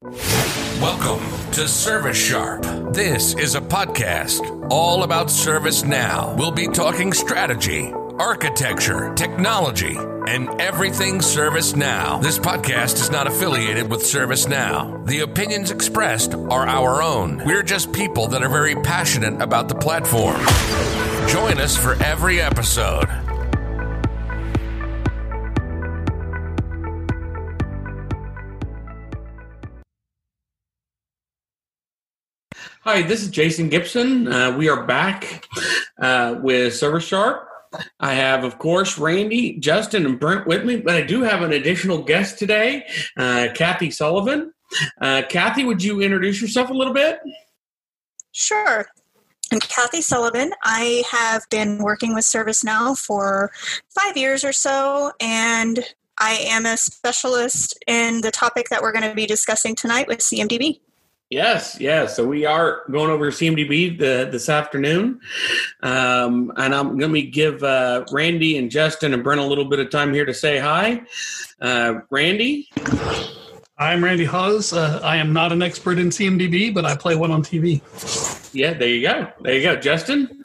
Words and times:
Welcome 0.00 1.50
to 1.50 1.66
Service 1.66 2.16
Sharp. 2.16 2.62
This 2.92 3.34
is 3.34 3.56
a 3.56 3.60
podcast 3.60 4.68
all 4.70 5.02
about 5.02 5.26
ServiceNow. 5.26 6.36
We'll 6.38 6.52
be 6.52 6.68
talking 6.68 7.12
strategy, 7.12 7.92
architecture, 7.92 9.12
technology, 9.16 9.96
and 9.96 10.48
everything 10.60 11.18
ServiceNow. 11.18 12.22
This 12.22 12.38
podcast 12.38 13.00
is 13.00 13.10
not 13.10 13.26
affiliated 13.26 13.90
with 13.90 14.02
ServiceNow. 14.02 15.04
The 15.04 15.18
opinions 15.22 15.72
expressed 15.72 16.32
are 16.32 16.64
our 16.68 17.02
own. 17.02 17.44
We're 17.44 17.64
just 17.64 17.92
people 17.92 18.28
that 18.28 18.44
are 18.44 18.48
very 18.48 18.76
passionate 18.76 19.42
about 19.42 19.68
the 19.68 19.74
platform. 19.74 20.38
Join 21.28 21.58
us 21.58 21.76
for 21.76 22.00
every 22.04 22.40
episode. 22.40 23.27
Hi, 32.88 33.02
this 33.02 33.20
is 33.20 33.28
Jason 33.28 33.68
Gibson. 33.68 34.32
Uh, 34.32 34.56
we 34.56 34.70
are 34.70 34.86
back 34.86 35.46
uh, 36.00 36.36
with 36.40 36.74
Service 36.74 37.04
Sharp. 37.04 37.46
I 38.00 38.14
have, 38.14 38.44
of 38.44 38.58
course, 38.58 38.96
Randy, 38.96 39.58
Justin, 39.58 40.06
and 40.06 40.18
Brent 40.18 40.46
with 40.46 40.64
me, 40.64 40.78
but 40.78 40.94
I 40.94 41.02
do 41.02 41.20
have 41.20 41.42
an 41.42 41.52
additional 41.52 42.02
guest 42.02 42.38
today, 42.38 42.86
uh, 43.18 43.48
Kathy 43.54 43.90
Sullivan. 43.90 44.54
Uh, 45.02 45.20
Kathy, 45.28 45.66
would 45.66 45.84
you 45.84 46.00
introduce 46.00 46.40
yourself 46.40 46.70
a 46.70 46.72
little 46.72 46.94
bit? 46.94 47.20
Sure. 48.32 48.86
I'm 49.52 49.60
Kathy 49.60 50.00
Sullivan. 50.00 50.52
I 50.64 51.02
have 51.10 51.42
been 51.50 51.82
working 51.82 52.14
with 52.14 52.24
ServiceNow 52.24 52.98
for 52.98 53.50
five 53.90 54.16
years 54.16 54.44
or 54.44 54.54
so, 54.54 55.12
and 55.20 55.84
I 56.18 56.38
am 56.48 56.64
a 56.64 56.78
specialist 56.78 57.78
in 57.86 58.22
the 58.22 58.30
topic 58.30 58.70
that 58.70 58.80
we're 58.80 58.92
going 58.92 59.06
to 59.06 59.14
be 59.14 59.26
discussing 59.26 59.74
tonight 59.74 60.08
with 60.08 60.20
CMDB. 60.20 60.80
Yes, 61.30 61.76
yes. 61.78 62.16
So 62.16 62.26
we 62.26 62.46
are 62.46 62.84
going 62.90 63.10
over 63.10 63.30
CMDB 63.30 63.98
the, 63.98 64.30
this 64.32 64.48
afternoon, 64.48 65.20
um, 65.82 66.50
and 66.56 66.74
I'm 66.74 66.96
going 66.96 67.12
to 67.12 67.22
give 67.22 67.62
uh, 67.62 68.06
Randy 68.10 68.56
and 68.56 68.70
Justin 68.70 69.12
and 69.12 69.22
Brent 69.22 69.38
a 69.38 69.44
little 69.44 69.66
bit 69.66 69.78
of 69.78 69.90
time 69.90 70.14
here 70.14 70.24
to 70.24 70.32
say 70.32 70.58
hi. 70.58 71.02
Uh, 71.60 72.00
Randy. 72.08 72.70
I'm 73.76 74.02
Randy 74.02 74.24
Hawes. 74.24 74.72
Uh, 74.72 75.00
I 75.04 75.18
am 75.18 75.34
not 75.34 75.52
an 75.52 75.60
expert 75.60 75.98
in 75.98 76.08
CMDB, 76.08 76.72
but 76.72 76.86
I 76.86 76.96
play 76.96 77.14
one 77.14 77.30
on 77.30 77.42
TV. 77.42 77.82
Yeah, 78.54 78.72
there 78.72 78.88
you 78.88 79.02
go. 79.06 79.30
There 79.42 79.54
you 79.54 79.62
go, 79.62 79.76
Justin. 79.76 80.42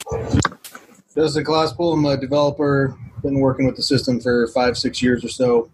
Justin 1.14 1.44
Glasspool. 1.44 1.94
I'm 1.94 2.04
a 2.04 2.18
developer. 2.18 2.94
Been 3.22 3.40
working 3.40 3.64
with 3.64 3.76
the 3.76 3.82
system 3.82 4.20
for 4.20 4.48
five, 4.48 4.76
six 4.76 5.02
years 5.02 5.24
or 5.24 5.30
so, 5.30 5.70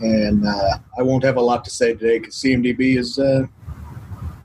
and 0.00 0.48
uh, 0.48 0.78
I 0.98 1.02
won't 1.02 1.24
have 1.24 1.36
a 1.36 1.42
lot 1.42 1.62
to 1.66 1.70
say 1.70 1.92
today 1.92 2.20
because 2.20 2.36
CMDB 2.36 2.96
is 2.96 3.18
uh, 3.18 3.46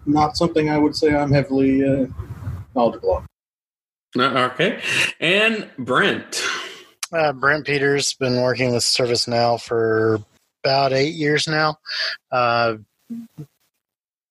not 0.07 0.37
something 0.37 0.69
I 0.69 0.77
would 0.77 0.95
say 0.95 1.15
I'm 1.15 1.31
heavily 1.31 1.83
uh, 1.83 2.07
knowledgeable 2.75 3.23
on. 4.15 4.21
Uh, 4.21 4.49
okay. 4.53 4.81
And 5.19 5.69
Brent. 5.77 6.41
Uh, 7.11 7.33
Brent 7.33 7.65
Peters, 7.65 8.13
been 8.13 8.41
working 8.41 8.73
with 8.73 8.83
ServiceNow 8.83 9.61
for 9.61 10.19
about 10.63 10.93
eight 10.93 11.13
years 11.13 11.47
now. 11.47 11.77
A 12.31 12.35
uh, 12.35 12.77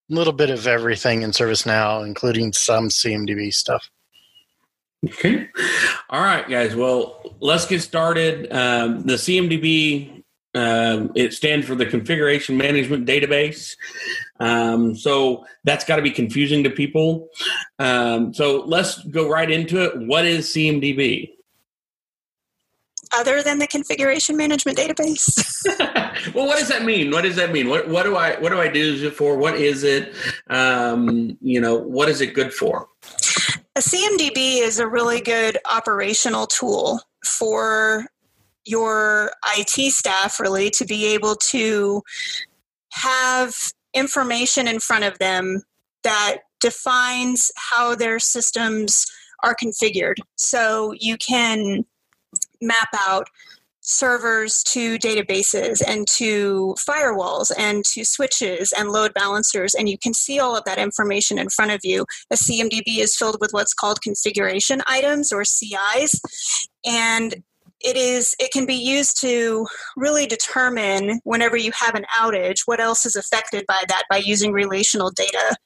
little 0.08 0.32
bit 0.32 0.50
of 0.50 0.66
everything 0.66 1.22
in 1.22 1.30
ServiceNow, 1.30 2.06
including 2.06 2.52
some 2.52 2.88
CMDB 2.88 3.52
stuff. 3.52 3.88
Okay. 5.04 5.48
All 6.10 6.20
right, 6.20 6.48
guys. 6.48 6.74
Well, 6.74 7.36
let's 7.40 7.66
get 7.66 7.82
started. 7.82 8.52
Um, 8.52 9.02
the 9.02 9.14
CMDB 9.14 10.15
um, 10.56 11.12
it 11.14 11.34
stands 11.34 11.66
for 11.66 11.74
the 11.74 11.84
Configuration 11.84 12.56
Management 12.56 13.06
Database. 13.06 13.76
Um, 14.40 14.96
so 14.96 15.44
that's 15.64 15.84
got 15.84 15.96
to 15.96 16.02
be 16.02 16.10
confusing 16.10 16.64
to 16.64 16.70
people. 16.70 17.28
Um, 17.78 18.32
so 18.32 18.64
let's 18.66 19.04
go 19.04 19.28
right 19.28 19.50
into 19.50 19.84
it. 19.84 20.06
What 20.06 20.24
is 20.24 20.48
CMDB? 20.48 21.32
Other 23.14 23.42
than 23.42 23.58
the 23.58 23.66
configuration 23.66 24.36
management 24.36 24.78
database. 24.78 25.62
well, 26.34 26.46
what 26.46 26.58
does 26.58 26.68
that 26.68 26.84
mean? 26.84 27.10
What 27.10 27.22
does 27.22 27.36
that 27.36 27.52
mean? 27.52 27.68
What 27.68 27.88
what 27.88 28.02
do 28.02 28.16
I 28.16 28.38
what 28.40 28.50
do 28.50 28.60
I 28.60 28.68
do 28.68 29.06
it 29.06 29.14
for? 29.14 29.36
What 29.36 29.54
is 29.54 29.84
it? 29.84 30.12
Um, 30.48 31.38
you 31.40 31.60
know, 31.60 31.76
what 31.76 32.08
is 32.08 32.20
it 32.20 32.34
good 32.34 32.52
for? 32.52 32.88
A 33.76 33.80
CMDB 33.80 34.60
is 34.60 34.80
a 34.80 34.88
really 34.88 35.20
good 35.20 35.58
operational 35.70 36.46
tool 36.46 37.00
for 37.24 38.06
your 38.66 39.32
IT 39.56 39.92
staff 39.92 40.38
really 40.40 40.70
to 40.70 40.84
be 40.84 41.06
able 41.14 41.36
to 41.36 42.02
have 42.92 43.54
information 43.94 44.68
in 44.68 44.80
front 44.80 45.04
of 45.04 45.18
them 45.18 45.62
that 46.02 46.38
defines 46.60 47.50
how 47.56 47.94
their 47.94 48.18
systems 48.18 49.06
are 49.42 49.54
configured. 49.54 50.16
So 50.36 50.92
you 50.98 51.16
can 51.16 51.84
map 52.60 52.88
out 52.94 53.28
servers 53.80 54.64
to 54.64 54.98
databases 54.98 55.80
and 55.86 56.08
to 56.08 56.74
firewalls 56.76 57.52
and 57.56 57.84
to 57.84 58.04
switches 58.04 58.72
and 58.76 58.90
load 58.90 59.14
balancers, 59.14 59.74
and 59.74 59.88
you 59.88 59.96
can 59.96 60.12
see 60.12 60.40
all 60.40 60.56
of 60.56 60.64
that 60.64 60.78
information 60.78 61.38
in 61.38 61.48
front 61.48 61.70
of 61.70 61.80
you. 61.84 62.04
A 62.32 62.34
CMDB 62.34 62.98
is 62.98 63.16
filled 63.16 63.38
with 63.40 63.52
what's 63.52 63.72
called 63.72 64.02
configuration 64.02 64.82
items 64.88 65.30
or 65.30 65.44
CIs, 65.44 66.20
and 66.84 67.42
it 67.86 67.96
is 67.96 68.34
it 68.40 68.50
can 68.50 68.66
be 68.66 68.74
used 68.74 69.20
to 69.20 69.66
really 69.96 70.26
determine 70.26 71.20
whenever 71.22 71.56
you 71.56 71.70
have 71.72 71.94
an 71.94 72.04
outage 72.18 72.62
what 72.66 72.80
else 72.80 73.06
is 73.06 73.14
affected 73.14 73.64
by 73.68 73.80
that 73.88 74.02
by 74.10 74.16
using 74.16 74.52
relational 74.52 75.10
data 75.10 75.56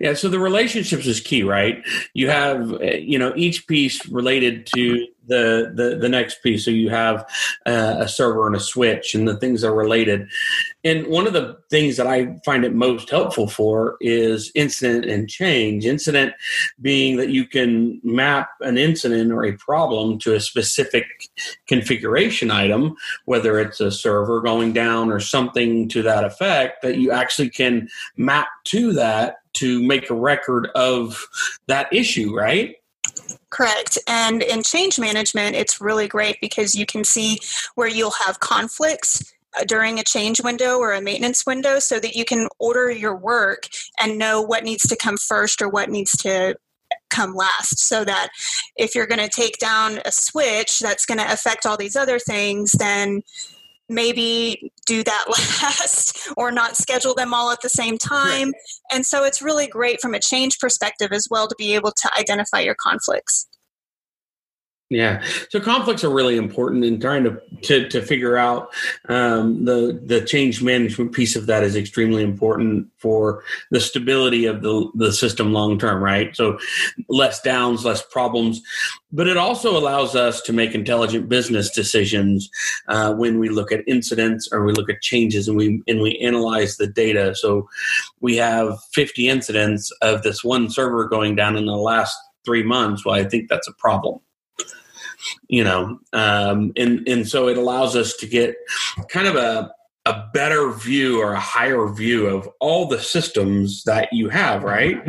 yeah 0.00 0.14
so 0.14 0.28
the 0.28 0.38
relationships 0.38 1.06
is 1.06 1.20
key 1.20 1.42
right? 1.42 1.84
You 2.14 2.28
have 2.30 2.78
you 2.82 3.18
know 3.18 3.32
each 3.36 3.66
piece 3.66 4.06
related 4.08 4.66
to 4.74 5.06
the 5.26 5.72
the, 5.74 5.98
the 6.00 6.08
next 6.08 6.42
piece. 6.42 6.64
So 6.64 6.70
you 6.70 6.90
have 6.90 7.20
uh, 7.66 7.96
a 7.98 8.08
server 8.08 8.46
and 8.46 8.56
a 8.56 8.60
switch 8.60 9.14
and 9.14 9.28
the 9.28 9.36
things 9.36 9.62
are 9.62 9.74
related. 9.74 10.28
And 10.84 11.06
one 11.06 11.26
of 11.26 11.32
the 11.34 11.58
things 11.70 11.96
that 11.98 12.06
i 12.06 12.38
find 12.44 12.64
it 12.64 12.74
most 12.74 13.10
helpful 13.10 13.46
for 13.46 13.96
is 14.00 14.50
incident 14.54 15.04
and 15.04 15.28
change. 15.28 15.84
Incident 15.84 16.32
being 16.80 17.16
that 17.18 17.28
you 17.28 17.46
can 17.46 18.00
map 18.02 18.50
an 18.60 18.78
incident 18.78 19.32
or 19.32 19.44
a 19.44 19.52
problem 19.52 20.18
to 20.20 20.34
a 20.34 20.40
specific 20.40 21.04
configuration 21.66 22.50
item 22.50 22.96
whether 23.26 23.58
it's 23.60 23.80
a 23.80 23.90
server 23.90 24.40
going 24.40 24.72
down 24.72 25.10
or 25.10 25.20
something 25.20 25.88
to 25.88 26.02
that 26.02 26.24
effect 26.24 26.82
that 26.82 26.96
you 26.96 27.10
actually 27.10 27.50
can 27.50 27.88
map 28.16 28.48
to 28.64 28.92
that 28.92 29.36
to 29.58 29.82
make 29.82 30.10
a 30.10 30.14
record 30.14 30.68
of 30.74 31.26
that 31.66 31.92
issue 31.92 32.34
right 32.34 32.76
Correct. 33.50 33.98
And 34.06 34.42
in 34.42 34.62
change 34.62 34.98
management, 34.98 35.56
it's 35.56 35.80
really 35.80 36.08
great 36.08 36.36
because 36.40 36.74
you 36.74 36.84
can 36.84 37.04
see 37.04 37.38
where 37.74 37.88
you'll 37.88 38.12
have 38.26 38.40
conflicts 38.40 39.34
uh, 39.58 39.64
during 39.64 39.98
a 39.98 40.04
change 40.04 40.42
window 40.42 40.78
or 40.78 40.92
a 40.92 41.00
maintenance 41.00 41.46
window 41.46 41.78
so 41.78 41.98
that 41.98 42.14
you 42.14 42.24
can 42.24 42.48
order 42.58 42.90
your 42.90 43.16
work 43.16 43.68
and 43.98 44.18
know 44.18 44.42
what 44.42 44.64
needs 44.64 44.86
to 44.88 44.96
come 44.96 45.16
first 45.16 45.62
or 45.62 45.68
what 45.68 45.88
needs 45.88 46.12
to 46.12 46.54
come 47.10 47.34
last 47.34 47.78
so 47.78 48.04
that 48.04 48.28
if 48.76 48.94
you're 48.94 49.06
going 49.06 49.20
to 49.20 49.28
take 49.28 49.58
down 49.58 49.98
a 50.04 50.12
switch 50.12 50.78
that's 50.78 51.06
going 51.06 51.18
to 51.18 51.32
affect 51.32 51.66
all 51.66 51.76
these 51.76 51.96
other 51.96 52.18
things 52.18 52.72
then 52.72 53.22
maybe 53.88 54.72
do 54.86 55.02
that 55.02 55.24
last 55.28 56.28
or 56.36 56.50
not 56.50 56.76
schedule 56.76 57.14
them 57.14 57.34
all 57.34 57.50
at 57.50 57.60
the 57.62 57.68
same 57.68 57.98
time. 57.98 58.48
Right. 58.48 58.54
And 58.92 59.06
so 59.06 59.24
it's 59.24 59.42
really 59.42 59.66
great 59.66 60.00
from 60.00 60.14
a 60.14 60.20
change 60.20 60.58
perspective 60.58 61.10
as 61.12 61.26
well 61.30 61.48
to 61.48 61.54
be 61.58 61.74
able 61.74 61.92
to 61.92 62.10
identify 62.18 62.60
your 62.60 62.76
conflicts. 62.80 63.46
Yeah, 64.90 65.22
so 65.50 65.60
conflicts 65.60 66.02
are 66.02 66.08
really 66.08 66.38
important 66.38 66.82
in 66.82 66.98
trying 66.98 67.22
to 67.24 67.38
to, 67.64 67.88
to 67.90 68.00
figure 68.00 68.38
out 68.38 68.70
um, 69.10 69.66
the 69.66 70.00
the 70.02 70.22
change 70.22 70.62
management 70.62 71.12
piece 71.12 71.36
of 71.36 71.44
that 71.44 71.62
is 71.62 71.76
extremely 71.76 72.22
important 72.22 72.88
for 72.96 73.44
the 73.70 73.82
stability 73.82 74.46
of 74.46 74.62
the 74.62 74.90
the 74.94 75.12
system 75.12 75.52
long 75.52 75.78
term, 75.78 76.02
right? 76.02 76.34
So 76.34 76.58
less 77.10 77.42
downs, 77.42 77.84
less 77.84 78.00
problems, 78.00 78.62
but 79.12 79.28
it 79.28 79.36
also 79.36 79.76
allows 79.76 80.16
us 80.16 80.40
to 80.42 80.54
make 80.54 80.74
intelligent 80.74 81.28
business 81.28 81.70
decisions 81.70 82.48
uh, 82.88 83.12
when 83.12 83.38
we 83.38 83.50
look 83.50 83.70
at 83.70 83.86
incidents 83.86 84.48
or 84.50 84.64
we 84.64 84.72
look 84.72 84.88
at 84.88 85.02
changes 85.02 85.48
and 85.48 85.58
we 85.58 85.82
and 85.86 86.00
we 86.00 86.16
analyze 86.20 86.78
the 86.78 86.86
data. 86.86 87.34
So 87.34 87.68
we 88.20 88.36
have 88.36 88.82
50 88.94 89.28
incidents 89.28 89.90
of 90.00 90.22
this 90.22 90.42
one 90.42 90.70
server 90.70 91.06
going 91.08 91.36
down 91.36 91.56
in 91.56 91.66
the 91.66 91.76
last 91.76 92.16
three 92.46 92.62
months. 92.62 93.04
Well, 93.04 93.16
I 93.16 93.24
think 93.24 93.50
that's 93.50 93.68
a 93.68 93.74
problem 93.74 94.20
you 95.48 95.64
know, 95.64 95.98
um, 96.12 96.72
and 96.76 97.06
and 97.08 97.28
so 97.28 97.48
it 97.48 97.56
allows 97.56 97.96
us 97.96 98.14
to 98.16 98.26
get 98.26 98.56
kind 99.08 99.26
of 99.26 99.36
a 99.36 99.72
a 100.06 100.28
better 100.32 100.72
view 100.72 101.20
or 101.20 101.32
a 101.32 101.40
higher 101.40 101.86
view 101.88 102.26
of 102.26 102.48
all 102.60 102.86
the 102.86 103.00
systems 103.00 103.84
that 103.84 104.10
you 104.12 104.28
have, 104.30 104.64
right? 104.64 105.02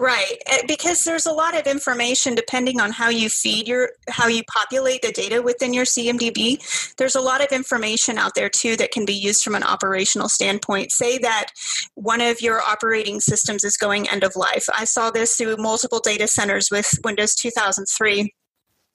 Right, 0.00 0.36
eh, 0.46 0.62
because 0.68 1.02
there's 1.02 1.26
a 1.26 1.32
lot 1.32 1.58
of 1.58 1.66
information 1.66 2.36
depending 2.36 2.80
on 2.80 2.92
how 2.92 3.08
you 3.08 3.28
feed 3.28 3.66
your 3.66 3.90
how 4.08 4.28
you 4.28 4.44
populate 4.44 5.02
the 5.02 5.10
data 5.10 5.42
within 5.42 5.74
your 5.74 5.84
CMDB. 5.84 6.94
There's 6.98 7.16
a 7.16 7.20
lot 7.20 7.42
of 7.42 7.50
information 7.50 8.16
out 8.16 8.36
there 8.36 8.48
too 8.48 8.76
that 8.76 8.92
can 8.92 9.04
be 9.04 9.12
used 9.12 9.42
from 9.42 9.56
an 9.56 9.64
operational 9.64 10.28
standpoint. 10.28 10.92
Say 10.92 11.18
that 11.18 11.46
one 11.94 12.20
of 12.20 12.40
your 12.40 12.62
operating 12.62 13.18
systems 13.18 13.64
is 13.64 13.76
going 13.76 14.08
end 14.08 14.22
of 14.22 14.36
life. 14.36 14.68
I 14.76 14.84
saw 14.84 15.10
this 15.10 15.34
through 15.34 15.56
multiple 15.56 15.98
data 15.98 16.28
centers 16.28 16.68
with 16.70 16.94
Windows 17.02 17.34
2003 17.34 18.32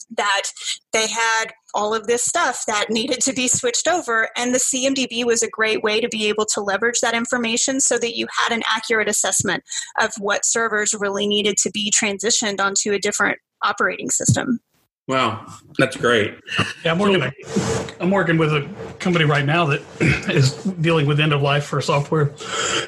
that 0.09 0.43
they 0.91 1.07
had 1.07 1.45
all 1.73 1.93
of 1.93 2.07
this 2.07 2.23
stuff 2.23 2.65
that 2.67 2.89
needed 2.89 3.19
to 3.21 3.33
be 3.33 3.47
switched 3.47 3.87
over 3.87 4.29
and 4.35 4.53
the 4.53 4.59
cmdb 4.59 5.25
was 5.25 5.41
a 5.41 5.49
great 5.49 5.81
way 5.83 5.99
to 5.99 6.09
be 6.09 6.27
able 6.27 6.45
to 6.45 6.61
leverage 6.61 6.99
that 7.01 7.15
information 7.15 7.79
so 7.79 7.97
that 7.97 8.15
you 8.15 8.27
had 8.31 8.53
an 8.53 8.63
accurate 8.67 9.09
assessment 9.09 9.63
of 9.99 10.13
what 10.19 10.45
servers 10.45 10.93
really 10.93 11.27
needed 11.27 11.57
to 11.57 11.71
be 11.71 11.91
transitioned 11.91 12.59
onto 12.59 12.91
a 12.91 12.99
different 12.99 13.39
operating 13.63 14.09
system 14.09 14.59
Wow, 15.07 15.45
that's 15.77 15.97
great. 15.97 16.33
Yeah, 16.85 16.91
I'm 16.91 16.99
working. 16.99 17.29
I'm 17.99 18.09
working 18.09 18.37
with 18.37 18.53
a 18.53 18.69
company 18.99 19.25
right 19.25 19.45
now 19.45 19.65
that 19.65 19.81
is 20.29 20.53
dealing 20.63 21.07
with 21.07 21.19
end 21.19 21.33
of 21.33 21.41
life 21.41 21.65
for 21.65 21.81
software, 21.81 22.33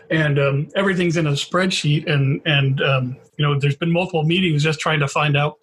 and 0.09 0.39
um, 0.39 0.69
everything's 0.77 1.17
in 1.17 1.27
a 1.27 1.31
spreadsheet. 1.31 2.09
And 2.09 2.41
and 2.45 2.81
um, 2.81 3.17
you 3.37 3.45
know, 3.45 3.59
there's 3.59 3.75
been 3.75 3.91
multiple 3.91 4.23
meetings 4.23 4.63
just 4.63 4.79
trying 4.79 4.99
to 4.99 5.07
find 5.07 5.35
out 5.35 5.57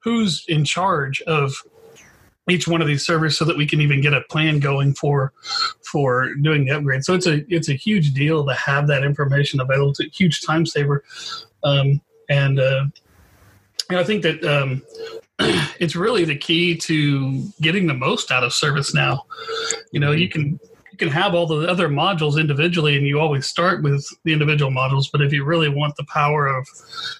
who's 0.00 0.44
in 0.48 0.64
charge 0.64 1.20
of 1.22 1.52
each 2.50 2.66
one 2.66 2.80
of 2.80 2.88
these 2.88 3.06
servers, 3.06 3.38
so 3.38 3.44
that 3.44 3.56
we 3.56 3.66
can 3.66 3.80
even 3.80 4.00
get 4.00 4.14
a 4.14 4.20
plan 4.22 4.58
going 4.58 4.94
for 4.94 5.32
for 5.90 6.34
doing 6.34 6.64
the 6.64 6.72
upgrade. 6.72 7.04
So 7.04 7.14
it's 7.14 7.26
a 7.26 7.44
it's 7.52 7.68
a 7.68 7.74
huge 7.74 8.12
deal 8.12 8.44
to 8.46 8.54
have 8.54 8.88
that 8.88 9.04
information 9.04 9.60
available. 9.60 9.90
It's 9.90 10.00
a 10.00 10.04
huge 10.04 10.42
time 10.42 10.66
saver, 10.66 11.04
um, 11.64 12.00
and. 12.28 12.58
Uh, 12.58 12.84
and 13.88 13.98
I 13.98 14.04
think 14.04 14.22
that 14.22 14.42
um, 14.44 14.82
it's 15.78 15.94
really 15.94 16.24
the 16.24 16.36
key 16.36 16.76
to 16.76 17.42
getting 17.60 17.86
the 17.86 17.94
most 17.94 18.30
out 18.30 18.42
of 18.42 18.52
ServiceNow. 18.52 19.20
You 19.90 20.00
know, 20.00 20.12
you 20.12 20.28
can 20.30 20.52
you 20.52 20.71
can 21.02 21.12
have 21.12 21.34
all 21.34 21.46
the 21.46 21.68
other 21.68 21.88
modules 21.88 22.38
individually, 22.38 22.96
and 22.96 23.06
you 23.06 23.18
always 23.18 23.46
start 23.46 23.82
with 23.82 24.06
the 24.24 24.32
individual 24.32 24.70
modules. 24.70 25.06
But 25.10 25.20
if 25.22 25.32
you 25.32 25.44
really 25.44 25.68
want 25.68 25.96
the 25.96 26.04
power 26.04 26.46
of 26.46 26.66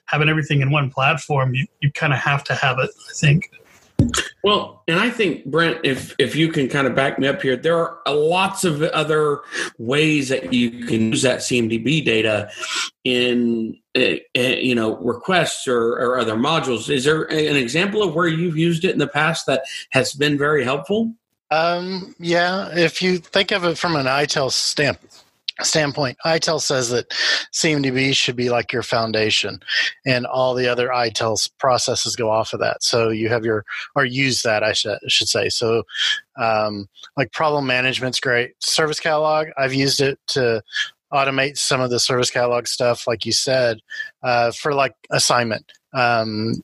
having 0.05 0.29
everything 0.29 0.61
in 0.61 0.71
one 0.71 0.91
platform, 0.91 1.55
you, 1.55 1.67
you 1.81 1.91
kind 1.91 2.13
of 2.13 2.21
have 2.21 2.45
to 2.45 2.55
have 2.55 2.79
it. 2.79 2.91
I 3.11 3.13
think. 3.15 3.51
Well, 4.43 4.83
and 4.89 4.99
I 4.99 5.11
think 5.11 5.47
Brent, 5.47 5.81
if 5.85 6.15
if 6.19 6.35
you 6.35 6.49
can 6.49 6.69
kind 6.69 6.87
of 6.87 6.95
back 6.95 7.19
me 7.19 7.29
up 7.29 7.43
here, 7.43 7.57
there 7.57 7.77
are 7.77 8.01
lots 8.09 8.65
of 8.65 8.83
other 8.83 9.41
ways 9.79 10.29
that 10.29 10.53
you 10.53 10.87
can 10.87 11.11
use 11.11 11.23
that 11.23 11.41
CMDB 11.41 12.05
data 12.05 12.51
in 13.05 13.79
uh, 13.97 14.17
you 14.35 14.75
know 14.75 14.97
requests 14.99 15.67
or, 15.67 15.95
or 15.95 16.19
other 16.19 16.35
modules. 16.35 16.89
Is 16.89 17.05
there 17.05 17.25
an 17.25 17.57
example 17.57 18.03
of 18.03 18.15
where 18.15 18.27
you've 18.29 18.57
used 18.57 18.85
it 18.85 18.91
in 18.91 18.99
the 18.99 19.07
past 19.09 19.47
that 19.47 19.63
has 19.91 20.13
been 20.13 20.39
very 20.39 20.65
helpful? 20.65 21.15
Um, 21.53 22.15
yeah, 22.19 22.71
if 22.73 23.03
you 23.03 23.19
think 23.19 23.51
of 23.51 23.65
it 23.65 23.77
from 23.77 23.95
an 23.95 24.07
ITIL 24.07 24.51
stamp, 24.51 24.99
standpoint, 25.61 26.17
ITIL 26.25 26.63
says 26.63 26.89
that 26.89 27.11
CMDB 27.53 28.15
should 28.15 28.37
be 28.37 28.49
like 28.49 28.73
your 28.73 28.83
foundation, 28.83 29.61
and 30.07 30.25
all 30.25 30.55
the 30.55 30.67
other 30.67 30.89
ITIL 30.89 31.51
processes 31.59 32.17
go 32.17 32.31
off 32.31 32.55
of 32.55 32.61
that. 32.61 32.83
So 32.83 33.11
you 33.11 33.29
have 33.29 33.45
your 33.45 33.67
or 33.95 34.07
use 34.07 34.41
that, 34.43 34.63
I 34.63 34.73
should 34.73 34.99
should 35.09 35.29
say. 35.29 35.51
So, 35.51 35.83
um, 36.41 36.89
like 37.19 37.33
problem 37.33 37.67
management's 37.67 38.19
great. 38.19 38.53
Service 38.61 38.99
catalog, 38.99 39.49
I've 39.59 39.75
used 39.75 40.01
it 40.01 40.19
to 40.29 40.63
automate 41.13 41.59
some 41.59 41.83
of 41.83 41.91
the 41.91 42.01
service 42.01 42.31
catalog 42.31 42.67
stuff, 42.67 43.07
like 43.07 43.27
you 43.27 43.33
said, 43.33 43.81
uh, 44.23 44.53
for 44.53 44.73
like 44.73 44.95
assignment. 45.11 45.71
Um, 45.93 46.63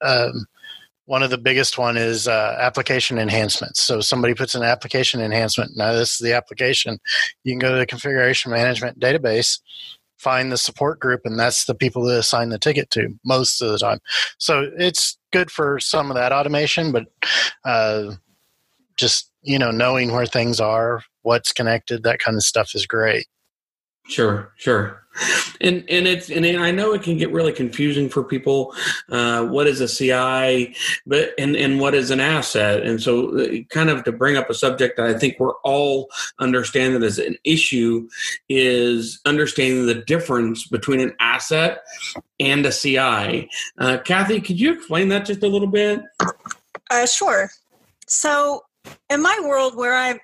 um, 0.00 0.46
one 1.06 1.22
of 1.22 1.30
the 1.30 1.38
biggest 1.38 1.78
one 1.78 1.96
is 1.96 2.28
uh, 2.28 2.56
application 2.60 3.18
enhancements. 3.18 3.82
So 3.82 4.00
somebody 4.00 4.34
puts 4.34 4.54
an 4.54 4.62
application 4.62 5.20
enhancement. 5.20 5.72
Now 5.76 5.92
this 5.92 6.12
is 6.12 6.18
the 6.18 6.34
application. 6.34 6.98
You 7.44 7.52
can 7.52 7.58
go 7.58 7.72
to 7.72 7.78
the 7.78 7.86
configuration 7.86 8.52
management 8.52 9.00
database, 9.00 9.60
find 10.18 10.52
the 10.52 10.56
support 10.56 11.00
group, 11.00 11.22
and 11.24 11.38
that's 11.38 11.64
the 11.64 11.74
people 11.74 12.04
that 12.04 12.18
assign 12.18 12.50
the 12.50 12.58
ticket 12.58 12.90
to 12.90 13.08
most 13.24 13.60
of 13.60 13.72
the 13.72 13.78
time. 13.78 13.98
So 14.38 14.70
it's 14.78 15.18
good 15.32 15.50
for 15.50 15.80
some 15.80 16.10
of 16.10 16.14
that 16.14 16.32
automation, 16.32 16.92
but 16.92 17.06
uh, 17.64 18.12
just 18.96 19.30
you 19.42 19.58
know 19.58 19.72
knowing 19.72 20.12
where 20.12 20.26
things 20.26 20.60
are, 20.60 21.02
what's 21.22 21.52
connected, 21.52 22.04
that 22.04 22.20
kind 22.20 22.36
of 22.36 22.44
stuff 22.44 22.74
is 22.74 22.86
great. 22.86 23.26
Sure, 24.08 24.52
sure. 24.56 24.98
And 25.60 25.84
and 25.90 26.06
it's 26.06 26.30
and 26.30 26.46
I 26.46 26.70
know 26.70 26.94
it 26.94 27.02
can 27.02 27.18
get 27.18 27.30
really 27.30 27.52
confusing 27.52 28.08
for 28.08 28.24
people. 28.24 28.74
Uh, 29.10 29.44
what 29.44 29.66
is 29.66 29.80
a 29.82 29.86
CI, 29.86 30.74
but 31.06 31.34
and 31.38 31.54
and 31.54 31.78
what 31.78 31.94
is 31.94 32.10
an 32.10 32.18
asset? 32.18 32.82
And 32.82 33.00
so, 33.00 33.38
uh, 33.38 33.58
kind 33.68 33.90
of 33.90 34.04
to 34.04 34.12
bring 34.12 34.38
up 34.38 34.48
a 34.48 34.54
subject 34.54 34.96
that 34.96 35.06
I 35.06 35.18
think 35.18 35.38
we're 35.38 35.54
all 35.64 36.08
understanding 36.38 37.02
as 37.02 37.18
an 37.18 37.36
issue 37.44 38.08
is 38.48 39.20
understanding 39.26 39.84
the 39.84 39.94
difference 39.94 40.66
between 40.66 41.00
an 41.00 41.14
asset 41.20 41.82
and 42.40 42.64
a 42.64 42.72
CI. 42.72 43.50
Uh, 43.78 43.98
Kathy, 43.98 44.40
could 44.40 44.58
you 44.58 44.72
explain 44.72 45.08
that 45.08 45.26
just 45.26 45.42
a 45.42 45.48
little 45.48 45.68
bit? 45.68 46.00
Uh, 46.90 47.06
sure. 47.06 47.50
So, 48.06 48.62
in 49.10 49.20
my 49.20 49.38
world 49.44 49.76
where 49.76 49.94
I 49.94 50.18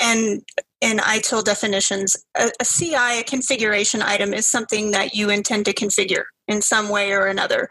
and 0.00 0.42
in 0.80 0.96
ITIL 0.98 1.44
definitions, 1.44 2.16
a, 2.36 2.50
a, 2.60 2.64
CI, 2.64 3.20
a 3.20 3.22
configuration 3.22 4.02
item, 4.02 4.32
is 4.32 4.46
something 4.46 4.92
that 4.92 5.14
you 5.14 5.30
intend 5.30 5.66
to 5.66 5.74
configure 5.74 6.24
in 6.48 6.62
some 6.62 6.88
way 6.88 7.12
or 7.12 7.26
another. 7.26 7.68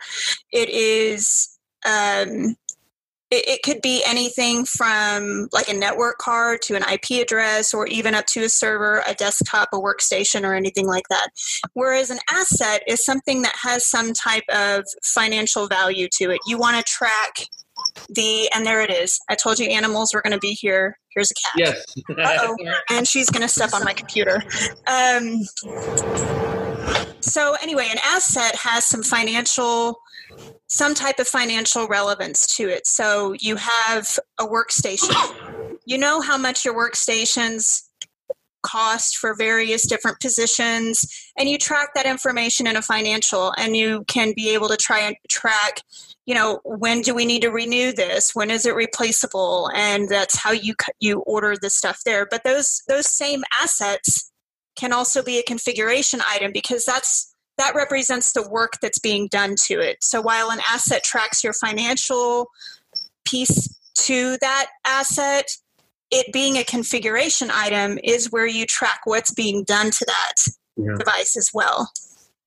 It 0.51 0.69
is, 0.69 1.57
um, 1.85 2.56
it, 3.31 3.47
it, 3.47 3.63
could 3.63 3.81
be 3.81 4.03
anything 4.07 4.65
from 4.65 5.50
like 5.51 5.69
a 5.69 5.73
network 5.73 6.17
card 6.17 6.61
to 6.63 6.75
an 6.75 6.83
IP 6.83 7.21
address 7.21 7.73
or 7.73 7.88
even 7.88 8.15
up 8.15 8.25
to 8.27 8.44
a 8.44 8.50
server, 8.50 9.03
a 9.07 9.13
desktop, 9.13 9.69
a 9.73 9.77
workstation, 9.77 10.44
or 10.44 10.53
anything 10.53 10.88
like 10.88 11.07
that. 11.09 11.29
Whereas 11.73 12.09
an 12.09 12.19
asset 12.31 12.83
is 12.88 13.03
something 13.03 13.41
that 13.41 13.56
has 13.61 13.89
some 13.89 14.13
type 14.13 14.45
of 14.50 14.85
financial 15.03 15.67
value 15.67 16.07
to 16.13 16.31
it. 16.31 16.39
You 16.47 16.57
want 16.57 16.77
to 16.77 16.83
track 16.83 17.47
the 18.10 18.50
and 18.54 18.66
there 18.66 18.81
it 18.81 18.92
is. 18.92 19.20
I 19.30 19.36
told 19.36 19.60
you 19.60 19.70
animals 19.70 20.14
were 20.14 20.22
going 20.22 20.34
to 20.34 20.40
be 20.40 20.54
here. 20.54 20.98
Here's 21.14 21.31
a 21.31 21.34
cat. 21.34 21.54
Yes. 21.58 21.96
oh, 22.42 22.56
and 22.92 23.08
she's 23.08 23.30
going 23.30 23.42
to 23.42 23.48
step 23.48 23.74
on 23.74 23.84
my 23.84 23.94
computer. 23.94 24.44
Um, 24.88 25.42
so 27.22 27.56
anyway, 27.62 27.88
an 27.92 27.98
asset 28.04 28.56
has 28.56 28.86
some 28.86 29.04
financial 29.04 30.00
some 30.68 30.94
type 30.94 31.18
of 31.18 31.28
financial 31.28 31.88
relevance 31.88 32.56
to 32.56 32.70
it. 32.70 32.86
So 32.86 33.34
you 33.40 33.56
have 33.56 34.20
a 34.40 34.46
workstation. 34.46 35.16
You 35.86 35.98
know 35.98 36.22
how 36.22 36.38
much 36.38 36.64
your 36.64 36.76
workstations 36.76 37.88
cost 38.61 39.17
for 39.17 39.35
various 39.35 39.88
different 39.88 40.19
positions 40.19 41.06
and 41.37 41.49
you 41.49 41.57
track 41.57 41.89
that 41.95 42.06
information 42.06 42.68
in 42.68 42.75
a 42.75 42.81
financial 42.81 43.54
and 43.57 43.75
you 43.75 44.04
can 44.07 44.33
be 44.35 44.54
able 44.54 44.68
to 44.68 44.78
try 44.78 44.99
and 44.99 45.16
track 45.30 45.81
you 46.30 46.35
know 46.35 46.59
when 46.63 47.01
do 47.01 47.16
we 47.16 47.25
need 47.25 47.42
to 47.42 47.49
renew 47.49 47.92
this? 47.92 48.35
When 48.35 48.51
is 48.51 48.68
it 48.68 48.75
replaceable? 48.75 49.71
And 49.73 50.07
that's 50.07 50.37
how 50.37 50.51
you 50.51 50.75
you 50.99 51.21
order 51.21 51.56
the 51.59 51.71
stuff 51.71 52.01
there. 52.06 52.28
But 52.30 52.44
those 52.44 52.83
those 52.87 53.11
same 53.11 53.44
assets 53.59 54.31
can 54.75 54.94
also 54.94 55.23
be 55.23 55.39
a 55.39 55.44
configuration 55.44 56.21
item 56.30 56.51
because 56.54 56.85
that's 56.85 57.33
that 57.57 57.73
represents 57.73 58.31
the 58.31 58.47
work 58.47 58.73
that's 58.80 58.99
being 58.99 59.28
done 59.28 59.56
to 59.66 59.80
it. 59.80 59.97
So 60.04 60.21
while 60.21 60.51
an 60.51 60.59
asset 60.69 61.04
tracks 61.04 61.44
your 61.44 61.54
financial 61.54 62.47
piece 63.25 63.75
to 63.95 64.37
that 64.39 64.68
asset 64.85 65.47
it 66.11 66.31
being 66.33 66.57
a 66.57 66.63
configuration 66.63 67.49
item 67.51 67.99
is 68.04 68.31
where 68.31 68.47
you 68.47 68.66
track 68.66 69.01
what's 69.06 69.31
being 69.31 69.63
done 69.63 69.92
to 69.92 70.06
that 70.06 70.33
yeah. 70.75 70.95
device 70.97 71.37
as 71.37 71.51
well. 71.54 71.92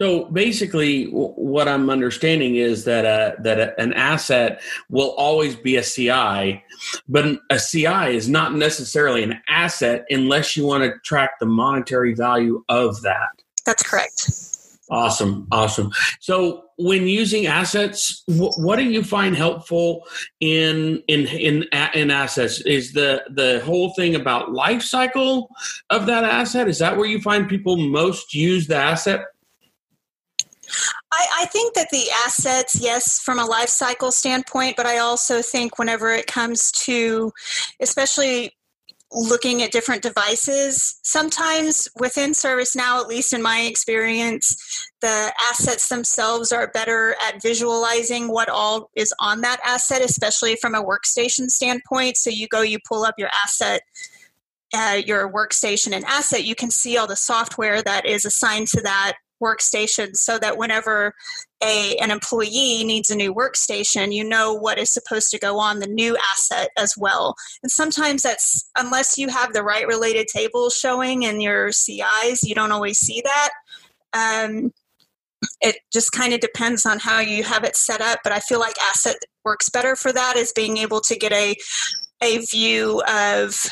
So 0.01 0.25
basically, 0.25 1.05
what 1.13 1.69
I'm 1.69 1.89
understanding 1.89 2.57
is 2.57 2.85
that 2.87 3.05
uh, 3.05 3.41
that 3.43 3.79
an 3.79 3.93
asset 3.93 4.61
will 4.91 5.11
always 5.13 5.55
be 5.55 5.77
a 5.77 5.83
CI, 5.83 6.65
but 7.09 7.39
a 7.51 7.59
CI 7.61 8.17
is 8.17 8.29
not 8.29 8.53
necessarily 8.53 9.23
an 9.23 9.41
asset 9.49 10.05
unless 10.11 10.57
you 10.57 10.67
want 10.67 10.83
to 10.83 10.95
track 11.05 11.39
the 11.39 11.47
monetary 11.47 12.15
value 12.15 12.65
of 12.69 13.01
that. 13.03 13.29
That's 13.65 13.85
correct. 13.85 14.52
Awesome, 14.91 15.47
awesome. 15.53 15.91
So, 16.21 16.65
when 16.77 17.07
using 17.07 17.47
assets, 17.47 18.25
wh- 18.27 18.59
what 18.59 18.77
do 18.77 18.85
you 18.85 19.05
find 19.05 19.37
helpful 19.37 20.05
in 20.41 21.03
in 21.07 21.27
in 21.29 21.65
in 21.95 22.11
assets? 22.11 22.61
Is 22.63 22.93
the 22.93 23.23
the 23.33 23.63
whole 23.65 23.95
thing 23.95 24.17
about 24.17 24.53
life 24.53 24.83
cycle 24.83 25.49
of 25.91 26.07
that 26.07 26.25
asset? 26.25 26.69
Is 26.69 26.81
that 26.81 26.97
where 26.97 27.07
you 27.07 27.21
find 27.21 27.49
people 27.49 27.77
most 27.77 28.35
use 28.35 28.67
the 28.67 28.77
asset? 28.77 29.25
I, 31.13 31.27
I 31.43 31.47
think 31.47 31.75
that 31.75 31.89
the 31.91 32.05
assets, 32.25 32.81
yes, 32.81 33.21
from 33.21 33.39
a 33.39 33.45
life 33.45 33.69
cycle 33.69 34.11
standpoint, 34.11 34.77
but 34.77 34.87
I 34.87 34.99
also 34.99 35.43
think 35.43 35.79
whenever 35.79 36.13
it 36.13 36.27
comes 36.27 36.73
to, 36.85 37.33
especially 37.81 38.53
looking 39.13 39.63
at 39.63 39.73
different 39.73 40.03
devices. 40.03 40.99
Sometimes 41.03 41.89
within 41.99 42.33
ServiceNow, 42.33 43.01
at 43.01 43.09
least 43.09 43.33
in 43.33 43.43
my 43.43 43.61
experience, 43.61 44.91
the 45.01 45.33
assets 45.51 45.89
themselves 45.89 46.53
are 46.53 46.71
better 46.73 47.15
at 47.27 47.43
visualizing 47.43 48.29
what 48.29 48.49
all 48.49 48.91
is 48.97 49.13
on 49.21 49.43
that 49.43 49.61
asset, 49.65 50.03
especially 50.03 50.57
from 50.57 50.75
a 50.75 50.83
workstation 50.83 51.49
standpoint. 51.49 52.17
So 52.17 52.31
you 52.31 52.49
go, 52.49 52.63
you 52.63 52.79
pull 52.89 53.05
up 53.05 53.15
your 53.19 53.31
asset. 53.45 53.83
Uh, 54.75 55.03
your 55.05 55.31
workstation 55.31 55.93
and 55.93 56.03
asset, 56.07 56.45
you 56.45 56.55
can 56.55 56.71
see 56.71 56.97
all 56.97 57.07
the 57.07 57.15
software 57.15 57.83
that 57.83 58.07
is 58.07 58.25
assigned 58.25 58.67
to 58.67 58.81
that 58.81 59.13
workstation 59.43 60.15
so 60.15 60.39
that 60.39 60.57
whenever 60.57 61.15
a 61.63 61.97
an 61.97 62.11
employee 62.11 62.85
needs 62.85 63.11
a 63.11 63.17
new 63.17 63.35
workstation 63.35 64.13
you 64.13 64.25
know 64.25 64.55
what 64.55 64.79
is 64.79 64.93
supposed 64.93 65.31
to 65.31 65.39
go 65.39 65.59
on 65.59 65.79
the 65.79 65.87
new 65.87 66.17
asset 66.33 66.71
as 66.77 66.95
well. 66.97 67.35
And 67.63 67.71
sometimes 67.71 68.23
that's 68.23 68.71
unless 68.79 69.19
you 69.19 69.29
have 69.29 69.53
the 69.53 69.63
right 69.63 69.87
related 69.87 70.29
tables 70.29 70.77
showing 70.77 71.25
in 71.25 71.41
your 71.41 71.73
cis 71.73 72.43
you 72.43 72.55
don't 72.55 72.73
always 72.73 72.99
see 72.99 73.23
that. 73.23 73.51
Um, 74.15 74.73
it 75.61 75.77
just 75.93 76.13
kind 76.13 76.33
of 76.33 76.41
depends 76.41 76.87
on 76.87 77.01
how 77.01 77.19
you 77.19 77.43
have 77.43 77.65
it 77.65 77.75
set 77.75 78.01
up 78.01 78.21
but 78.23 78.33
i 78.33 78.39
feel 78.39 78.61
like 78.61 78.77
asset 78.81 79.17
works 79.45 79.69
better 79.69 79.97
for 79.97 80.13
that 80.13 80.37
is 80.37 80.53
being 80.53 80.77
able 80.77 81.01
to 81.01 81.17
get 81.17 81.33
a 81.33 81.57
a 82.23 82.39
view 82.39 83.03
of 83.09 83.67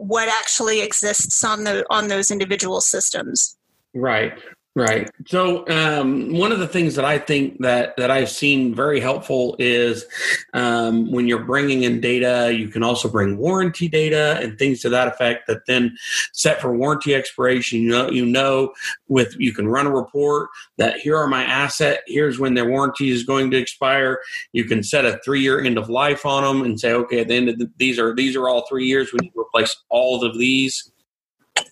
what 0.00 0.28
actually 0.28 0.80
exists 0.80 1.44
on 1.44 1.64
the 1.64 1.84
on 1.90 2.08
those 2.08 2.30
individual 2.30 2.80
systems. 2.80 3.58
Right 3.94 4.32
Right. 4.80 5.10
So 5.26 5.68
um, 5.68 6.32
one 6.32 6.52
of 6.52 6.58
the 6.58 6.66
things 6.66 6.94
that 6.94 7.04
I 7.04 7.18
think 7.18 7.58
that 7.58 7.94
that 7.98 8.10
I've 8.10 8.30
seen 8.30 8.74
very 8.74 8.98
helpful 8.98 9.54
is 9.58 10.06
um, 10.54 11.12
when 11.12 11.28
you're 11.28 11.44
bringing 11.44 11.82
in 11.82 12.00
data, 12.00 12.50
you 12.56 12.68
can 12.68 12.82
also 12.82 13.06
bring 13.06 13.36
warranty 13.36 13.88
data 13.88 14.38
and 14.40 14.58
things 14.58 14.80
to 14.80 14.88
that 14.88 15.06
effect. 15.06 15.48
That 15.48 15.66
then 15.66 15.98
set 16.32 16.62
for 16.62 16.74
warranty 16.74 17.14
expiration. 17.14 17.82
You 17.82 17.90
know, 17.90 18.10
you 18.10 18.24
know, 18.24 18.72
with 19.08 19.36
you 19.38 19.52
can 19.52 19.68
run 19.68 19.86
a 19.86 19.94
report 19.94 20.48
that 20.78 20.98
here 21.00 21.14
are 21.14 21.26
my 21.26 21.44
asset. 21.44 22.00
Here's 22.06 22.38
when 22.38 22.54
their 22.54 22.70
warranty 22.70 23.10
is 23.10 23.22
going 23.22 23.50
to 23.50 23.58
expire. 23.58 24.20
You 24.52 24.64
can 24.64 24.82
set 24.82 25.04
a 25.04 25.20
three 25.22 25.42
year 25.42 25.62
end 25.62 25.76
of 25.76 25.90
life 25.90 26.24
on 26.24 26.42
them 26.42 26.64
and 26.64 26.80
say, 26.80 26.94
okay, 26.94 27.20
at 27.20 27.28
the 27.28 27.34
end 27.34 27.50
of 27.50 27.58
the, 27.58 27.70
these 27.76 27.98
are 27.98 28.14
these 28.14 28.34
are 28.34 28.48
all 28.48 28.66
three 28.66 28.86
years. 28.86 29.12
We 29.12 29.18
need 29.20 29.34
to 29.34 29.40
replace 29.40 29.76
all 29.90 30.24
of 30.24 30.38
these 30.38 30.90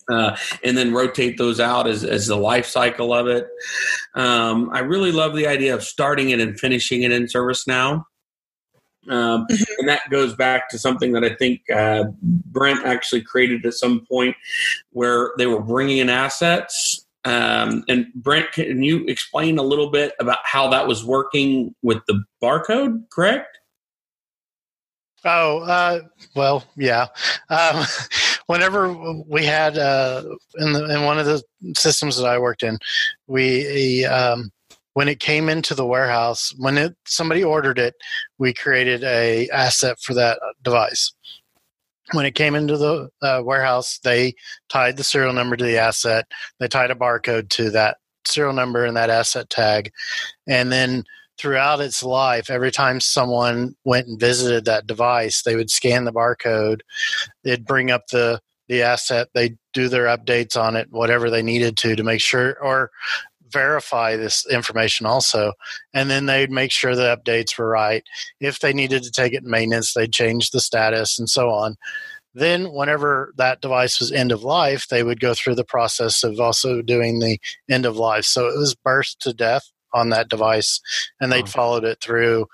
uh, 0.09 0.35
and 0.63 0.77
then 0.77 0.93
rotate 0.93 1.37
those 1.37 1.59
out 1.59 1.87
as, 1.87 2.03
as 2.03 2.27
the 2.27 2.35
life 2.35 2.65
cycle 2.65 3.13
of 3.13 3.27
it. 3.27 3.47
Um, 4.15 4.69
I 4.73 4.79
really 4.79 5.11
love 5.11 5.35
the 5.35 5.47
idea 5.47 5.73
of 5.73 5.83
starting 5.83 6.29
it 6.29 6.39
and 6.39 6.59
finishing 6.59 7.03
it 7.03 7.11
in 7.11 7.25
ServiceNow. 7.25 8.03
Um, 9.07 9.47
mm-hmm. 9.47 9.63
and 9.79 9.89
that 9.89 10.01
goes 10.11 10.35
back 10.35 10.69
to 10.69 10.77
something 10.77 11.13
that 11.13 11.23
I 11.23 11.33
think 11.35 11.61
uh, 11.73 12.05
Brent 12.21 12.85
actually 12.85 13.21
created 13.21 13.65
at 13.65 13.73
some 13.73 14.05
point 14.09 14.35
where 14.91 15.31
they 15.37 15.47
were 15.47 15.61
bringing 15.61 15.97
in 15.97 16.09
assets. 16.09 17.05
Um, 17.25 17.83
and 17.87 18.07
Brent, 18.13 18.51
can 18.51 18.83
you 18.83 19.05
explain 19.05 19.57
a 19.57 19.63
little 19.63 19.89
bit 19.89 20.13
about 20.19 20.39
how 20.43 20.69
that 20.69 20.87
was 20.87 21.03
working 21.03 21.75
with 21.81 21.99
the 22.07 22.23
barcode, 22.41 23.09
correct? 23.09 23.59
Oh, 25.25 25.59
uh, 25.59 26.01
well, 26.35 26.63
yeah. 26.77 27.07
Um, 27.49 27.85
whenever 28.49 28.91
we 29.27 29.45
had 29.45 29.77
uh, 29.77 30.23
in 30.57 30.73
the 30.73 30.83
in 30.95 31.03
one 31.03 31.19
of 31.19 31.27
the 31.27 31.43
systems 31.77 32.17
that 32.17 32.25
I 32.25 32.39
worked 32.39 32.63
in, 32.63 32.79
we 33.27 34.05
um, 34.05 34.51
when 34.93 35.07
it 35.07 35.19
came 35.19 35.49
into 35.49 35.75
the 35.75 35.85
warehouse, 35.85 36.51
when 36.57 36.75
it 36.79 36.95
somebody 37.05 37.43
ordered 37.43 37.77
it, 37.77 37.93
we 38.39 38.51
created 38.51 39.03
a 39.03 39.47
asset 39.49 39.99
for 39.99 40.15
that 40.15 40.39
device. 40.63 41.13
When 42.13 42.25
it 42.25 42.33
came 42.33 42.55
into 42.55 42.75
the 42.75 43.09
uh, 43.21 43.43
warehouse, 43.45 43.99
they 43.99 44.33
tied 44.67 44.97
the 44.97 45.03
serial 45.03 45.31
number 45.31 45.55
to 45.55 45.63
the 45.63 45.77
asset. 45.77 46.25
They 46.59 46.67
tied 46.67 46.89
a 46.89 46.95
barcode 46.95 47.49
to 47.49 47.69
that 47.69 47.97
serial 48.25 48.53
number 48.53 48.83
and 48.83 48.97
that 48.97 49.11
asset 49.11 49.51
tag, 49.51 49.91
and 50.47 50.71
then 50.71 51.03
throughout 51.39 51.79
its 51.79 52.03
life, 52.03 52.49
every 52.49 52.71
time 52.71 52.99
someone 52.99 53.75
went 53.85 54.07
and 54.07 54.19
visited 54.19 54.65
that 54.65 54.85
device, 54.85 55.41
they 55.41 55.55
would 55.55 55.71
scan 55.71 56.03
the 56.03 56.11
barcode. 56.11 56.81
They'd 57.43 57.65
bring 57.65 57.89
up 57.89 58.07
the 58.07 58.41
the 58.67 58.83
asset. 58.83 59.29
they'd 59.33 59.57
do 59.73 59.89
their 59.89 60.05
updates 60.05 60.55
on 60.55 60.75
it, 60.75 60.87
whatever 60.91 61.31
they 61.31 61.41
needed 61.41 61.75
to, 61.75 61.95
to 61.95 62.03
make 62.03 62.21
sure 62.21 62.55
or 62.61 62.91
verify 63.51 64.15
this 64.15 64.45
information 64.45 65.07
also. 65.07 65.53
And 65.91 66.07
then 66.07 66.27
they'd 66.27 66.51
make 66.51 66.71
sure 66.71 66.95
the 66.95 67.17
updates 67.17 67.57
were 67.57 67.67
right. 67.67 68.03
If 68.39 68.59
they 68.59 68.71
needed 68.71 69.01
to 69.03 69.11
take 69.11 69.33
it 69.33 69.43
in 69.43 69.49
maintenance, 69.49 69.93
they'd 69.93 70.13
change 70.13 70.51
the 70.51 70.59
status 70.59 71.17
and 71.17 71.27
so 71.27 71.49
on. 71.49 71.77
Then, 72.35 72.71
whenever 72.71 73.33
that 73.37 73.59
device 73.59 73.99
was 73.99 74.11
end 74.11 74.31
of 74.31 74.43
life, 74.43 74.87
they 74.87 75.01
would 75.01 75.19
go 75.19 75.33
through 75.33 75.55
the 75.55 75.65
process 75.65 76.23
of 76.23 76.39
also 76.39 76.83
doing 76.83 77.17
the 77.17 77.39
end 77.67 77.87
of 77.87 77.97
life. 77.97 78.23
So 78.23 78.47
it 78.47 78.55
was 78.55 78.75
birth 78.75 79.15
to 79.21 79.33
death 79.33 79.71
on 79.93 80.09
that 80.09 80.29
device, 80.29 80.79
and 81.19 81.31
they'd 81.31 81.49
followed 81.49 81.83
it 81.83 82.01
through. 82.01 82.47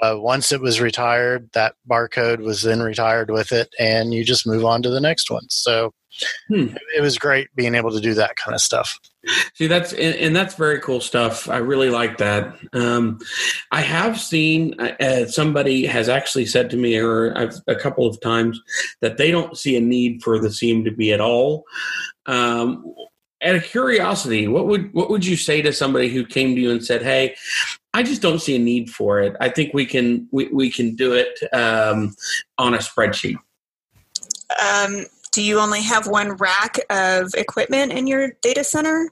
Uh, 0.00 0.14
once 0.16 0.52
it 0.52 0.60
was 0.60 0.80
retired, 0.80 1.50
that 1.52 1.74
barcode 1.88 2.38
was 2.38 2.62
then 2.62 2.80
retired 2.80 3.30
with 3.30 3.52
it, 3.52 3.74
and 3.78 4.14
you 4.14 4.24
just 4.24 4.46
move 4.46 4.64
on 4.64 4.82
to 4.82 4.90
the 4.90 5.00
next 5.00 5.30
one. 5.30 5.46
So 5.50 5.92
hmm. 6.48 6.68
it 6.96 7.02
was 7.02 7.18
great 7.18 7.54
being 7.54 7.74
able 7.74 7.90
to 7.90 8.00
do 8.00 8.14
that 8.14 8.36
kind 8.36 8.54
of 8.54 8.60
stuff. 8.60 8.98
See, 9.54 9.66
that's 9.66 9.92
and, 9.92 10.14
and 10.16 10.36
that's 10.36 10.54
very 10.54 10.80
cool 10.80 11.00
stuff. 11.00 11.48
I 11.48 11.58
really 11.58 11.90
like 11.90 12.18
that. 12.18 12.56
Um, 12.72 13.18
I 13.72 13.80
have 13.80 14.20
seen 14.20 14.80
uh, 14.80 14.94
uh 15.00 15.26
somebody 15.26 15.84
has 15.86 16.08
actually 16.08 16.46
said 16.46 16.70
to 16.70 16.76
me, 16.76 16.96
or 16.96 17.36
I've, 17.36 17.56
a 17.66 17.74
couple 17.74 18.06
of 18.06 18.20
times, 18.20 18.60
that 19.00 19.16
they 19.16 19.30
don't 19.30 19.58
see 19.58 19.76
a 19.76 19.80
need 19.80 20.22
for 20.22 20.38
the 20.38 20.48
CMDB 20.48 21.12
at 21.12 21.20
all. 21.20 21.64
Um, 22.26 22.94
out 23.46 23.54
of 23.54 23.64
curiosity, 23.64 24.48
what 24.48 24.66
would 24.66 24.92
what 24.92 25.08
would 25.08 25.24
you 25.24 25.36
say 25.36 25.62
to 25.62 25.72
somebody 25.72 26.08
who 26.08 26.24
came 26.24 26.54
to 26.54 26.60
you 26.60 26.70
and 26.70 26.84
said, 26.84 27.02
"Hey, 27.02 27.36
I 27.94 28.02
just 28.02 28.20
don't 28.20 28.40
see 28.40 28.56
a 28.56 28.58
need 28.58 28.90
for 28.90 29.20
it. 29.20 29.36
I 29.40 29.48
think 29.48 29.72
we 29.72 29.86
can 29.86 30.28
we, 30.32 30.46
we 30.48 30.70
can 30.70 30.96
do 30.96 31.12
it 31.12 31.38
um, 31.52 32.14
on 32.58 32.74
a 32.74 32.78
spreadsheet." 32.78 33.36
Um, 34.62 35.06
do 35.32 35.42
you 35.42 35.58
only 35.58 35.82
have 35.82 36.06
one 36.06 36.32
rack 36.32 36.78
of 36.90 37.34
equipment 37.34 37.92
in 37.92 38.06
your 38.06 38.32
data 38.42 38.64
center? 38.64 39.10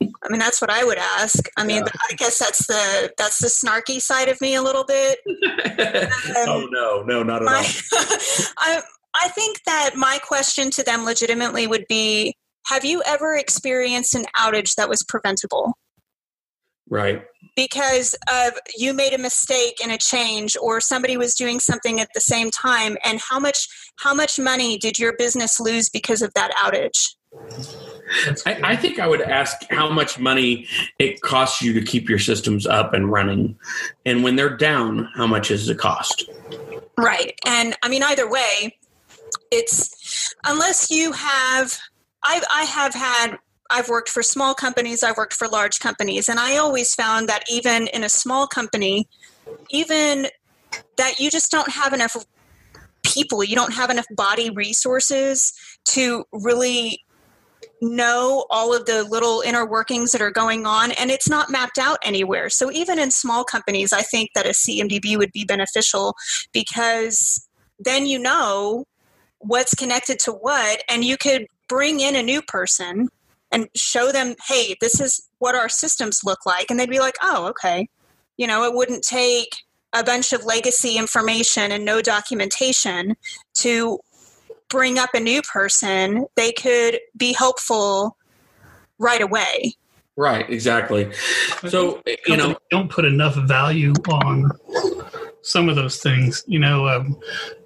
I 0.00 0.30
mean, 0.30 0.38
that's 0.38 0.60
what 0.60 0.70
I 0.70 0.84
would 0.84 0.96
ask. 0.96 1.48
I 1.58 1.64
mean, 1.64 1.82
yeah. 1.82 2.00
I 2.10 2.14
guess 2.14 2.38
that's 2.38 2.66
the 2.66 3.12
that's 3.18 3.38
the 3.38 3.48
snarky 3.48 4.00
side 4.00 4.28
of 4.28 4.40
me 4.40 4.54
a 4.54 4.62
little 4.62 4.84
bit. 4.84 5.18
um, 5.26 6.08
oh 6.48 6.68
no, 6.70 7.02
no, 7.02 7.22
not 7.22 7.42
at 7.42 7.46
my, 7.46 7.58
all. 7.58 7.62
I 8.58 8.80
I 9.22 9.28
think 9.28 9.62
that 9.64 9.96
my 9.96 10.18
question 10.26 10.70
to 10.70 10.82
them 10.82 11.04
legitimately 11.04 11.66
would 11.66 11.86
be 11.88 12.34
have 12.66 12.84
you 12.84 13.02
ever 13.06 13.34
experienced 13.34 14.14
an 14.14 14.24
outage 14.38 14.74
that 14.76 14.88
was 14.88 15.02
preventable? 15.02 15.74
Right. 16.88 17.24
Because 17.56 18.14
of 18.30 18.52
you 18.76 18.92
made 18.92 19.14
a 19.14 19.18
mistake 19.18 19.80
in 19.82 19.90
a 19.90 19.98
change 19.98 20.56
or 20.60 20.80
somebody 20.80 21.16
was 21.16 21.34
doing 21.34 21.60
something 21.60 22.00
at 22.00 22.08
the 22.14 22.20
same 22.20 22.50
time 22.50 22.96
and 23.04 23.20
how 23.20 23.38
much 23.38 23.66
how 23.96 24.12
much 24.12 24.38
money 24.38 24.76
did 24.76 24.98
your 24.98 25.14
business 25.16 25.60
lose 25.60 25.88
because 25.88 26.20
of 26.20 26.32
that 26.34 26.50
outage? 26.62 27.14
I, 28.46 28.60
I, 28.62 28.76
think 28.76 28.98
I 28.98 29.08
would 29.08 29.22
ask 29.22 29.56
how 29.70 29.90
much 29.90 30.18
money 30.18 30.68
it 30.98 31.20
costs 31.20 31.62
you 31.62 31.72
to 31.72 31.82
keep 31.82 32.08
your 32.08 32.18
systems 32.18 32.66
up 32.66 32.94
and 32.94 33.10
running. 33.10 33.56
And 34.06 34.22
when 34.22 34.36
they're 34.36 34.56
down, 34.56 35.08
how 35.16 35.26
much 35.26 35.50
is 35.50 35.68
it 35.68 35.78
cost? 35.78 36.28
Right. 36.96 37.38
And 37.44 37.76
I 37.82 37.88
mean, 37.88 38.02
either 38.04 38.28
way, 38.28 38.78
it's 39.50 40.34
unless 40.44 40.90
you 40.90 41.12
have 41.12 41.78
I, 42.24 42.42
I 42.54 42.64
have 42.64 42.94
had 42.94 43.38
I've 43.70 43.88
worked 43.88 44.08
for 44.08 44.22
small 44.22 44.54
companies, 44.54 45.02
I've 45.02 45.16
worked 45.16 45.32
for 45.32 45.48
large 45.48 45.80
companies, 45.80 46.28
and 46.28 46.38
I 46.38 46.56
always 46.58 46.94
found 46.94 47.28
that 47.28 47.44
even 47.50 47.88
in 47.88 48.04
a 48.04 48.08
small 48.08 48.46
company, 48.46 49.08
even 49.70 50.28
that 50.96 51.18
you 51.18 51.30
just 51.30 51.50
don't 51.50 51.70
have 51.70 51.92
enough 51.92 52.16
people, 53.02 53.42
you 53.42 53.56
don't 53.56 53.72
have 53.72 53.90
enough 53.90 54.06
body 54.10 54.50
resources 54.50 55.52
to 55.86 56.24
really 56.32 57.04
know 57.80 58.46
all 58.50 58.74
of 58.74 58.86
the 58.86 59.04
little 59.04 59.42
inner 59.42 59.66
workings 59.66 60.12
that 60.12 60.22
are 60.22 60.30
going 60.30 60.66
on 60.66 60.92
and 60.92 61.10
it's 61.10 61.28
not 61.28 61.50
mapped 61.50 61.78
out 61.78 61.98
anywhere. 62.02 62.48
So 62.48 62.70
even 62.70 62.98
in 62.98 63.10
small 63.10 63.44
companies, 63.44 63.92
I 63.92 64.02
think 64.02 64.30
that 64.34 64.46
a 64.46 64.50
CMDB 64.50 65.18
would 65.18 65.32
be 65.32 65.44
beneficial 65.44 66.14
because 66.52 67.46
then 67.78 68.06
you 68.06 68.18
know 68.18 68.84
what's 69.38 69.74
connected 69.74 70.18
to 70.20 70.32
what 70.32 70.82
and 70.88 71.04
you 71.04 71.16
could 71.16 71.46
bring 71.68 72.00
in 72.00 72.16
a 72.16 72.22
new 72.22 72.42
person 72.42 73.08
and 73.50 73.68
show 73.76 74.10
them, 74.10 74.34
hey, 74.48 74.76
this 74.80 75.00
is 75.00 75.28
what 75.38 75.54
our 75.54 75.68
systems 75.68 76.20
look 76.24 76.44
like. 76.44 76.70
And 76.70 76.78
they'd 76.78 76.90
be 76.90 76.98
like, 76.98 77.14
oh, 77.22 77.46
okay. 77.48 77.88
You 78.36 78.46
know, 78.46 78.64
it 78.64 78.74
wouldn't 78.74 79.04
take 79.04 79.48
a 79.92 80.02
bunch 80.02 80.32
of 80.32 80.44
legacy 80.44 80.96
information 80.96 81.70
and 81.70 81.84
no 81.84 82.02
documentation 82.02 83.14
to 83.54 83.98
bring 84.68 84.98
up 84.98 85.10
a 85.14 85.20
new 85.20 85.40
person. 85.42 86.26
They 86.34 86.52
could 86.52 86.98
be 87.16 87.32
helpful 87.32 88.16
right 88.98 89.22
away. 89.22 89.74
Right, 90.16 90.48
exactly. 90.48 91.12
So, 91.68 92.02
you 92.26 92.36
know, 92.36 92.56
don't 92.70 92.90
put 92.90 93.04
enough 93.04 93.34
value 93.34 93.92
on 94.08 94.50
some 95.42 95.68
of 95.68 95.76
those 95.76 96.00
things. 96.00 96.42
You 96.46 96.58
know, 96.58 96.88
um, 96.88 97.18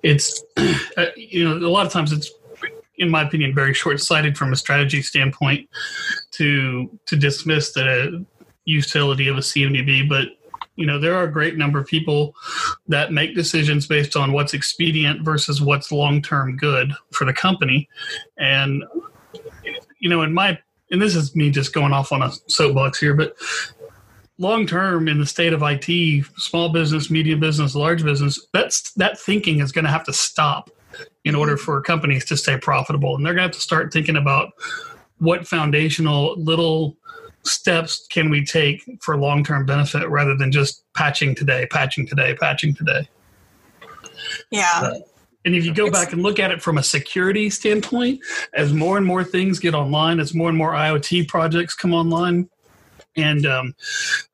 it's 0.02 0.42
uh, 0.96 1.06
you 1.16 1.44
know 1.44 1.56
a 1.56 1.70
lot 1.70 1.86
of 1.86 1.92
times 1.92 2.12
it's 2.12 2.30
in 2.98 3.08
my 3.08 3.22
opinion 3.22 3.54
very 3.54 3.72
short 3.74 4.00
sighted 4.00 4.36
from 4.36 4.52
a 4.52 4.56
strategy 4.56 5.02
standpoint 5.02 5.68
to 6.32 6.90
to 7.06 7.16
dismiss 7.16 7.72
the 7.72 8.24
utility 8.64 9.28
of 9.28 9.36
a 9.36 9.40
CMDB, 9.40 10.08
but 10.08 10.28
you 10.76 10.86
know 10.86 10.98
there 10.98 11.14
are 11.14 11.24
a 11.24 11.32
great 11.32 11.56
number 11.56 11.78
of 11.80 11.86
people 11.86 12.34
that 12.86 13.12
make 13.12 13.34
decisions 13.34 13.86
based 13.86 14.16
on 14.16 14.32
what's 14.32 14.54
expedient 14.54 15.22
versus 15.22 15.60
what's 15.62 15.90
long 15.90 16.20
term 16.22 16.56
good 16.56 16.92
for 17.12 17.24
the 17.24 17.32
company, 17.32 17.88
and 18.36 18.84
you 19.98 20.08
know 20.08 20.22
in 20.22 20.34
my 20.34 20.58
and 20.90 21.02
this 21.02 21.14
is 21.14 21.34
me 21.36 21.50
just 21.50 21.74
going 21.74 21.92
off 21.92 22.12
on 22.12 22.22
a 22.22 22.30
soapbox 22.46 22.98
here, 22.98 23.14
but 23.14 23.36
long 24.38 24.66
term 24.66 25.08
in 25.08 25.18
the 25.18 25.26
state 25.26 25.52
of 25.52 25.62
IT, 25.62 26.24
small 26.36 26.70
business, 26.70 27.10
medium 27.10 27.40
business, 27.40 27.74
large 27.74 28.04
business, 28.04 28.46
that's 28.52 28.92
that 28.94 29.18
thinking 29.18 29.60
is 29.60 29.72
going 29.72 29.84
to 29.84 29.90
have 29.90 30.04
to 30.04 30.12
stop 30.12 30.70
in 31.28 31.34
order 31.34 31.58
for 31.58 31.82
companies 31.82 32.24
to 32.24 32.38
stay 32.38 32.56
profitable, 32.56 33.14
and 33.14 33.24
they're 33.24 33.34
going 33.34 33.42
to 33.42 33.48
have 33.48 33.54
to 33.54 33.60
start 33.60 33.92
thinking 33.92 34.16
about 34.16 34.50
what 35.18 35.46
foundational 35.46 36.34
little 36.38 36.96
steps 37.44 38.06
can 38.08 38.30
we 38.30 38.42
take 38.42 38.82
for 39.02 39.14
long 39.18 39.44
term 39.44 39.66
benefit 39.66 40.08
rather 40.08 40.34
than 40.34 40.50
just 40.50 40.84
patching 40.94 41.34
today, 41.34 41.66
patching 41.70 42.06
today, 42.06 42.34
patching 42.34 42.74
today. 42.74 43.06
Yeah. 44.50 44.94
And 45.44 45.54
if 45.54 45.66
you 45.66 45.74
go 45.74 45.90
back 45.90 46.14
and 46.14 46.22
look 46.22 46.38
at 46.38 46.50
it 46.50 46.62
from 46.62 46.78
a 46.78 46.82
security 46.82 47.50
standpoint, 47.50 48.20
as 48.54 48.72
more 48.72 48.96
and 48.96 49.04
more 49.04 49.22
things 49.22 49.58
get 49.58 49.74
online, 49.74 50.20
as 50.20 50.34
more 50.34 50.48
and 50.48 50.56
more 50.56 50.72
IoT 50.72 51.28
projects 51.28 51.74
come 51.74 51.92
online, 51.92 52.48
and 53.16 53.44
um, 53.44 53.74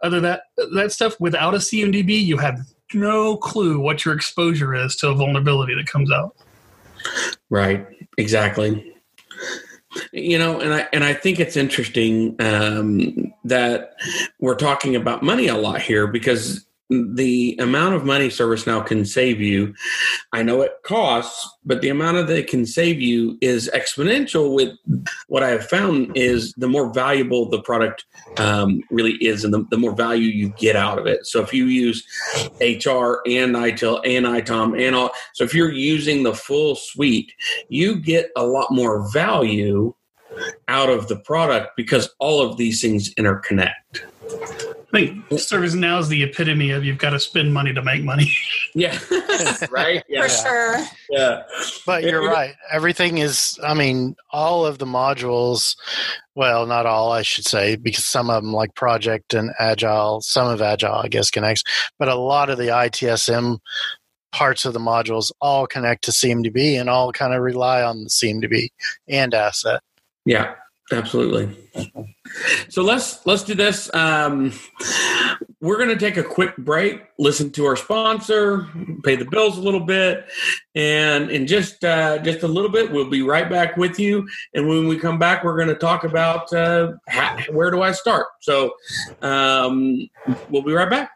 other 0.00 0.20
that 0.20 0.42
that 0.74 0.92
stuff 0.92 1.18
without 1.18 1.54
a 1.54 1.58
CMDB, 1.58 2.24
you 2.24 2.36
have 2.38 2.60
no 2.92 3.36
clue 3.36 3.80
what 3.80 4.04
your 4.04 4.14
exposure 4.14 4.76
is 4.76 4.94
to 4.96 5.08
a 5.08 5.14
vulnerability 5.14 5.74
that 5.74 5.86
comes 5.86 6.12
out. 6.12 6.36
Right. 7.50 7.86
Exactly. 8.18 8.92
You 10.12 10.38
know, 10.38 10.60
and 10.60 10.74
I 10.74 10.88
and 10.92 11.04
I 11.04 11.14
think 11.14 11.38
it's 11.38 11.56
interesting 11.56 12.34
um, 12.40 13.32
that 13.44 13.94
we're 14.40 14.56
talking 14.56 14.96
about 14.96 15.22
money 15.22 15.46
a 15.46 15.56
lot 15.56 15.80
here 15.80 16.06
because 16.08 16.66
the 16.90 17.56
amount 17.60 17.94
of 17.94 18.04
money 18.04 18.28
ServiceNow 18.28 18.84
can 18.84 19.04
save 19.04 19.40
you, 19.40 19.74
I 20.32 20.42
know 20.42 20.60
it 20.62 20.72
costs, 20.84 21.48
but 21.64 21.80
the 21.80 21.88
amount 21.88 22.18
of 22.18 22.28
that 22.28 22.38
it 22.38 22.46
can 22.48 22.66
save 22.66 23.00
you 23.00 23.38
is 23.40 23.70
exponential. 23.74 24.54
With 24.54 24.76
what 25.28 25.42
I 25.42 25.50
have 25.50 25.66
found 25.66 26.16
is 26.16 26.52
the 26.56 26.68
more 26.68 26.92
valuable 26.92 27.48
the 27.48 27.62
product 27.62 28.04
um, 28.36 28.82
really 28.90 29.14
is, 29.14 29.44
and 29.44 29.54
the, 29.54 29.64
the, 29.70 29.78
more 29.78 29.94
value 29.94 30.28
you 30.28 30.50
get 30.50 30.76
out 30.76 30.98
of 30.98 31.06
it. 31.06 31.26
So 31.26 31.40
if 31.40 31.54
you 31.54 31.66
use 31.66 32.04
HR 32.60 33.20
and 33.26 33.54
ITIL 33.54 34.00
and 34.04 34.26
ITOM 34.26 34.80
and 34.80 34.94
all, 34.94 35.10
so 35.32 35.44
if 35.44 35.54
you're 35.54 35.72
using 35.72 36.22
the 36.22 36.34
full 36.34 36.76
suite, 36.76 37.32
you 37.68 37.96
get 37.96 38.30
a 38.36 38.46
lot 38.46 38.70
more 38.70 39.10
value 39.12 39.94
out 40.68 40.90
of 40.90 41.08
the 41.08 41.16
product 41.16 41.76
because 41.76 42.10
all 42.18 42.42
of 42.42 42.56
these 42.56 42.80
things 42.80 43.14
interconnect. 43.14 43.72
I 44.94 44.98
think 44.98 45.28
ServiceNow 45.30 45.98
is 45.98 46.08
the 46.08 46.22
epitome 46.22 46.70
of 46.70 46.84
you've 46.84 46.98
got 46.98 47.10
to 47.10 47.18
spend 47.18 47.52
money 47.52 47.74
to 47.74 47.82
make 47.82 48.04
money. 48.04 48.30
yeah, 48.74 48.96
right. 49.70 50.04
Yeah. 50.08 50.22
For 50.22 50.28
sure. 50.28 50.76
Yeah, 51.10 51.42
but 51.84 52.04
you're 52.04 52.22
right. 52.30 52.54
Everything 52.70 53.18
is. 53.18 53.58
I 53.64 53.74
mean, 53.74 54.14
all 54.30 54.64
of 54.64 54.78
the 54.78 54.86
modules. 54.86 55.76
Well, 56.36 56.66
not 56.66 56.86
all, 56.86 57.12
I 57.12 57.22
should 57.22 57.44
say, 57.44 57.76
because 57.76 58.04
some 58.04 58.30
of 58.30 58.42
them, 58.42 58.52
like 58.52 58.74
Project 58.76 59.34
and 59.34 59.50
Agile, 59.58 60.20
some 60.20 60.48
of 60.48 60.62
Agile, 60.62 60.94
I 60.94 61.08
guess, 61.08 61.30
connects. 61.30 61.62
But 61.98 62.08
a 62.08 62.16
lot 62.16 62.50
of 62.50 62.58
the 62.58 62.68
ITSM 62.68 63.58
parts 64.32 64.64
of 64.64 64.74
the 64.74 64.80
modules 64.80 65.30
all 65.40 65.66
connect 65.66 66.04
to 66.04 66.10
CMDB 66.10 66.80
and 66.80 66.88
all 66.88 67.12
kind 67.12 67.34
of 67.34 67.40
rely 67.40 67.82
on 67.82 68.04
the 68.04 68.10
CMDB 68.10 68.68
and 69.08 69.34
asset. 69.34 69.80
Yeah, 70.24 70.54
absolutely. 70.92 71.56
So 72.68 72.82
let's 72.82 73.24
let's 73.26 73.42
do 73.42 73.54
this. 73.54 73.92
Um, 73.94 74.52
we're 75.60 75.78
going 75.78 75.88
to 75.88 75.96
take 75.96 76.16
a 76.16 76.22
quick 76.22 76.56
break, 76.58 77.02
listen 77.18 77.50
to 77.52 77.64
our 77.64 77.76
sponsor, 77.76 78.68
pay 79.02 79.16
the 79.16 79.24
bills 79.24 79.56
a 79.56 79.60
little 79.62 79.80
bit, 79.80 80.26
and 80.74 81.30
in 81.30 81.46
just 81.46 81.84
uh, 81.84 82.18
just 82.18 82.42
a 82.42 82.48
little 82.48 82.70
bit, 82.70 82.90
we'll 82.90 83.08
be 83.08 83.22
right 83.22 83.48
back 83.48 83.76
with 83.76 83.98
you. 83.98 84.28
And 84.52 84.68
when 84.68 84.88
we 84.88 84.98
come 84.98 85.18
back, 85.18 85.42
we're 85.42 85.56
going 85.56 85.68
to 85.68 85.74
talk 85.74 86.04
about 86.04 86.52
uh, 86.52 86.92
how, 87.08 87.38
where 87.50 87.70
do 87.70 87.82
I 87.82 87.92
start. 87.92 88.26
So 88.40 88.74
um, 89.22 90.08
we'll 90.50 90.62
be 90.62 90.72
right 90.72 90.90
back. 90.90 91.10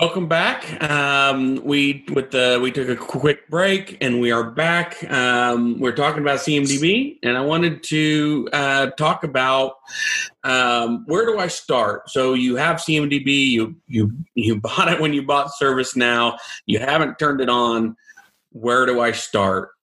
Welcome 0.00 0.26
back. 0.26 0.82
Um, 0.82 1.64
we 1.64 2.04
with 2.12 2.32
the 2.32 2.58
we 2.60 2.72
took 2.72 2.88
a 2.88 2.96
quick 2.96 3.48
break 3.48 3.96
and 4.00 4.20
we 4.20 4.32
are 4.32 4.42
back. 4.42 5.08
Um, 5.08 5.78
we're 5.78 5.94
talking 5.94 6.20
about 6.20 6.40
CMDB, 6.40 7.20
and 7.22 7.38
I 7.38 7.40
wanted 7.42 7.84
to 7.84 8.48
uh, 8.52 8.86
talk 8.98 9.22
about 9.22 9.76
um, 10.42 11.04
where 11.06 11.24
do 11.24 11.38
I 11.38 11.46
start. 11.46 12.10
So 12.10 12.34
you 12.34 12.56
have 12.56 12.78
CMDB, 12.78 13.46
you 13.46 13.76
you 13.86 14.10
you 14.34 14.60
bought 14.60 14.92
it 14.92 15.00
when 15.00 15.12
you 15.12 15.22
bought 15.22 15.52
ServiceNow. 15.62 16.38
You 16.66 16.80
haven't 16.80 17.20
turned 17.20 17.40
it 17.40 17.48
on. 17.48 17.96
Where 18.50 18.86
do 18.86 19.00
I 19.00 19.12
start? 19.12 19.73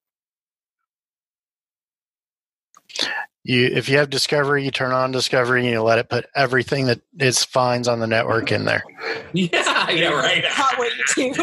You 3.44 3.66
if 3.66 3.88
you 3.88 3.98
have 3.98 4.08
discovery 4.08 4.64
you 4.64 4.70
turn 4.70 4.92
on 4.92 5.10
discovery 5.10 5.60
and 5.60 5.70
you 5.70 5.82
let 5.82 5.98
it 5.98 6.08
put 6.08 6.26
everything 6.34 6.86
that 6.86 7.00
it 7.18 7.34
finds 7.34 7.88
on 7.88 7.98
the 7.98 8.06
network 8.06 8.52
in 8.52 8.64
there. 8.64 8.84
Yeah 9.32 9.90
yeah 9.90 10.12
right. 10.12 10.44
Not 10.56 10.78
what 10.78 10.92
you 11.16 11.34
do. 11.34 11.42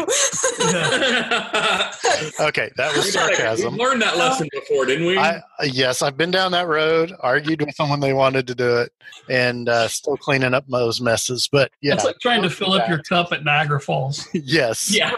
okay 2.46 2.70
that 2.76 2.96
was 2.96 3.12
sarcasm. 3.12 3.74
we 3.74 3.84
learned 3.84 4.00
that 4.00 4.16
lesson 4.16 4.48
before 4.52 4.86
didn't 4.86 5.06
we? 5.06 5.18
I, 5.18 5.42
yes 5.64 6.00
i've 6.00 6.16
been 6.16 6.30
down 6.30 6.52
that 6.52 6.66
road 6.66 7.12
argued 7.20 7.60
with 7.60 7.76
them 7.76 7.90
when 7.90 8.00
they 8.00 8.14
wanted 8.14 8.46
to 8.46 8.54
do 8.54 8.78
it 8.78 8.92
and 9.28 9.68
uh, 9.68 9.86
still 9.88 10.16
cleaning 10.16 10.54
up 10.54 10.66
those 10.68 11.00
messes 11.00 11.48
but 11.52 11.70
yeah. 11.82 11.94
It's 11.94 12.04
like 12.04 12.18
trying 12.20 12.42
to 12.42 12.50
fill 12.50 12.72
up 12.72 12.88
your 12.88 13.02
cup 13.02 13.32
at 13.32 13.44
niagara 13.44 13.80
falls. 13.80 14.26
Yes. 14.42 14.94
Yeah. 14.94 15.10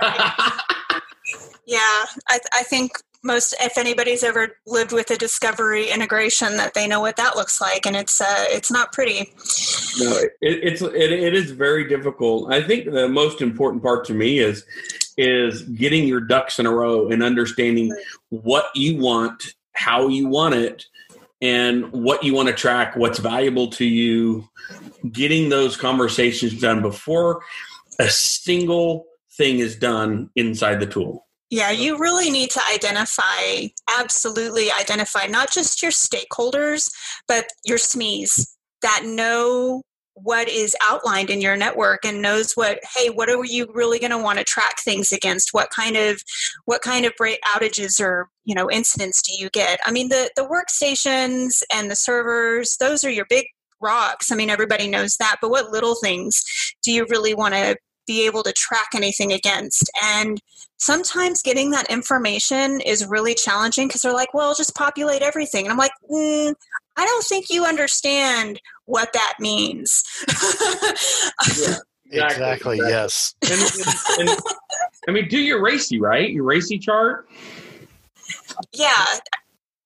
Yeah 1.64 1.78
I, 2.28 2.40
I 2.52 2.62
think 2.64 2.92
most 3.22 3.54
if 3.60 3.78
anybody's 3.78 4.22
ever 4.22 4.56
lived 4.66 4.92
with 4.92 5.10
a 5.10 5.16
discovery 5.16 5.90
integration 5.90 6.56
that 6.56 6.74
they 6.74 6.86
know 6.86 7.00
what 7.00 7.16
that 7.16 7.36
looks 7.36 7.60
like 7.60 7.86
and 7.86 7.96
it's 7.96 8.20
uh, 8.20 8.44
it's 8.48 8.70
not 8.70 8.92
pretty. 8.92 9.32
No 9.98 10.16
it, 10.16 10.30
it's 10.40 10.82
it, 10.82 11.12
it 11.12 11.34
is 11.34 11.52
very 11.52 11.88
difficult. 11.88 12.52
I 12.52 12.62
think 12.62 12.90
the 12.90 13.08
most 13.08 13.40
important 13.40 13.82
part 13.82 14.04
to 14.06 14.14
me 14.14 14.38
is 14.38 14.64
is 15.16 15.62
getting 15.62 16.08
your 16.08 16.20
ducks 16.20 16.58
in 16.58 16.66
a 16.66 16.70
row 16.70 17.08
and 17.08 17.22
understanding 17.22 17.94
what 18.30 18.66
you 18.74 18.98
want 18.98 19.42
how 19.74 20.08
you 20.08 20.28
want 20.28 20.54
it 20.54 20.84
and 21.40 21.90
what 21.92 22.22
you 22.22 22.34
want 22.34 22.48
to 22.48 22.54
track 22.54 22.96
what's 22.96 23.18
valuable 23.18 23.68
to 23.68 23.84
you. 23.84 24.48
Getting 25.10 25.48
those 25.48 25.76
conversations 25.76 26.60
done 26.60 26.82
before 26.82 27.42
a 27.98 28.08
single 28.08 29.06
thing 29.32 29.58
is 29.58 29.76
done 29.76 30.30
inside 30.36 30.80
the 30.80 30.86
tool 30.86 31.26
yeah, 31.52 31.70
you 31.70 31.98
really 31.98 32.30
need 32.30 32.48
to 32.52 32.62
identify, 32.72 33.66
absolutely 33.98 34.70
identify 34.72 35.26
not 35.26 35.52
just 35.52 35.82
your 35.82 35.90
stakeholders, 35.90 36.90
but 37.28 37.44
your 37.66 37.76
SMEs 37.76 38.54
that 38.80 39.02
know 39.04 39.82
what 40.14 40.48
is 40.48 40.74
outlined 40.88 41.28
in 41.28 41.42
your 41.42 41.54
network 41.54 42.06
and 42.06 42.22
knows 42.22 42.52
what 42.54 42.78
hey 42.94 43.08
what 43.08 43.28
are 43.28 43.44
you 43.44 43.66
really 43.74 43.98
going 43.98 44.10
to 44.10 44.18
want 44.18 44.38
to 44.38 44.44
track 44.44 44.80
things 44.80 45.12
against? 45.12 45.50
What 45.52 45.68
kind 45.68 45.94
of 45.94 46.22
what 46.64 46.80
kind 46.80 47.04
of 47.04 47.12
outages 47.20 48.00
or 48.00 48.30
you 48.44 48.54
know 48.54 48.70
incidents 48.70 49.20
do 49.20 49.34
you 49.36 49.50
get? 49.50 49.78
I 49.84 49.92
mean 49.92 50.08
the 50.08 50.30
the 50.36 50.48
workstations 50.48 51.62
and 51.74 51.90
the 51.90 51.96
servers 51.96 52.78
those 52.80 53.04
are 53.04 53.10
your 53.10 53.26
big 53.28 53.44
rocks. 53.78 54.32
I 54.32 54.36
mean 54.36 54.48
everybody 54.48 54.88
knows 54.88 55.16
that 55.18 55.36
but 55.42 55.50
what 55.50 55.70
little 55.70 55.96
things 55.96 56.42
do 56.82 56.92
you 56.92 57.04
really 57.10 57.34
want 57.34 57.52
to 57.52 57.76
be 58.06 58.26
able 58.26 58.42
to 58.42 58.52
track 58.52 58.88
anything 58.94 59.32
against. 59.32 59.90
And 60.02 60.40
sometimes 60.78 61.42
getting 61.42 61.70
that 61.70 61.90
information 61.90 62.80
is 62.80 63.06
really 63.06 63.34
challenging 63.34 63.88
because 63.88 64.02
they're 64.02 64.12
like, 64.12 64.34
well, 64.34 64.54
just 64.54 64.74
populate 64.74 65.22
everything. 65.22 65.64
And 65.64 65.72
I'm 65.72 65.78
like, 65.78 65.92
mm, 66.10 66.54
I 66.96 67.04
don't 67.04 67.24
think 67.24 67.50
you 67.50 67.64
understand 67.64 68.60
what 68.86 69.12
that 69.12 69.34
means. 69.38 70.02
yeah. 72.10 72.26
Exactly, 72.26 72.76
exactly, 72.76 72.78
Yes. 72.78 73.34
And, 73.42 74.20
and, 74.20 74.28
and, 74.28 74.40
I 75.08 75.10
mean, 75.12 75.28
do 75.28 75.38
your 75.38 75.62
RACI, 75.62 76.00
right? 76.00 76.30
Your 76.30 76.44
RACI 76.44 76.80
chart. 76.80 77.26
Yeah. 78.72 79.04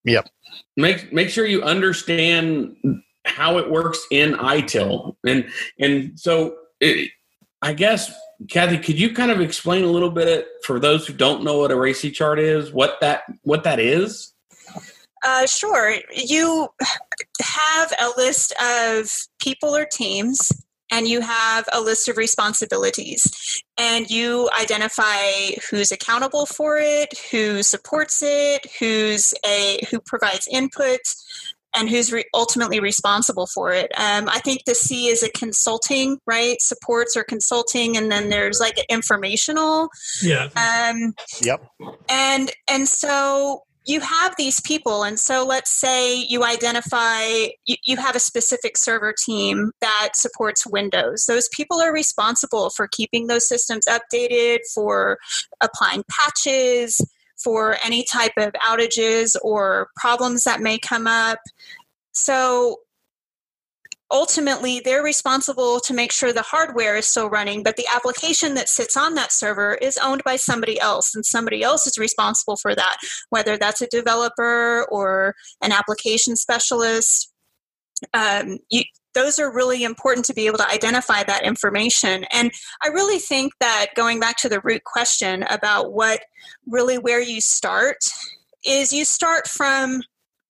Yep. 0.05 0.29
Make 0.77 1.13
make 1.13 1.31
sure 1.31 1.47
you 1.47 1.63
understand 1.63 2.77
how 3.25 3.59
it 3.59 3.71
works 3.71 4.07
in 4.11 4.35
ITIL, 4.35 5.17
and 5.27 5.49
and 5.79 6.19
so 6.19 6.57
it, 6.81 7.11
I 7.63 7.73
guess, 7.73 8.13
Kathy, 8.49 8.79
could 8.79 8.99
you 8.99 9.15
kind 9.15 9.31
of 9.31 9.41
explain 9.41 9.85
a 9.85 9.89
little 9.89 10.11
bit 10.11 10.47
for 10.65 10.79
those 10.79 11.07
who 11.07 11.13
don't 11.13 11.43
know 11.43 11.59
what 11.59 11.73
a 11.73 11.75
RACI 11.75 12.13
chart 12.13 12.39
is, 12.39 12.73
what 12.73 13.01
that 13.01 13.23
what 13.43 13.65
that 13.65 13.81
is? 13.81 14.33
Uh, 15.25 15.47
sure. 15.47 15.97
You 16.13 16.69
have 17.41 17.93
a 18.01 18.11
list 18.17 18.53
of 18.63 19.11
people 19.41 19.75
or 19.75 19.87
teams, 19.87 20.53
and 20.91 21.09
you 21.09 21.21
have 21.21 21.69
a 21.73 21.81
list 21.81 22.09
of 22.09 22.17
responsibilities, 22.17 23.63
and 23.77 24.09
you 24.11 24.49
identify 24.61 25.53
who's 25.71 25.91
accountable 25.91 26.47
for 26.47 26.79
it, 26.79 27.13
who 27.31 27.63
supports 27.63 28.23
it, 28.23 28.67
who's 28.79 29.35
a 29.45 29.81
who 29.91 29.99
provides 30.01 30.47
input, 30.49 31.01
and 31.77 31.89
who's 31.89 32.13
re- 32.13 32.25
ultimately 32.35 32.81
responsible 32.81 33.47
for 33.47 33.73
it. 33.73 33.91
Um, 33.97 34.29
I 34.29 34.41
think 34.41 34.65
the 34.65 34.75
C 34.75 35.09
is 35.09 35.23
a 35.23 35.31
consulting, 35.31 36.19
right? 36.27 36.61
Supports 36.61 37.17
or 37.17 37.25
consulting, 37.25 37.97
and 37.97 38.11
then 38.11 38.31
there's 38.31 38.61
like 38.61 38.79
informational. 38.89 39.89
Yeah. 40.23 40.49
Um, 40.57 41.15
Yep. 41.43 41.67
and 42.09 42.51
and 42.69 42.89
so 42.89 43.63
you 43.87 44.01
have 44.01 44.35
these 44.37 44.61
people 44.61 45.05
and 45.05 45.19
so 45.19 45.47
let's 45.47 45.71
say 45.71 46.17
you 46.17 46.45
identify 46.45 47.23
you, 47.67 47.77
you 47.85 47.97
have 47.97 48.17
a 48.17 48.21
specific 48.21 48.77
server 48.77 49.15
team 49.25 49.71
that 49.81 50.11
supports 50.15 50.67
windows 50.67 51.25
those 51.27 51.49
people 51.55 51.81
are 51.81 51.93
responsible 51.93 52.71
for 52.71 52.89
keeping 52.89 53.29
those 53.29 53.49
systems 53.49 53.85
updated 53.89 54.59
for 54.75 55.19
applying 55.61 56.03
patches 56.11 57.01
for 57.43 57.77
any 57.85 58.05
type 58.05 58.33
of 58.37 58.53
outages 58.55 59.37
or 59.43 59.89
problems 59.97 60.45
that 60.45 60.61
may 60.61 60.79
come 60.79 61.07
up. 61.07 61.39
So 62.13 62.79
ultimately 64.11 64.81
they're 64.81 65.03
responsible 65.03 65.81
to 65.81 65.93
make 65.93 66.13
sure 66.13 66.33
the 66.33 66.43
hardware 66.43 66.97
is 66.97 67.09
still 67.09 67.29
running 67.29 67.65
but 67.65 67.75
the 67.75 67.87
application 67.93 68.55
that 68.55 68.69
sits 68.69 68.97
on 68.97 69.15
that 69.15 69.33
server 69.33 69.75
is 69.75 69.99
owned 70.01 70.23
by 70.23 70.37
somebody 70.37 70.79
else 70.79 71.13
and 71.13 71.27
somebody 71.27 71.65
else 71.65 71.89
is 71.89 71.99
responsible 71.99 72.57
for 72.57 72.73
that 72.73 72.97
whether 73.31 73.57
that's 73.59 73.83
a 73.83 73.89
developer 73.89 74.87
or 74.91 75.35
an 75.61 75.73
application 75.73 76.37
specialist. 76.37 77.33
Um, 78.13 78.59
you, 78.71 78.83
those 79.17 79.41
are 79.41 79.53
really 79.53 79.83
important 79.83 80.25
to 80.27 80.35
be 80.35 80.47
able 80.47 80.59
to 80.59 80.71
identify 80.71 81.25
that 81.25 81.45
information 81.45 82.25
and 82.33 82.53
i 82.85 82.89
really 82.89 83.19
think 83.19 83.53
that 83.59 83.87
going 83.97 84.21
back 84.21 84.37
to 84.37 84.49
the 84.49 84.61
root 84.61 84.85
question 84.85 85.43
about 85.51 85.93
what 85.93 86.21
really 86.67 86.99
where 86.99 87.21
you 87.21 87.41
start 87.41 87.99
is 88.65 88.93
you 88.93 89.05
start 89.05 89.49
from 89.49 90.03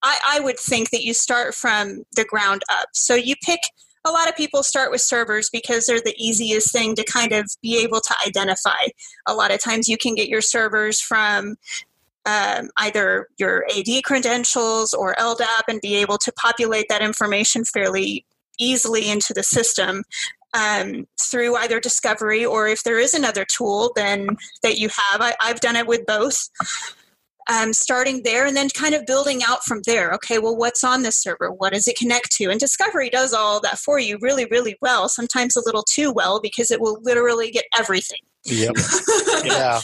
I, 0.02 0.37
I 0.37 0.40
would 0.40 0.59
think 0.59 0.90
that 0.90 1.02
you 1.02 1.14
start 1.14 1.55
from 1.55 2.05
the 2.14 2.24
ground 2.24 2.62
up. 2.70 2.88
So 2.92 3.16
you 3.16 3.35
pick 3.42 3.61
a 4.05 4.11
lot 4.11 4.29
of 4.29 4.37
people 4.37 4.62
start 4.62 4.92
with 4.92 5.00
servers 5.00 5.50
because 5.50 5.87
they're 5.87 6.00
the 6.00 6.14
easiest 6.16 6.72
thing 6.72 6.94
to 6.94 7.05
kind 7.05 7.33
of 7.33 7.50
be 7.61 7.83
able 7.83 8.00
to 8.00 8.14
identify. 8.24 8.87
A 9.26 9.35
lot 9.35 9.52
of 9.52 9.61
times 9.61 9.88
you 9.88 9.96
can 9.96 10.14
get 10.14 10.29
your 10.29 10.40
servers 10.40 11.00
from 11.00 11.57
um, 12.24 12.70
either 12.76 13.29
your 13.38 13.66
AD 13.76 14.05
credentials 14.05 14.94
or 14.94 15.14
LDAP 15.16 15.62
and 15.68 15.81
be 15.81 15.96
able 15.96 16.18
to 16.18 16.33
populate 16.33 16.87
that 16.88 17.02
information 17.02 17.64
fairly 17.64 18.24
easily 18.59 19.11
into 19.11 19.33
the 19.33 19.42
system. 19.42 20.05
Um, 20.55 21.07
through 21.21 21.57
either 21.57 21.81
discovery 21.81 22.47
or 22.47 22.66
if 22.66 22.83
there 22.83 22.99
is 22.99 23.12
another 23.12 23.45
tool 23.45 23.92
then 23.95 24.38
that 24.62 24.79
you 24.79 24.88
have 24.88 25.21
I, 25.21 25.35
i've 25.42 25.61
done 25.61 25.77
it 25.77 25.87
with 25.87 26.07
both 26.07 26.49
um, 27.49 27.73
starting 27.73 28.23
there 28.23 28.47
and 28.47 28.57
then 28.57 28.69
kind 28.71 28.95
of 28.95 29.07
building 29.07 29.42
out 29.47 29.64
from 29.64 29.83
there. 29.87 30.12
Okay, 30.14 30.38
well, 30.38 30.57
what's 30.57 30.83
on 30.83 31.03
this 31.03 31.16
server? 31.16 31.53
What 31.53 31.73
does 31.73 31.87
it 31.87 31.97
connect 31.97 32.33
to? 32.33 32.51
And 32.51 32.59
Discovery 32.59 33.09
does 33.09 33.33
all 33.33 33.61
that 33.61 33.79
for 33.79 33.99
you 33.99 34.19
really, 34.21 34.47
really 34.51 34.77
well, 34.81 35.09
sometimes 35.09 35.57
a 35.57 35.62
little 35.64 35.85
too 35.85 36.12
well 36.12 36.40
because 36.40 36.71
it 36.71 36.81
will 36.81 36.99
literally 37.03 37.51
get 37.51 37.64
everything. 37.79 38.19
Yep. 38.45 38.75
yeah. 39.45 39.81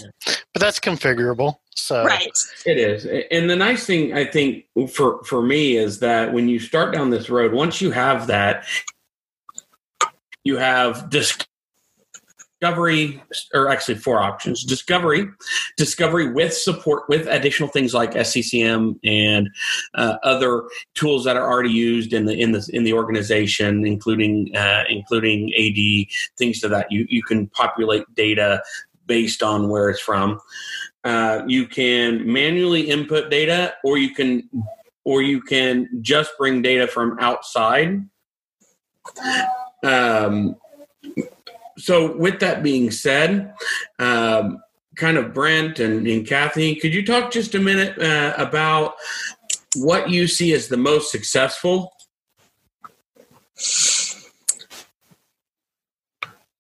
But 0.52 0.60
that's 0.60 0.80
configurable. 0.80 1.56
So 1.74 2.04
Right. 2.04 2.30
It 2.66 2.78
is, 2.78 3.06
and 3.30 3.48
the 3.48 3.56
nice 3.56 3.86
thing 3.86 4.14
I 4.14 4.24
think 4.24 4.66
for 4.90 5.22
for 5.24 5.42
me 5.42 5.76
is 5.76 6.00
that 6.00 6.32
when 6.32 6.48
you 6.48 6.58
start 6.58 6.94
down 6.94 7.10
this 7.10 7.30
road, 7.30 7.52
once 7.52 7.80
you 7.80 7.90
have 7.90 8.26
that, 8.28 8.66
you 10.44 10.58
have 10.58 11.10
discovery, 11.10 13.22
or 13.54 13.68
actually 13.68 13.96
four 13.96 14.20
options: 14.20 14.64
discovery, 14.64 15.26
discovery 15.76 16.32
with 16.32 16.52
support 16.52 17.04
with 17.08 17.26
additional 17.26 17.68
things 17.68 17.94
like 17.94 18.12
SCCM 18.12 18.98
and 19.02 19.48
uh, 19.94 20.16
other 20.22 20.64
tools 20.94 21.24
that 21.24 21.36
are 21.36 21.50
already 21.50 21.70
used 21.70 22.12
in 22.12 22.26
the 22.26 22.38
in 22.38 22.52
the 22.52 22.68
in 22.72 22.84
the 22.84 22.92
organization, 22.92 23.86
including 23.86 24.54
uh, 24.54 24.84
including 24.88 25.52
AD 25.54 26.06
things 26.36 26.60
to 26.60 26.68
that. 26.68 26.92
You 26.92 27.06
you 27.08 27.22
can 27.22 27.48
populate 27.48 28.04
data 28.14 28.62
based 29.06 29.42
on 29.42 29.68
where 29.68 29.90
it's 29.90 30.00
from. 30.00 30.40
Uh, 31.04 31.42
you 31.46 31.66
can 31.66 32.30
manually 32.30 32.82
input 32.82 33.30
data, 33.30 33.74
or 33.84 33.98
you 33.98 34.14
can, 34.14 34.48
or 35.04 35.22
you 35.22 35.40
can 35.40 35.88
just 36.00 36.32
bring 36.38 36.62
data 36.62 36.86
from 36.86 37.18
outside. 37.18 38.06
Um, 39.82 40.56
so, 41.76 42.16
with 42.16 42.38
that 42.40 42.62
being 42.62 42.90
said, 42.90 43.52
um, 43.98 44.62
kind 44.96 45.16
of 45.16 45.34
Brent 45.34 45.80
and, 45.80 46.06
and 46.06 46.26
Kathy, 46.26 46.76
could 46.76 46.94
you 46.94 47.04
talk 47.04 47.32
just 47.32 47.54
a 47.54 47.60
minute 47.60 47.98
uh, 47.98 48.34
about 48.36 48.94
what 49.74 50.10
you 50.10 50.28
see 50.28 50.52
as 50.52 50.68
the 50.68 50.76
most 50.76 51.10
successful? 51.10 51.92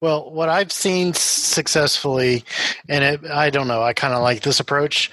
Well, 0.02 0.32
what 0.32 0.48
I've 0.48 0.72
seen 0.72 1.14
successfully, 1.14 2.44
and 2.88 3.04
it, 3.04 3.24
I 3.30 3.50
don't 3.50 3.68
know, 3.68 3.82
I 3.82 3.92
kind 3.92 4.12
of 4.12 4.20
like 4.20 4.42
this 4.42 4.58
approach, 4.58 5.12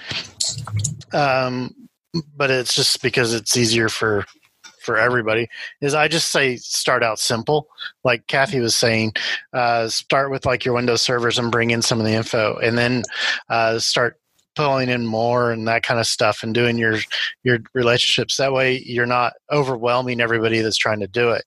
um, 1.12 1.72
but 2.36 2.50
it's 2.50 2.74
just 2.74 3.00
because 3.00 3.32
it's 3.32 3.56
easier 3.56 3.88
for 3.88 4.26
for 4.82 4.98
everybody. 4.98 5.48
Is 5.80 5.94
I 5.94 6.08
just 6.08 6.32
say 6.32 6.56
start 6.56 7.04
out 7.04 7.20
simple, 7.20 7.68
like 8.02 8.26
Kathy 8.26 8.58
was 8.58 8.74
saying, 8.74 9.12
uh, 9.52 9.88
start 9.88 10.32
with 10.32 10.44
like 10.44 10.64
your 10.64 10.74
Windows 10.74 11.02
servers 11.02 11.38
and 11.38 11.52
bring 11.52 11.70
in 11.70 11.82
some 11.82 12.00
of 12.00 12.04
the 12.04 12.14
info, 12.14 12.58
and 12.58 12.76
then 12.76 13.04
uh, 13.48 13.78
start 13.78 14.19
pulling 14.60 14.90
in 14.90 15.06
more 15.06 15.50
and 15.50 15.66
that 15.66 15.82
kind 15.82 15.98
of 15.98 16.06
stuff 16.06 16.42
and 16.42 16.54
doing 16.54 16.76
your 16.76 16.98
your 17.44 17.58
relationships. 17.72 18.36
That 18.36 18.52
way 18.52 18.82
you're 18.84 19.06
not 19.06 19.32
overwhelming 19.50 20.20
everybody 20.20 20.60
that's 20.60 20.76
trying 20.76 21.00
to 21.00 21.06
do 21.06 21.30
it. 21.30 21.44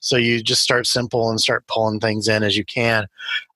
So 0.00 0.16
you 0.16 0.42
just 0.42 0.62
start 0.62 0.86
simple 0.86 1.30
and 1.30 1.40
start 1.40 1.66
pulling 1.68 2.00
things 2.00 2.26
in 2.26 2.42
as 2.42 2.56
you 2.56 2.64
can. 2.64 3.06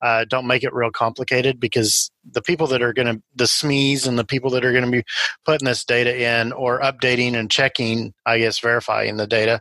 Uh, 0.01 0.25
don't 0.29 0.46
make 0.46 0.62
it 0.62 0.73
real 0.73 0.90
complicated 0.92 1.59
because 1.59 2.11
the 2.31 2.42
people 2.42 2.68
that 2.68 2.83
are 2.83 2.92
going 2.92 3.16
to 3.16 3.23
the 3.35 3.44
smes 3.44 4.07
and 4.07 4.18
the 4.18 4.25
people 4.25 4.51
that 4.51 4.64
are 4.64 4.73
going 4.73 4.85
to 4.85 4.90
be 4.90 5.05
putting 5.44 5.66
this 5.66 5.85
data 5.85 6.16
in 6.16 6.53
or 6.53 6.81
updating 6.81 7.35
and 7.35 7.51
checking 7.51 8.12
i 8.27 8.38
guess 8.38 8.59
verifying 8.59 9.16
the 9.16 9.27
data 9.27 9.61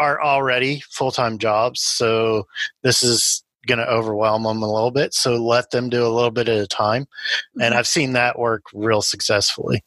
are 0.00 0.20
already 0.22 0.82
full-time 0.88 1.38
jobs. 1.38 1.82
So 1.82 2.46
this 2.82 3.02
is 3.02 3.44
going 3.66 3.78
to 3.78 3.88
overwhelm 3.88 4.44
them 4.44 4.62
a 4.62 4.72
little 4.72 4.90
bit. 4.90 5.14
So 5.14 5.36
let 5.36 5.70
them 5.70 5.88
do 5.90 6.06
a 6.06 6.08
little 6.08 6.30
bit 6.30 6.48
at 6.48 6.58
a 6.58 6.66
time. 6.66 7.06
And 7.60 7.74
I've 7.74 7.86
seen 7.86 8.12
that 8.14 8.38
work 8.38 8.64
real 8.72 9.02
successfully. 9.02 9.84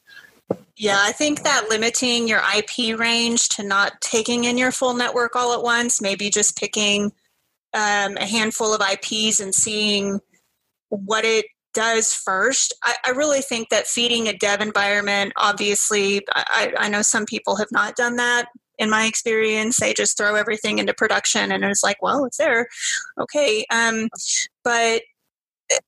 Yeah, 0.75 0.99
I 0.99 1.11
think 1.11 1.43
that 1.43 1.67
limiting 1.69 2.27
your 2.27 2.41
IP 2.55 2.97
range 2.97 3.49
to 3.49 3.63
not 3.63 4.01
taking 4.01 4.45
in 4.45 4.57
your 4.57 4.71
full 4.71 4.93
network 4.93 5.35
all 5.35 5.53
at 5.53 5.63
once, 5.63 6.01
maybe 6.01 6.29
just 6.29 6.57
picking 6.57 7.11
um, 7.73 8.17
a 8.17 8.25
handful 8.25 8.73
of 8.73 8.81
IPs 8.81 9.39
and 9.39 9.53
seeing 9.53 10.19
what 10.89 11.25
it 11.25 11.45
does 11.73 12.13
first. 12.13 12.73
I, 12.83 12.95
I, 13.07 13.09
really 13.11 13.41
think 13.41 13.69
that 13.69 13.87
feeding 13.87 14.27
a 14.27 14.37
dev 14.37 14.61
environment, 14.61 15.33
obviously, 15.37 16.21
I, 16.35 16.71
I 16.77 16.89
know 16.89 17.01
some 17.01 17.25
people 17.25 17.55
have 17.55 17.71
not 17.71 17.95
done 17.95 18.17
that, 18.17 18.49
in 18.79 18.89
my 18.89 19.05
experience 19.05 19.77
they 19.79 19.93
just 19.93 20.17
throw 20.17 20.35
everything 20.35 20.79
into 20.79 20.93
production 20.93 21.51
and 21.51 21.63
it's 21.63 21.83
like 21.83 22.01
well 22.01 22.25
it's 22.25 22.37
there. 22.37 22.67
Okay 23.19 23.65
um, 23.71 24.09
but 24.63 25.01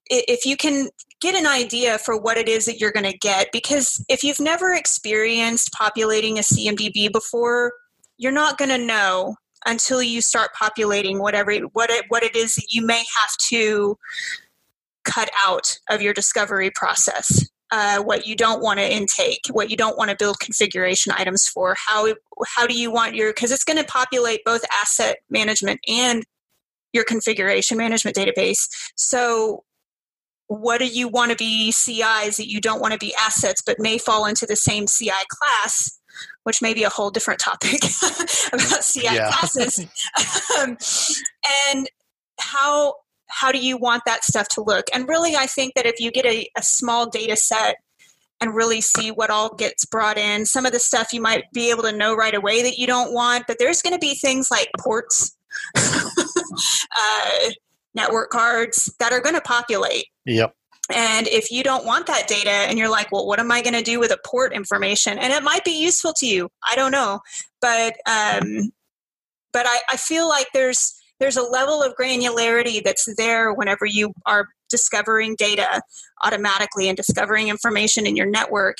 if 0.09 0.45
you 0.45 0.57
can 0.57 0.89
get 1.21 1.35
an 1.35 1.47
idea 1.47 1.97
for 1.97 2.19
what 2.19 2.37
it 2.37 2.47
is 2.47 2.65
that 2.65 2.79
you're 2.79 2.91
going 2.91 3.09
to 3.09 3.17
get 3.17 3.51
because 3.51 4.03
if 4.09 4.23
you've 4.23 4.39
never 4.39 4.73
experienced 4.73 5.71
populating 5.71 6.37
a 6.37 6.41
cmdb 6.41 7.11
before 7.11 7.73
you're 8.17 8.31
not 8.31 8.57
going 8.57 8.69
to 8.69 8.77
know 8.77 9.35
until 9.65 10.01
you 10.01 10.21
start 10.21 10.51
populating 10.53 11.19
whatever 11.19 11.55
what 11.73 11.89
it, 11.89 12.05
what 12.09 12.23
it 12.23 12.35
is 12.35 12.55
that 12.55 12.67
you 12.69 12.85
may 12.85 12.99
have 12.99 13.35
to 13.49 13.97
cut 15.03 15.29
out 15.43 15.77
of 15.89 16.01
your 16.01 16.13
discovery 16.13 16.71
process 16.73 17.47
uh, 17.71 18.01
what 18.01 18.27
you 18.27 18.35
don't 18.35 18.61
want 18.61 18.79
to 18.79 18.93
intake, 18.93 19.41
what 19.51 19.69
you 19.69 19.77
don't 19.77 19.97
want 19.97 20.09
to 20.09 20.15
build 20.17 20.39
configuration 20.39 21.11
items 21.15 21.47
for. 21.47 21.75
How 21.87 22.13
how 22.47 22.67
do 22.67 22.77
you 22.77 22.91
want 22.91 23.15
your 23.15 23.31
because 23.31 23.51
it's 23.51 23.63
going 23.63 23.77
to 23.77 23.85
populate 23.85 24.41
both 24.45 24.61
asset 24.81 25.17
management 25.29 25.79
and 25.87 26.23
your 26.95 27.03
configuration 27.03 27.77
management 27.77 28.15
database. 28.15 28.67
So 28.95 29.63
what 30.47 30.79
do 30.79 30.87
you 30.87 31.07
want 31.07 31.31
to 31.31 31.37
be 31.37 31.71
CIs 31.71 32.37
that 32.37 32.47
you 32.47 32.61
don't 32.61 32.79
want 32.79 32.93
to 32.93 32.99
be 32.99 33.13
assets 33.19 33.61
but 33.65 33.79
may 33.79 33.97
fall 33.97 34.25
into 34.25 34.45
the 34.45 34.55
same 34.55 34.85
CI 34.87 35.11
class, 35.29 35.99
which 36.43 36.61
may 36.61 36.73
be 36.73 36.83
a 36.83 36.89
whole 36.89 37.11
different 37.11 37.39
topic 37.39 37.73
about 38.53 38.83
CI 38.83 39.07
classes. 39.07 39.79
um, 40.59 40.77
and 41.71 41.89
how 42.39 42.93
how 43.27 43.51
do 43.51 43.59
you 43.59 43.77
want 43.77 44.03
that 44.05 44.23
stuff 44.23 44.47
to 44.49 44.61
look? 44.61 44.85
And 44.93 45.07
really, 45.07 45.35
I 45.35 45.45
think 45.45 45.73
that 45.75 45.85
if 45.85 45.99
you 45.99 46.11
get 46.11 46.25
a, 46.25 46.49
a 46.57 46.61
small 46.61 47.09
data 47.09 47.35
set 47.35 47.77
and 48.41 48.53
really 48.53 48.81
see 48.81 49.11
what 49.11 49.29
all 49.29 49.53
gets 49.55 49.85
brought 49.85 50.17
in. 50.17 50.45
Some 50.45 50.65
of 50.65 50.71
the 50.71 50.79
stuff 50.79 51.13
you 51.13 51.21
might 51.21 51.45
be 51.53 51.69
able 51.69 51.83
to 51.83 51.91
know 51.91 52.15
right 52.15 52.33
away 52.33 52.61
that 52.63 52.77
you 52.77 52.87
don't 52.87 53.13
want, 53.13 53.45
but 53.47 53.59
there's 53.59 53.81
going 53.81 53.93
to 53.93 53.99
be 53.99 54.13
things 54.13 54.51
like 54.51 54.69
ports, 54.79 55.35
uh, 55.75 57.49
network 57.93 58.29
cards 58.29 58.93
that 58.99 59.13
are 59.13 59.21
going 59.21 59.35
to 59.35 59.41
populate. 59.41 60.07
Yep. 60.25 60.53
And 60.93 61.27
if 61.27 61.51
you 61.51 61.63
don't 61.63 61.85
want 61.85 62.05
that 62.07 62.27
data 62.27 62.49
and 62.49 62.77
you're 62.77 62.89
like, 62.89 63.11
well, 63.11 63.25
what 63.25 63.39
am 63.39 63.51
I 63.51 63.61
going 63.61 63.73
to 63.73 63.81
do 63.81 63.99
with 63.99 64.11
a 64.11 64.19
port 64.23 64.53
information? 64.53 65.17
And 65.17 65.33
it 65.33 65.41
might 65.41 65.63
be 65.63 65.81
useful 65.81 66.13
to 66.17 66.27
you. 66.27 66.49
I 66.69 66.75
don't 66.75 66.91
know. 66.91 67.21
But, 67.59 67.95
um, 68.05 68.71
but 69.51 69.65
I, 69.65 69.79
I 69.93 69.97
feel 69.97 70.29
like 70.29 70.47
there's, 70.53 70.94
there's 71.19 71.37
a 71.37 71.43
level 71.43 71.81
of 71.81 71.95
granularity 71.95 72.83
that's 72.83 73.07
there 73.15 73.53
whenever 73.53 73.85
you 73.85 74.13
are 74.25 74.47
discovering 74.69 75.35
data 75.37 75.81
automatically 76.23 76.87
and 76.87 76.97
discovering 76.97 77.47
information 77.47 78.05
in 78.05 78.15
your 78.15 78.25
network 78.25 78.77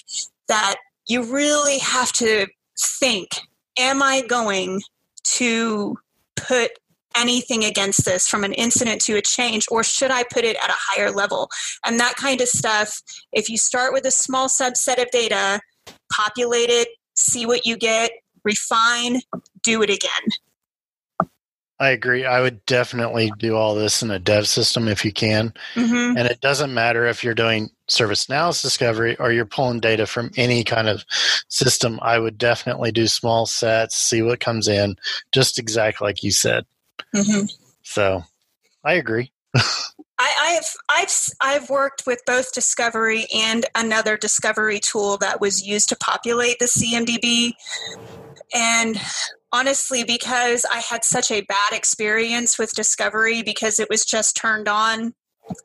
that 0.48 0.76
you 1.08 1.24
really 1.24 1.78
have 1.80 2.12
to 2.14 2.48
think 2.80 3.30
am 3.78 4.02
I 4.02 4.22
going 4.22 4.82
to 5.24 5.98
put 6.36 6.72
anything 7.16 7.64
against 7.64 8.06
this 8.06 8.28
from 8.28 8.44
an 8.44 8.54
incident 8.54 9.02
to 9.02 9.16
a 9.16 9.22
change 9.22 9.66
or 9.72 9.84
should 9.84 10.12
I 10.12 10.24
put 10.24 10.44
it 10.44 10.58
at 10.62 10.70
a 10.70 10.76
higher 10.76 11.12
level? 11.12 11.50
And 11.86 12.00
that 12.00 12.16
kind 12.16 12.42
of 12.42 12.48
stuff, 12.48 13.02
if 13.32 13.50
you 13.50 13.58
start 13.58 13.94
with 13.94 14.06
a 14.06 14.12
small 14.12 14.48
subset 14.48 15.02
of 15.02 15.10
data, 15.12 15.62
populate 16.12 16.70
it, 16.70 16.90
see 17.16 17.46
what 17.46 17.66
you 17.66 17.78
get, 17.78 18.12
refine, 18.44 19.22
do 19.64 19.82
it 19.82 19.90
again. 19.90 20.10
I 21.78 21.90
agree. 21.90 22.26
I 22.26 22.40
would 22.40 22.66
definitely 22.66 23.32
do 23.38 23.56
all 23.56 23.76
this 23.76 24.02
in 24.02 24.10
a 24.10 24.20
dev 24.20 24.48
system 24.48 24.88
if 24.88 25.04
you 25.04 25.12
can. 25.12 25.54
Mm-hmm. 25.74 26.18
And 26.18 26.28
it 26.28 26.40
doesn't 26.40 26.74
matter 26.74 27.06
if 27.06 27.22
you're 27.22 27.36
doing 27.36 27.70
service 27.88 28.30
analysis 28.30 28.62
discovery 28.62 29.18
or 29.18 29.32
you're 29.32 29.46
pulling 29.46 29.82
data 29.82 30.08
from 30.08 30.32
any 30.38 30.64
kind 30.64 30.88
of 30.88 31.04
system. 31.50 32.00
I 32.02 32.18
would 32.18 32.38
definitely 32.38 32.94
do 32.94 33.08
small 33.08 33.46
sets, 33.46 33.98
see 33.98 34.22
what 34.22 34.40
comes 34.40 34.70
in, 34.70 34.96
just 35.34 35.60
exactly 35.60 36.06
like 36.06 36.24
you 36.24 36.32
said. 36.32 36.66
Mm-hmm. 37.14 37.48
So 37.84 38.24
I 38.86 38.94
agree. 38.94 39.32
I, 40.18 40.52
have 40.54 40.66
I've 40.90 41.30
I've 41.42 41.70
worked 41.70 42.04
with 42.08 42.22
both 42.26 42.54
Discovery 42.54 43.26
and 43.36 43.66
another 43.76 44.16
Discovery 44.16 44.80
tool 44.80 45.18
that 45.18 45.42
was 45.42 45.66
used 45.66 45.90
to 45.90 45.98
populate 45.98 46.60
the 46.60 46.66
CMDB, 46.66 47.54
and 48.54 49.00
honestly 49.56 50.04
because 50.04 50.66
I 50.66 50.80
had 50.80 51.06
such 51.06 51.32
a 51.32 51.42
bad 51.42 51.72
experience 51.72 52.60
with 52.60 52.74
Discovery 52.74 53.42
because 53.42 53.80
it 53.80 53.88
was 53.90 54.04
just 54.06 54.36
turned 54.36 54.68
on. 54.68 55.14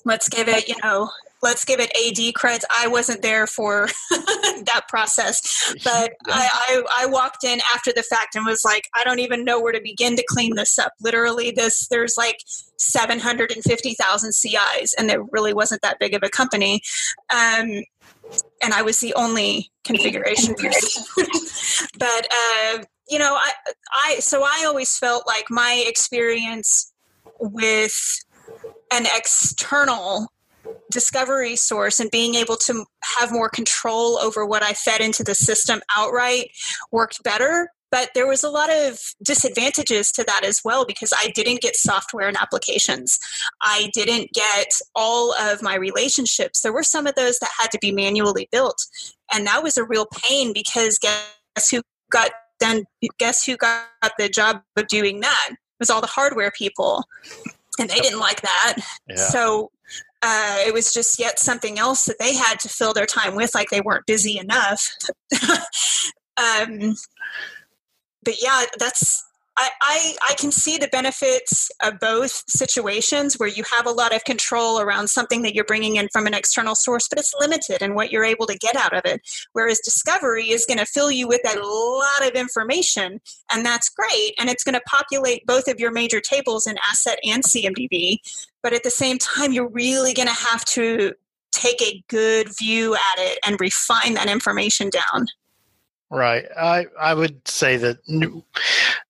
Let's 0.04 0.28
give 0.28 0.46
it, 0.46 0.68
you 0.68 0.76
know, 0.84 1.10
let's 1.42 1.64
give 1.64 1.80
it 1.80 1.90
AD 1.90 2.34
creds. 2.34 2.62
I 2.70 2.86
wasn't 2.86 3.22
there 3.22 3.48
for 3.48 3.88
that 4.10 4.82
process, 4.88 5.74
but 5.82 6.12
yeah. 6.28 6.34
I, 6.34 6.48
I, 6.52 6.82
I, 7.00 7.06
walked 7.06 7.42
in 7.44 7.60
after 7.74 7.92
the 7.92 8.02
fact 8.02 8.36
and 8.36 8.46
was 8.46 8.62
like, 8.64 8.88
I 8.94 9.02
don't 9.02 9.20
even 9.20 9.44
know 9.44 9.60
where 9.60 9.72
to 9.72 9.80
begin 9.82 10.14
to 10.16 10.24
clean 10.28 10.54
this 10.54 10.78
up. 10.78 10.92
Literally, 11.00 11.50
this 11.50 11.88
there's 11.88 12.14
like 12.16 12.36
750,000 12.76 14.32
CIs, 14.32 14.94
and 14.98 15.10
it 15.10 15.18
really 15.32 15.54
wasn't 15.54 15.82
that 15.82 15.98
big 15.98 16.14
of 16.14 16.22
a 16.22 16.28
company. 16.28 16.82
Um, 17.30 17.82
and 18.62 18.72
I 18.74 18.82
was 18.82 19.00
the 19.00 19.14
only 19.14 19.70
configuration 19.84 20.54
person. 20.54 21.04
but 21.98 22.28
uh, 22.30 22.78
you 23.10 23.18
know, 23.18 23.34
I, 23.34 23.52
I, 23.92 24.20
so 24.20 24.42
I 24.44 24.64
always 24.66 24.96
felt 24.96 25.26
like 25.26 25.46
my 25.50 25.84
experience 25.86 26.92
with 27.40 28.24
an 28.92 29.06
external 29.14 30.28
discovery 30.90 31.56
source 31.56 32.00
and 32.00 32.10
being 32.10 32.34
able 32.36 32.56
to 32.56 32.84
have 33.18 33.32
more 33.32 33.48
control 33.48 34.18
over 34.18 34.46
what 34.46 34.62
I 34.62 34.72
fed 34.72 35.00
into 35.00 35.24
the 35.24 35.34
system 35.34 35.80
outright 35.96 36.50
worked 36.92 37.22
better. 37.22 37.70
But 37.90 38.10
there 38.14 38.28
was 38.28 38.44
a 38.44 38.50
lot 38.50 38.70
of 38.70 39.00
disadvantages 39.24 40.12
to 40.12 40.22
that 40.24 40.44
as 40.44 40.60
well 40.64 40.84
because 40.84 41.12
I 41.16 41.32
didn't 41.34 41.60
get 41.60 41.74
software 41.74 42.28
and 42.28 42.36
applications. 42.36 43.18
I 43.62 43.90
didn't 43.92 44.30
get 44.32 44.68
all 44.94 45.34
of 45.34 45.60
my 45.60 45.74
relationships. 45.74 46.62
There 46.62 46.72
were 46.72 46.84
some 46.84 47.08
of 47.08 47.16
those 47.16 47.40
that 47.40 47.50
had 47.58 47.72
to 47.72 47.78
be 47.80 47.90
manually 47.90 48.48
built. 48.52 48.86
And 49.34 49.44
that 49.48 49.64
was 49.64 49.76
a 49.76 49.84
real 49.84 50.06
pain 50.06 50.52
because 50.52 50.98
guess 50.98 51.68
who 51.68 51.82
got 52.12 52.30
then 52.60 52.84
guess 53.18 53.44
who 53.44 53.56
got 53.56 53.88
the 54.18 54.28
job 54.28 54.62
of 54.76 54.86
doing 54.88 55.20
that? 55.20 55.48
It 55.50 55.56
was 55.78 55.90
all 55.90 56.00
the 56.00 56.06
hardware 56.06 56.52
people, 56.56 57.04
and 57.78 57.88
they 57.88 58.00
didn't 58.00 58.20
like 58.20 58.42
that. 58.42 58.76
Yeah. 59.08 59.16
So 59.16 59.70
uh, 60.22 60.58
it 60.66 60.74
was 60.74 60.92
just 60.92 61.18
yet 61.18 61.38
something 61.38 61.78
else 61.78 62.04
that 62.04 62.18
they 62.18 62.34
had 62.34 62.60
to 62.60 62.68
fill 62.68 62.92
their 62.92 63.06
time 63.06 63.34
with, 63.34 63.54
like 63.54 63.70
they 63.70 63.80
weren't 63.80 64.06
busy 64.06 64.38
enough. 64.38 64.86
um, 66.36 66.94
but 68.22 68.42
yeah, 68.42 68.64
that's 68.78 69.24
I, 69.56 69.68
I, 69.82 70.16
I 70.30 70.34
can 70.34 70.52
see 70.52 70.78
the 70.78 70.88
benefits 70.88 71.70
of 71.82 71.98
both 72.00 72.44
situations 72.48 73.34
where 73.34 73.48
you 73.48 73.64
have 73.70 73.86
a 73.86 73.90
lot 73.90 74.14
of 74.14 74.24
control 74.24 74.80
around 74.80 75.08
something 75.08 75.42
that 75.42 75.54
you're 75.54 75.64
bringing 75.64 75.96
in 75.96 76.08
from 76.12 76.26
an 76.26 76.34
external 76.34 76.74
source, 76.74 77.08
but 77.08 77.18
it's 77.18 77.34
limited 77.38 77.82
in 77.82 77.94
what 77.94 78.10
you're 78.10 78.24
able 78.24 78.46
to 78.46 78.56
get 78.56 78.76
out 78.76 78.94
of 78.94 79.02
it. 79.04 79.20
Whereas 79.52 79.80
discovery 79.80 80.50
is 80.50 80.64
going 80.66 80.78
to 80.78 80.86
fill 80.86 81.10
you 81.10 81.28
with 81.28 81.40
a 81.44 81.58
lot 81.58 82.26
of 82.26 82.34
information, 82.34 83.20
and 83.52 83.66
that's 83.66 83.90
great. 83.90 84.34
And 84.38 84.48
it's 84.48 84.64
going 84.64 84.76
to 84.76 84.82
populate 84.86 85.44
both 85.46 85.68
of 85.68 85.80
your 85.80 85.92
major 85.92 86.20
tables 86.20 86.66
in 86.66 86.76
asset 86.88 87.18
and 87.24 87.42
CMDB. 87.42 88.18
But 88.62 88.72
at 88.72 88.82
the 88.82 88.90
same 88.90 89.18
time, 89.18 89.52
you're 89.52 89.68
really 89.68 90.14
going 90.14 90.28
to 90.28 90.34
have 90.34 90.64
to 90.66 91.12
take 91.52 91.82
a 91.82 92.02
good 92.08 92.48
view 92.58 92.94
at 92.94 93.18
it 93.18 93.38
and 93.46 93.60
refine 93.60 94.14
that 94.14 94.30
information 94.30 94.90
down. 94.90 95.26
Right. 96.10 96.46
I, 96.58 96.86
I 97.00 97.14
would 97.14 97.46
say 97.46 97.76
that 97.76 97.98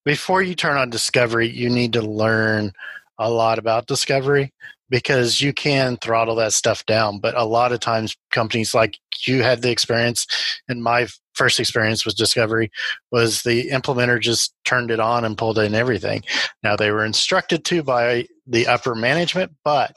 before 0.05 0.43
you 0.43 0.55
turn 0.55 0.77
on 0.77 0.91
Discovery, 0.91 1.49
you 1.49 1.71
need 1.71 1.95
to 1.95 2.03
learn 2.03 2.73
a 3.19 3.31
lot 3.31 3.59
about 3.59 3.87
Discovery 3.87 4.53
because 4.91 5.41
you 5.41 5.53
can 5.55 5.97
throttle 5.99 6.35
that 6.35 6.53
stuff 6.53 6.85
down. 6.85 7.19
But 7.21 7.37
a 7.37 7.45
lot 7.45 7.73
of 7.73 7.81
times, 7.81 8.17
companies 8.31 8.75
like 8.75 8.99
you 9.27 9.43
had 9.43 9.63
the 9.63 9.71
experience, 9.71 10.27
and 10.69 10.83
my 10.83 11.07
first 11.35 11.59
experience 11.59 12.05
with 12.05 12.17
Discovery 12.17 12.71
was 13.11 13.43
the 13.43 13.71
implementer 13.71 14.21
just 14.21 14.53
turned 14.65 14.91
it 14.91 15.01
on 15.01 15.25
and 15.25 15.39
pulled 15.39 15.59
in 15.59 15.75
everything. 15.75 16.23
Now, 16.63 16.77
they 16.77 16.91
were 16.91 17.05
instructed 17.05 17.65
to 17.67 17.83
by 17.83 18.27
the 18.47 18.67
upper 18.67 18.95
management, 18.95 19.53
but 19.65 19.95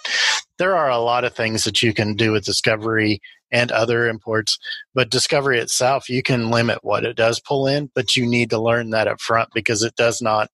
there 0.58 0.76
are 0.78 0.90
a 0.90 1.00
lot 1.00 1.26
of 1.26 1.34
things 1.34 1.64
that 1.64 1.82
you 1.82 1.94
can 1.94 2.16
do 2.16 2.32
with 2.32 2.46
Discovery 2.46 3.20
and 3.54 3.72
other 3.72 4.08
imports. 4.10 4.58
But 4.94 5.12
Discovery 5.12 5.60
itself, 5.60 6.10
you 6.10 6.24
can 6.24 6.50
limit 6.50 6.80
what 6.82 7.06
it 7.06 7.16
does 7.16 7.40
pull 7.40 7.68
in, 7.68 7.92
but 7.94 8.18
you 8.18 8.26
need 8.26 8.50
to 8.50 8.60
learn 8.60 8.90
that 8.90 9.08
up 9.08 9.22
front 9.22 9.50
because 9.54 9.84
it 9.84 9.96
does 9.96 10.22
not, 10.22 10.50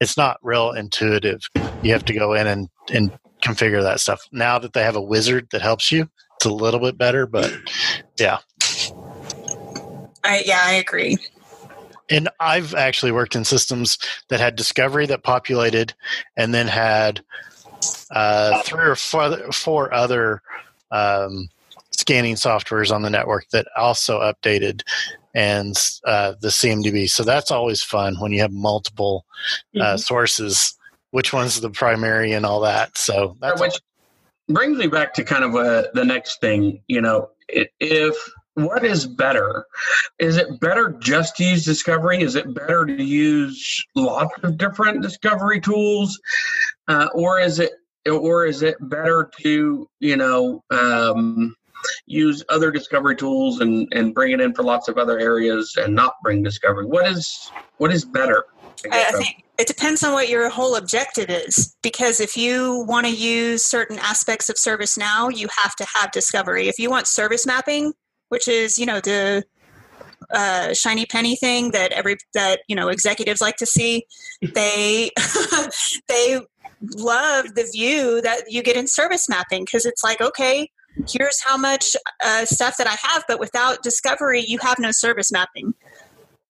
it's 0.00 0.16
not 0.16 0.38
real 0.42 0.72
intuitive. 0.72 1.48
You 1.82 1.92
have 1.92 2.04
to 2.06 2.12
go 2.12 2.34
in 2.34 2.48
and, 2.48 2.68
and 2.92 3.16
configure 3.42 3.82
that 3.82 4.00
stuff. 4.00 4.20
Now 4.32 4.58
that 4.58 4.72
they 4.72 4.82
have 4.82 4.96
a 4.96 5.02
wizard 5.02 5.48
that 5.52 5.62
helps 5.62 5.92
you, 5.92 6.10
it's 6.36 6.44
a 6.44 6.52
little 6.52 6.80
bit 6.80 6.98
better, 6.98 7.26
but 7.26 7.56
yeah. 8.18 8.38
I, 10.24 10.42
yeah, 10.44 10.62
I 10.64 10.72
agree. 10.72 11.16
And 12.10 12.28
I've 12.40 12.74
actually 12.74 13.12
worked 13.12 13.36
in 13.36 13.44
systems 13.44 13.96
that 14.28 14.40
had 14.40 14.56
Discovery 14.56 15.06
that 15.06 15.22
populated 15.22 15.94
and 16.36 16.52
then 16.52 16.66
had 16.66 17.22
uh, 18.10 18.60
three 18.62 18.84
or 18.84 18.96
four, 18.96 19.52
four 19.52 19.94
other 19.94 20.42
um, 20.90 21.48
scanning 21.98 22.34
softwares 22.34 22.94
on 22.94 23.02
the 23.02 23.10
network 23.10 23.48
that 23.50 23.66
also 23.76 24.20
updated 24.20 24.82
and 25.34 25.74
uh, 26.04 26.34
the 26.40 26.48
CMDB. 26.48 27.08
So 27.08 27.24
that's 27.24 27.50
always 27.50 27.82
fun 27.82 28.16
when 28.20 28.32
you 28.32 28.40
have 28.40 28.52
multiple 28.52 29.24
uh, 29.76 29.78
mm-hmm. 29.78 29.96
sources. 29.98 30.76
Which 31.10 31.32
one's 31.32 31.60
the 31.60 31.70
primary 31.70 32.32
and 32.32 32.44
all 32.44 32.60
that? 32.60 32.96
So 32.98 33.36
that's 33.40 33.60
which 33.60 33.80
brings 34.48 34.78
me 34.78 34.88
back 34.88 35.14
to 35.14 35.24
kind 35.24 35.44
of 35.44 35.54
uh, 35.54 35.84
the 35.94 36.04
next 36.04 36.40
thing. 36.40 36.82
You 36.88 37.00
know, 37.00 37.30
if 37.48 38.16
what 38.54 38.84
is 38.84 39.06
better? 39.06 39.66
Is 40.18 40.36
it 40.36 40.60
better 40.60 40.96
just 41.00 41.36
to 41.36 41.44
use 41.44 41.64
Discovery? 41.64 42.22
Is 42.22 42.34
it 42.34 42.52
better 42.54 42.86
to 42.86 43.02
use 43.02 43.84
lots 43.94 44.32
of 44.42 44.56
different 44.56 45.02
discovery 45.02 45.60
tools, 45.60 46.18
uh, 46.88 47.08
or 47.14 47.40
is 47.40 47.58
it 47.58 47.72
or 48.10 48.46
is 48.46 48.62
it 48.62 48.76
better 48.80 49.30
to 49.40 49.88
you 50.00 50.16
know 50.16 50.62
um, 50.70 51.54
use 52.06 52.42
other 52.48 52.70
discovery 52.70 53.16
tools 53.16 53.60
and 53.60 53.88
and 53.92 54.14
bring 54.14 54.32
it 54.32 54.40
in 54.40 54.54
for 54.54 54.62
lots 54.62 54.88
of 54.88 54.98
other 54.98 55.18
areas 55.18 55.74
and 55.76 55.94
not 55.94 56.14
bring 56.22 56.42
discovery. 56.42 56.86
What 56.86 57.06
is 57.06 57.50
what 57.78 57.92
is 57.92 58.04
better? 58.04 58.44
I, 58.90 59.06
I 59.08 59.12
think 59.12 59.44
it 59.58 59.66
depends 59.66 60.02
on 60.02 60.12
what 60.12 60.28
your 60.28 60.48
whole 60.50 60.76
objective 60.76 61.30
is 61.30 61.76
because 61.82 62.20
if 62.20 62.36
you 62.36 62.84
want 62.88 63.06
to 63.06 63.12
use 63.12 63.64
certain 63.64 63.98
aspects 63.98 64.48
of 64.48 64.56
ServiceNow, 64.56 65.34
you 65.34 65.48
have 65.62 65.74
to 65.76 65.86
have 65.94 66.10
discovery. 66.10 66.68
If 66.68 66.78
you 66.78 66.90
want 66.90 67.06
service 67.06 67.46
mapping 67.46 67.92
which 68.28 68.48
is 68.48 68.78
you 68.78 68.86
know 68.86 69.00
the 69.00 69.44
uh, 70.34 70.72
shiny 70.74 71.06
penny 71.06 71.36
thing 71.36 71.70
that 71.70 71.92
every 71.92 72.16
that 72.32 72.60
you 72.68 72.74
know 72.74 72.88
executives 72.88 73.40
like 73.40 73.56
to 73.56 73.66
see 73.66 74.04
they 74.54 75.10
they 76.08 76.40
love 76.96 77.54
the 77.54 77.68
view 77.72 78.20
that 78.22 78.42
you 78.48 78.62
get 78.62 78.76
in 78.76 78.86
service 78.86 79.28
mapping 79.28 79.64
because 79.64 79.86
it's 79.86 80.02
like 80.02 80.20
okay 80.20 80.68
here's 81.08 81.42
how 81.42 81.56
much 81.56 81.96
uh, 82.24 82.44
stuff 82.44 82.76
that 82.78 82.86
I 82.86 82.96
have, 83.08 83.24
but 83.28 83.40
without 83.40 83.82
discovery, 83.82 84.44
you 84.46 84.58
have 84.58 84.78
no 84.78 84.90
service 84.90 85.32
mapping. 85.32 85.74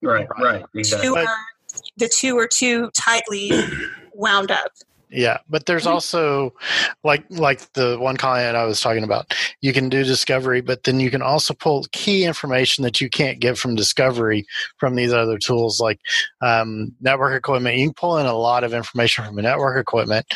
Right, 0.02 0.26
right, 0.40 0.64
exactly. 0.74 1.08
Two 1.08 1.16
are, 1.16 1.36
the 1.96 2.08
two 2.08 2.38
are 2.38 2.48
too 2.48 2.90
tightly 2.94 3.50
wound 4.12 4.50
up. 4.50 4.70
Yeah, 5.14 5.38
but 5.48 5.66
there's 5.66 5.86
also 5.86 6.54
like 7.04 7.24
like 7.30 7.72
the 7.74 7.96
one 8.00 8.16
client 8.16 8.56
I 8.56 8.64
was 8.64 8.80
talking 8.80 9.04
about. 9.04 9.32
You 9.60 9.72
can 9.72 9.88
do 9.88 10.02
discovery, 10.02 10.60
but 10.60 10.82
then 10.82 10.98
you 10.98 11.08
can 11.08 11.22
also 11.22 11.54
pull 11.54 11.86
key 11.92 12.24
information 12.24 12.82
that 12.82 13.00
you 13.00 13.08
can't 13.08 13.38
get 13.38 13.56
from 13.56 13.76
discovery 13.76 14.44
from 14.76 14.96
these 14.96 15.12
other 15.12 15.38
tools 15.38 15.80
like 15.80 16.00
um, 16.42 16.92
network 17.00 17.38
equipment. 17.38 17.76
You 17.76 17.86
can 17.86 17.94
pull 17.94 18.18
in 18.18 18.26
a 18.26 18.34
lot 18.34 18.64
of 18.64 18.74
information 18.74 19.24
from 19.24 19.38
a 19.38 19.42
network 19.42 19.80
equipment, 19.80 20.26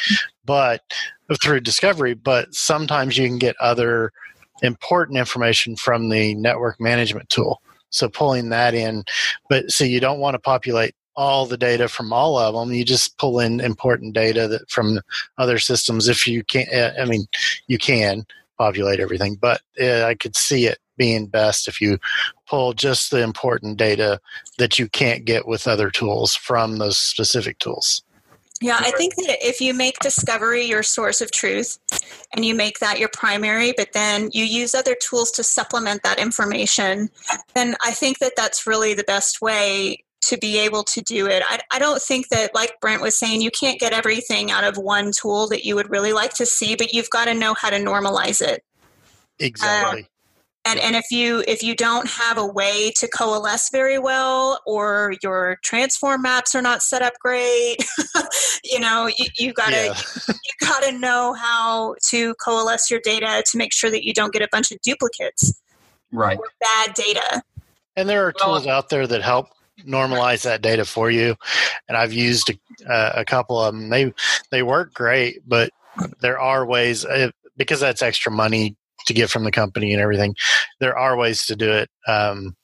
but 0.44 0.82
through 1.42 1.60
discovery. 1.60 2.14
But 2.14 2.54
sometimes 2.54 3.16
you 3.16 3.26
can 3.28 3.38
get 3.38 3.56
other 3.60 4.12
important 4.62 5.18
information 5.18 5.76
from 5.76 6.08
the 6.08 6.34
network 6.34 6.80
management 6.80 7.28
tool. 7.28 7.62
So 7.90 8.08
pulling 8.08 8.50
that 8.50 8.74
in, 8.74 9.04
but 9.48 9.70
so 9.70 9.84
you 9.84 10.00
don't 10.00 10.20
want 10.20 10.34
to 10.34 10.38
populate 10.38 10.94
all 11.16 11.46
the 11.46 11.56
data 11.56 11.88
from 11.88 12.12
all 12.12 12.38
of 12.38 12.54
them. 12.54 12.72
You 12.72 12.84
just 12.84 13.18
pull 13.18 13.40
in 13.40 13.60
important 13.60 14.14
data 14.14 14.46
that 14.46 14.70
from 14.70 15.00
other 15.36 15.58
systems. 15.58 16.06
If 16.06 16.26
you 16.26 16.44
can't. 16.44 16.68
I 16.72 17.04
mean, 17.06 17.26
you 17.66 17.78
can 17.78 18.24
populate 18.58 19.00
everything, 19.00 19.36
but 19.36 19.62
uh, 19.80 20.04
I 20.04 20.14
could 20.14 20.36
see 20.36 20.66
it 20.66 20.78
being 20.96 21.26
best 21.26 21.66
if 21.68 21.80
you 21.80 21.98
pull 22.46 22.72
just 22.72 23.10
the 23.10 23.22
important 23.22 23.78
data 23.78 24.20
that 24.58 24.78
you 24.78 24.88
can't 24.88 25.24
get 25.24 25.46
with 25.46 25.66
other 25.66 25.90
tools 25.90 26.34
from 26.34 26.78
those 26.78 26.98
specific 26.98 27.58
tools. 27.58 28.02
Yeah, 28.60 28.76
I 28.80 28.90
think 28.92 29.14
that 29.16 29.36
if 29.40 29.60
you 29.60 29.72
make 29.72 29.98
discovery 30.00 30.64
your 30.64 30.82
source 30.82 31.20
of 31.20 31.30
truth 31.30 31.78
and 32.34 32.44
you 32.44 32.54
make 32.56 32.80
that 32.80 32.98
your 32.98 33.08
primary, 33.12 33.72
but 33.76 33.92
then 33.92 34.30
you 34.32 34.44
use 34.44 34.74
other 34.74 34.96
tools 35.00 35.30
to 35.32 35.44
supplement 35.44 36.02
that 36.02 36.18
information, 36.18 37.10
then 37.54 37.76
I 37.84 37.92
think 37.92 38.18
that 38.18 38.32
that's 38.36 38.66
really 38.66 38.94
the 38.94 39.04
best 39.04 39.40
way 39.40 40.04
to 40.22 40.36
be 40.36 40.58
able 40.58 40.82
to 40.82 41.00
do 41.02 41.26
it. 41.26 41.44
I, 41.48 41.60
I 41.70 41.78
don't 41.78 42.02
think 42.02 42.28
that, 42.30 42.52
like 42.52 42.80
Brent 42.80 43.00
was 43.00 43.16
saying, 43.16 43.40
you 43.40 43.52
can't 43.52 43.78
get 43.78 43.92
everything 43.92 44.50
out 44.50 44.64
of 44.64 44.76
one 44.76 45.12
tool 45.12 45.46
that 45.48 45.64
you 45.64 45.76
would 45.76 45.90
really 45.90 46.12
like 46.12 46.34
to 46.34 46.46
see, 46.46 46.74
but 46.74 46.92
you've 46.92 47.10
got 47.10 47.26
to 47.26 47.34
know 47.34 47.54
how 47.54 47.70
to 47.70 47.76
normalize 47.76 48.40
it. 48.40 48.64
Exactly. 49.38 50.08
And, 50.68 50.78
and 50.80 50.96
if 50.96 51.10
you 51.10 51.42
if 51.48 51.62
you 51.62 51.74
don't 51.74 52.08
have 52.08 52.36
a 52.38 52.46
way 52.46 52.92
to 52.96 53.08
coalesce 53.08 53.70
very 53.70 53.98
well 53.98 54.60
or 54.66 55.14
your 55.22 55.58
transform 55.64 56.22
maps 56.22 56.54
are 56.54 56.62
not 56.62 56.82
set 56.82 57.02
up 57.02 57.14
great 57.20 57.76
you 58.64 58.78
know 58.78 59.08
you, 59.18 59.26
you 59.38 59.52
gotta 59.52 59.86
yeah. 59.86 60.00
you 60.28 60.66
gotta 60.66 60.92
know 60.98 61.32
how 61.32 61.94
to 62.04 62.34
coalesce 62.34 62.90
your 62.90 63.00
data 63.02 63.42
to 63.50 63.56
make 63.56 63.72
sure 63.72 63.90
that 63.90 64.04
you 64.04 64.12
don't 64.12 64.32
get 64.32 64.42
a 64.42 64.48
bunch 64.52 64.70
of 64.70 64.80
duplicates 64.82 65.60
right 66.12 66.38
bad 66.60 66.94
data 66.94 67.42
and 67.96 68.08
there 68.08 68.26
are 68.26 68.32
tools 68.32 68.66
out 68.66 68.90
there 68.90 69.06
that 69.06 69.22
help 69.22 69.48
normalize 69.84 70.42
that 70.42 70.62
data 70.62 70.84
for 70.84 71.10
you. 71.10 71.36
And 71.88 71.96
I've 71.96 72.12
used 72.12 72.50
a, 72.50 72.92
uh, 72.92 73.12
a 73.16 73.24
couple 73.24 73.60
of 73.60 73.74
them. 73.74 73.88
They 73.88 74.12
they 74.50 74.62
work 74.62 74.94
great, 74.94 75.40
but 75.46 75.70
there 76.20 76.38
are 76.38 76.64
ways 76.64 77.04
uh, 77.04 77.30
because 77.56 77.80
that's 77.80 78.02
extra 78.02 78.30
money 78.30 78.76
to 79.08 79.14
get 79.14 79.30
from 79.30 79.44
the 79.44 79.50
company 79.50 79.92
and 79.92 80.00
everything. 80.00 80.34
There 80.80 80.96
are 80.96 81.16
ways 81.16 81.44
to 81.46 81.56
do 81.56 81.70
it. 81.70 81.90
Um, 82.06 82.54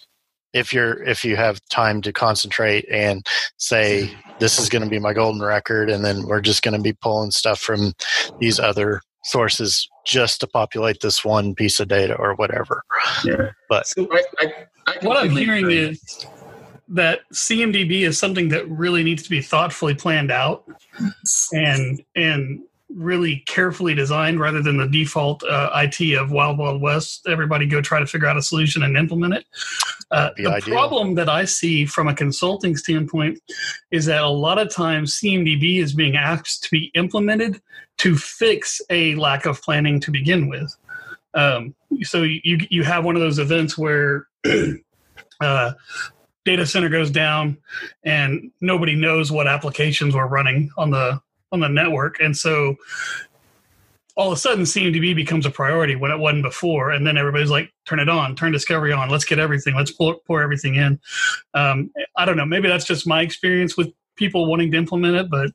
if 0.52 0.72
you're 0.72 1.02
if 1.02 1.24
you 1.24 1.36
have 1.36 1.60
time 1.70 2.00
to 2.02 2.12
concentrate 2.12 2.86
and 2.88 3.26
say 3.58 4.10
this 4.38 4.58
is 4.58 4.68
going 4.68 4.84
to 4.84 4.88
be 4.88 5.00
my 5.00 5.12
golden 5.12 5.42
record 5.42 5.90
and 5.90 6.04
then 6.04 6.26
we're 6.26 6.40
just 6.40 6.62
going 6.62 6.76
to 6.76 6.80
be 6.80 6.92
pulling 6.92 7.32
stuff 7.32 7.58
from 7.58 7.92
these 8.38 8.60
other 8.60 9.00
sources 9.24 9.88
just 10.06 10.40
to 10.40 10.46
populate 10.46 11.00
this 11.00 11.24
one 11.24 11.54
piece 11.54 11.80
of 11.80 11.88
data 11.88 12.14
or 12.14 12.34
whatever 12.36 12.84
yeah 13.24 13.50
but 13.68 13.86
so 13.86 14.06
I, 14.12 14.22
I, 14.38 14.52
I 14.86 14.96
what 15.02 15.16
i'm 15.16 15.30
hearing 15.30 15.64
agree. 15.64 15.78
is 15.78 16.26
that 16.88 17.20
CMDB 17.32 18.02
is 18.02 18.18
something 18.18 18.48
that 18.50 18.68
really 18.68 19.02
needs 19.02 19.22
to 19.22 19.30
be 19.30 19.40
thoughtfully 19.40 19.94
planned 19.94 20.30
out 20.30 20.64
and 21.52 22.02
and 22.14 22.60
really 22.94 23.42
carefully 23.46 23.94
designed 23.94 24.38
rather 24.38 24.62
than 24.62 24.76
the 24.76 24.86
default 24.86 25.42
uh, 25.44 25.70
IT 25.74 26.16
of 26.16 26.30
Wild 26.30 26.58
Wild 26.58 26.80
West. 26.80 27.26
Everybody 27.28 27.66
go 27.66 27.80
try 27.80 27.98
to 27.98 28.06
figure 28.06 28.28
out 28.28 28.36
a 28.36 28.42
solution 28.42 28.82
and 28.82 28.96
implement 28.96 29.34
it. 29.34 29.46
Uh, 30.10 30.30
the 30.36 30.46
ideal. 30.46 30.74
problem 30.74 31.14
that 31.14 31.28
I 31.28 31.44
see 31.44 31.86
from 31.86 32.08
a 32.08 32.14
consulting 32.14 32.76
standpoint 32.76 33.40
is 33.90 34.06
that 34.06 34.22
a 34.22 34.28
lot 34.28 34.58
of 34.58 34.72
times 34.72 35.18
CMDB 35.20 35.80
is 35.80 35.92
being 35.92 36.16
asked 36.16 36.62
to 36.64 36.70
be 36.70 36.90
implemented 36.94 37.60
to 37.98 38.16
fix 38.16 38.80
a 38.90 39.14
lack 39.16 39.46
of 39.46 39.60
planning 39.62 40.00
to 40.00 40.10
begin 40.10 40.48
with. 40.48 40.74
Um, 41.34 41.74
so 42.02 42.22
you 42.22 42.58
you 42.70 42.84
have 42.84 43.04
one 43.04 43.16
of 43.16 43.22
those 43.22 43.38
events 43.38 43.76
where 43.76 44.28
uh, 45.40 45.72
data 46.44 46.66
center 46.66 46.88
goes 46.88 47.10
down 47.10 47.56
and 48.04 48.50
nobody 48.60 48.94
knows 48.94 49.32
what 49.32 49.46
applications 49.46 50.14
were 50.14 50.28
running 50.28 50.70
on 50.76 50.90
the 50.90 51.20
on 51.54 51.60
the 51.60 51.68
network. 51.68 52.20
And 52.20 52.36
so 52.36 52.76
all 54.16 54.28
of 54.28 54.32
a 54.32 54.40
sudden 54.40 54.62
cmdb 54.62 55.16
becomes 55.16 55.44
a 55.44 55.50
priority 55.50 55.96
when 55.96 56.10
it 56.10 56.18
wasn't 56.18 56.42
before. 56.42 56.90
And 56.90 57.06
then 57.06 57.16
everybody's 57.16 57.50
like 57.50 57.72
turn 57.86 57.98
it 57.98 58.08
on 58.08 58.36
turn 58.36 58.52
discovery 58.52 58.92
on. 58.92 59.08
Let's 59.08 59.24
get 59.24 59.38
everything. 59.38 59.74
Let's 59.74 59.90
pour, 59.90 60.16
pour 60.26 60.42
everything 60.42 60.74
in. 60.74 61.00
Um, 61.54 61.90
i 62.16 62.24
don't 62.24 62.36
know. 62.36 62.46
Maybe 62.46 62.68
that's 62.68 62.84
just 62.84 63.06
my 63.06 63.22
experience 63.22 63.76
with 63.76 63.92
people 64.16 64.46
wanting 64.46 64.70
to 64.72 64.76
implement 64.76 65.16
it 65.16 65.30
but 65.30 65.50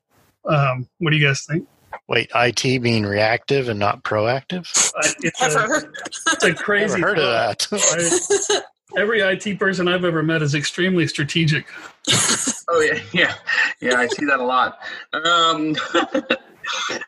um, 0.45 0.88
what 0.97 1.12
do 1.12 1.17
you 1.17 1.25
guys 1.25 1.45
think? 1.45 1.67
Wait, 2.07 2.29
IT 2.35 2.81
being 2.81 3.05
reactive 3.05 3.69
and 3.69 3.79
not 3.79 4.03
proactive? 4.03 4.67
Uh, 4.95 5.12
it's, 5.21 5.41
a, 5.41 5.91
it's 6.33 6.43
a 6.43 6.53
crazy. 6.53 6.99
Never 6.99 7.07
heard 7.07 7.19
of 7.19 7.25
that. 7.25 8.63
Every 8.97 9.21
IT 9.21 9.60
person 9.60 9.88
I've 9.88 10.06
ever 10.06 10.23
met 10.23 10.41
is 10.41 10.56
extremely 10.56 11.08
strategic. 11.08 11.67
oh 12.69 12.82
yeah, 12.82 12.99
yeah, 13.13 13.36
yeah. 13.82 13.95
I 13.95 14.08
see 14.08 14.25
that 14.25 14.39
a 14.39 14.43
lot. 14.43 14.80
Um, 15.13 15.75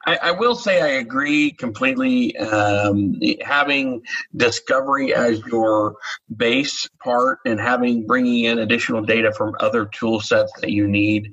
I, 0.06 0.17
I, 0.24 0.32
will 0.32 0.56
say 0.56 0.82
I 0.82 1.00
agree 1.00 1.52
completely. 1.52 2.36
Um, 2.38 3.20
having 3.41 4.02
discovery 4.36 5.13
as 5.13 5.41
your 5.48 5.96
base 6.38 6.88
part 7.04 7.39
and 7.46 7.60
having 7.60 8.06
bringing 8.06 8.46
in 8.46 8.60
additional 8.60 9.02
data 9.02 9.32
from 9.34 9.56
other 9.60 9.86
tool 9.86 10.20
sets 10.20 10.52
that 10.62 10.72
you 10.72 10.88
need, 10.88 11.32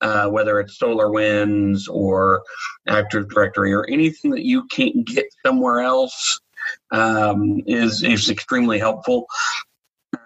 uh, 0.00 0.28
whether 0.28 0.60
it's 0.60 0.78
SolarWinds 0.78 1.88
or 1.88 2.42
Active 2.88 3.28
Directory 3.28 3.72
or 3.72 3.86
anything 3.88 4.30
that 4.32 4.44
you 4.44 4.66
can't 4.68 5.04
get 5.06 5.26
somewhere 5.44 5.80
else, 5.80 6.40
um, 6.90 7.62
is 7.66 8.02
is 8.02 8.30
extremely 8.30 8.78
helpful. 8.78 9.26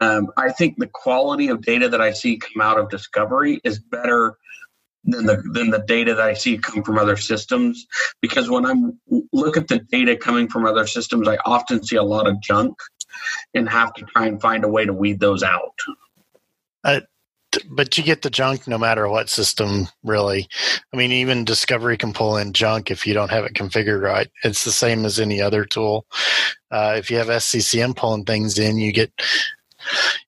Um, 0.05 0.31
I 0.37 0.53
think 0.53 0.77
the 0.79 0.87
quality 0.87 1.49
of 1.49 1.63
data 1.63 1.89
that 1.89 2.01
I 2.01 2.13
see 2.13 2.37
come 2.37 2.61
out 2.61 2.79
of 2.79 2.91
Discovery 2.91 3.61
is 3.65 3.79
better 3.79 4.37
than 5.05 5.27
the 5.27 5.43
than 5.53 5.71
the 5.71 5.85
data 5.87 6.15
that 6.15 6.27
I 6.27 6.35
see 6.35 6.59
come 6.59 6.83
from 6.83 6.99
other 6.99 7.17
systems. 7.17 7.87
Because 8.21 8.51
when 8.51 8.67
I'm 8.67 8.99
look 9.33 9.57
at 9.57 9.69
the 9.69 9.79
data 9.79 10.17
coming 10.17 10.49
from 10.49 10.67
other 10.67 10.87
systems, 10.87 11.27
I 11.27 11.39
often 11.47 11.83
see 11.83 11.97
a 11.97 12.03
lot 12.03 12.27
of 12.27 12.41
junk 12.43 12.77
and 13.55 13.69
have 13.69 13.95
to 13.95 14.05
try 14.05 14.27
and 14.27 14.41
find 14.41 14.65
a 14.65 14.69
way 14.69 14.85
to 14.85 14.93
weed 14.93 15.21
those 15.21 15.43
out. 15.43 15.79
Uh, 16.83 17.01
but 17.71 17.97
you 17.97 18.05
get 18.05 18.23
the 18.23 18.31
junk 18.31 18.67
no 18.67 18.77
matter 18.77 19.09
what 19.09 19.31
system, 19.31 19.89
really. 20.03 20.49
I 20.93 20.97
mean, 20.97 21.13
even 21.13 21.45
Discovery 21.45 21.97
can 21.97 22.13
pull 22.13 22.37
in 22.37 22.53
junk 22.53 22.91
if 22.91 23.07
you 23.07 23.15
don't 23.15 23.31
have 23.31 23.45
it 23.45 23.55
configured 23.55 24.03
right. 24.03 24.29
It's 24.43 24.65
the 24.65 24.73
same 24.73 25.05
as 25.05 25.21
any 25.21 25.41
other 25.41 25.65
tool. 25.65 26.05
Uh, 26.71 26.97
if 26.99 27.11
you 27.11 27.19
have 27.19 27.29
SCCM 27.29 27.97
pulling 27.97 28.25
things 28.25 28.59
in, 28.59 28.79
you 28.79 28.93
get 28.93 29.13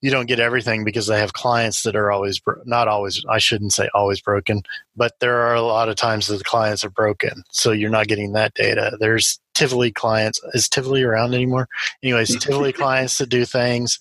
you 0.00 0.10
don't 0.10 0.26
get 0.26 0.40
everything 0.40 0.84
because 0.84 1.06
they 1.06 1.18
have 1.18 1.32
clients 1.32 1.82
that 1.82 1.96
are 1.96 2.10
always 2.10 2.38
bro- 2.38 2.60
not 2.64 2.88
always 2.88 3.24
i 3.28 3.38
shouldn't 3.38 3.72
say 3.72 3.88
always 3.94 4.20
broken 4.20 4.62
but 4.96 5.12
there 5.20 5.38
are 5.38 5.54
a 5.54 5.62
lot 5.62 5.88
of 5.88 5.96
times 5.96 6.26
that 6.26 6.38
the 6.38 6.44
clients 6.44 6.84
are 6.84 6.90
broken 6.90 7.42
so 7.50 7.72
you're 7.72 7.90
not 7.90 8.08
getting 8.08 8.32
that 8.32 8.54
data. 8.54 8.96
There's 8.98 9.38
tivoli 9.54 9.90
clients 9.90 10.40
is 10.52 10.68
tivoli 10.68 11.02
around 11.02 11.34
anymore? 11.34 11.68
Anyways 12.02 12.38
tivoli 12.44 12.72
clients 12.72 13.16
to 13.18 13.26
do 13.26 13.44
things 13.44 13.98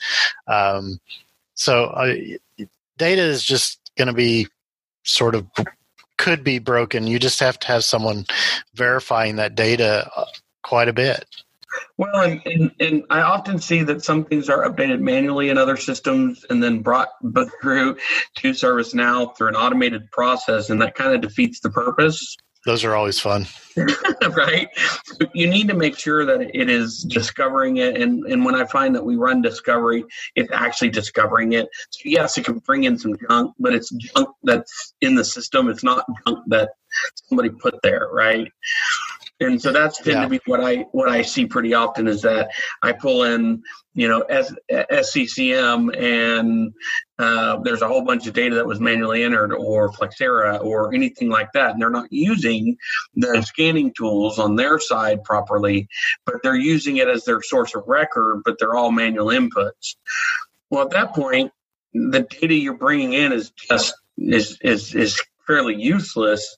um, 0.47 0.99
so 1.53 1.93
data 2.97 3.21
is 3.21 3.43
just 3.43 3.79
going 3.97 4.07
to 4.07 4.13
be 4.13 4.47
sort 5.03 5.35
of 5.35 5.45
could 6.17 6.43
be 6.43 6.59
broken. 6.59 7.07
You 7.07 7.19
just 7.19 7.39
have 7.39 7.59
to 7.59 7.67
have 7.67 7.83
someone 7.83 8.25
verifying 8.73 9.35
that 9.35 9.55
data 9.55 10.09
uh, 10.15 10.25
quite 10.63 10.87
a 10.87 10.93
bit 10.93 11.25
well, 11.97 12.21
and, 12.21 12.41
and, 12.45 12.71
and, 12.79 13.03
I 13.09 13.21
often 13.21 13.59
see 13.59 13.83
that 13.83 14.03
some 14.03 14.25
things 14.25 14.49
are 14.49 14.69
updated 14.69 14.99
manually 14.99 15.49
in 15.49 15.57
other 15.57 15.77
systems 15.77 16.45
and 16.49 16.61
then 16.61 16.81
brought 16.81 17.09
but 17.21 17.49
through 17.61 17.97
to 18.35 18.51
ServiceNow 18.51 19.35
through 19.38 19.49
an 19.49 19.55
automated 19.55 20.09
process, 20.11 20.69
and 20.69 20.81
that 20.81 20.95
kind 20.95 21.13
of 21.13 21.21
defeats 21.21 21.59
the 21.59 21.69
purpose. 21.69 22.35
Those 22.65 22.83
are 22.83 22.95
always 22.95 23.19
fun. 23.19 23.45
right? 24.35 24.67
You 25.35 25.47
need 25.47 25.67
to 25.67 25.75
make 25.75 26.00
sure 26.00 26.25
that 26.25 26.41
it 26.41 26.67
is 26.67 27.04
discovering 27.04 27.77
it. 27.77 28.02
And, 28.02 28.25
and 28.25 28.43
when 28.43 28.56
I 28.56 28.65
find 28.65 28.95
that 28.95 29.06
we 29.06 29.17
run 29.17 29.43
discovery, 29.43 30.04
it's 30.35 30.52
actually 30.52 30.89
discovering 30.89 31.54
it. 31.54 31.67
So, 31.91 32.02
yes, 32.06 32.39
it 32.39 32.45
can 32.45 32.58
bring 32.60 32.85
in 32.85 32.97
some 32.97 33.15
junk, 33.29 33.54
but 33.60 33.73
it's 33.75 33.91
junk 33.91 34.29
that's 34.43 34.95
in 35.02 35.13
the 35.13 35.23
system. 35.23 35.69
It's 35.69 35.83
not 35.83 36.06
junk 36.25 36.39
that 36.47 36.71
somebody 37.29 37.50
put 37.50 37.75
there, 37.83 38.10
right? 38.12 38.52
And 39.40 39.62
so 39.62 39.71
that's 39.71 39.98
tend 39.98 40.15
Yeah. 40.17 40.23
to 40.23 40.29
be 40.29 40.40
what 40.46 40.62
I 40.62 40.86
what 40.92 41.10
I 41.10 41.21
see 41.21 41.46
pretty 41.46 41.73
often 41.73 42.08
is 42.08 42.21
that 42.21 42.52
I 42.81 42.94
pull 42.94 43.23
in 43.23 43.63
you 43.94 44.08
know 44.08 44.21
S, 44.21 44.54
SCCM 44.71 45.96
and 45.98 46.73
uh, 47.17 47.58
there's 47.63 47.81
a 47.81 47.88
whole 47.88 48.02
bunch 48.02 48.27
of 48.27 48.33
data 48.33 48.56
that 48.56 48.65
was 48.67 48.79
manually 48.79 49.23
entered 49.23 49.54
or 49.54 49.92
Flexera 49.92 50.62
or 50.62 50.94
anything 50.94 51.29
like 51.29 51.52
that, 51.54 51.71
and 51.71 51.81
they're 51.81 51.90
not 51.90 52.12
using 52.12 52.77
the 53.15 53.42
scanning 53.42 53.94
tools 53.94 54.38
on 54.38 54.56
their 54.58 54.79
side 54.79 55.23
properly, 55.23 55.88
but 56.25 56.36
they're 56.44 56.56
using 56.58 56.98
it 56.98 57.08
as 57.08 57.23
their 57.23 57.42
source 57.42 57.73
of 57.73 57.83
record, 57.88 58.42
but 58.44 58.58
they're 58.60 58.75
all 58.75 58.92
manual 58.92 59.27
inputs. 59.27 59.96
Well, 60.69 60.83
at 60.83 60.92
that 60.92 61.13
point, 61.13 61.52
the 61.94 62.21
data 62.29 62.54
you're 62.54 62.73
bringing 62.77 63.13
in 63.13 63.31
is 63.31 63.52
just 63.52 63.94
is 64.17 64.58
is 64.62 64.94
is 64.94 65.21
fairly 65.48 65.75
useless 65.75 66.58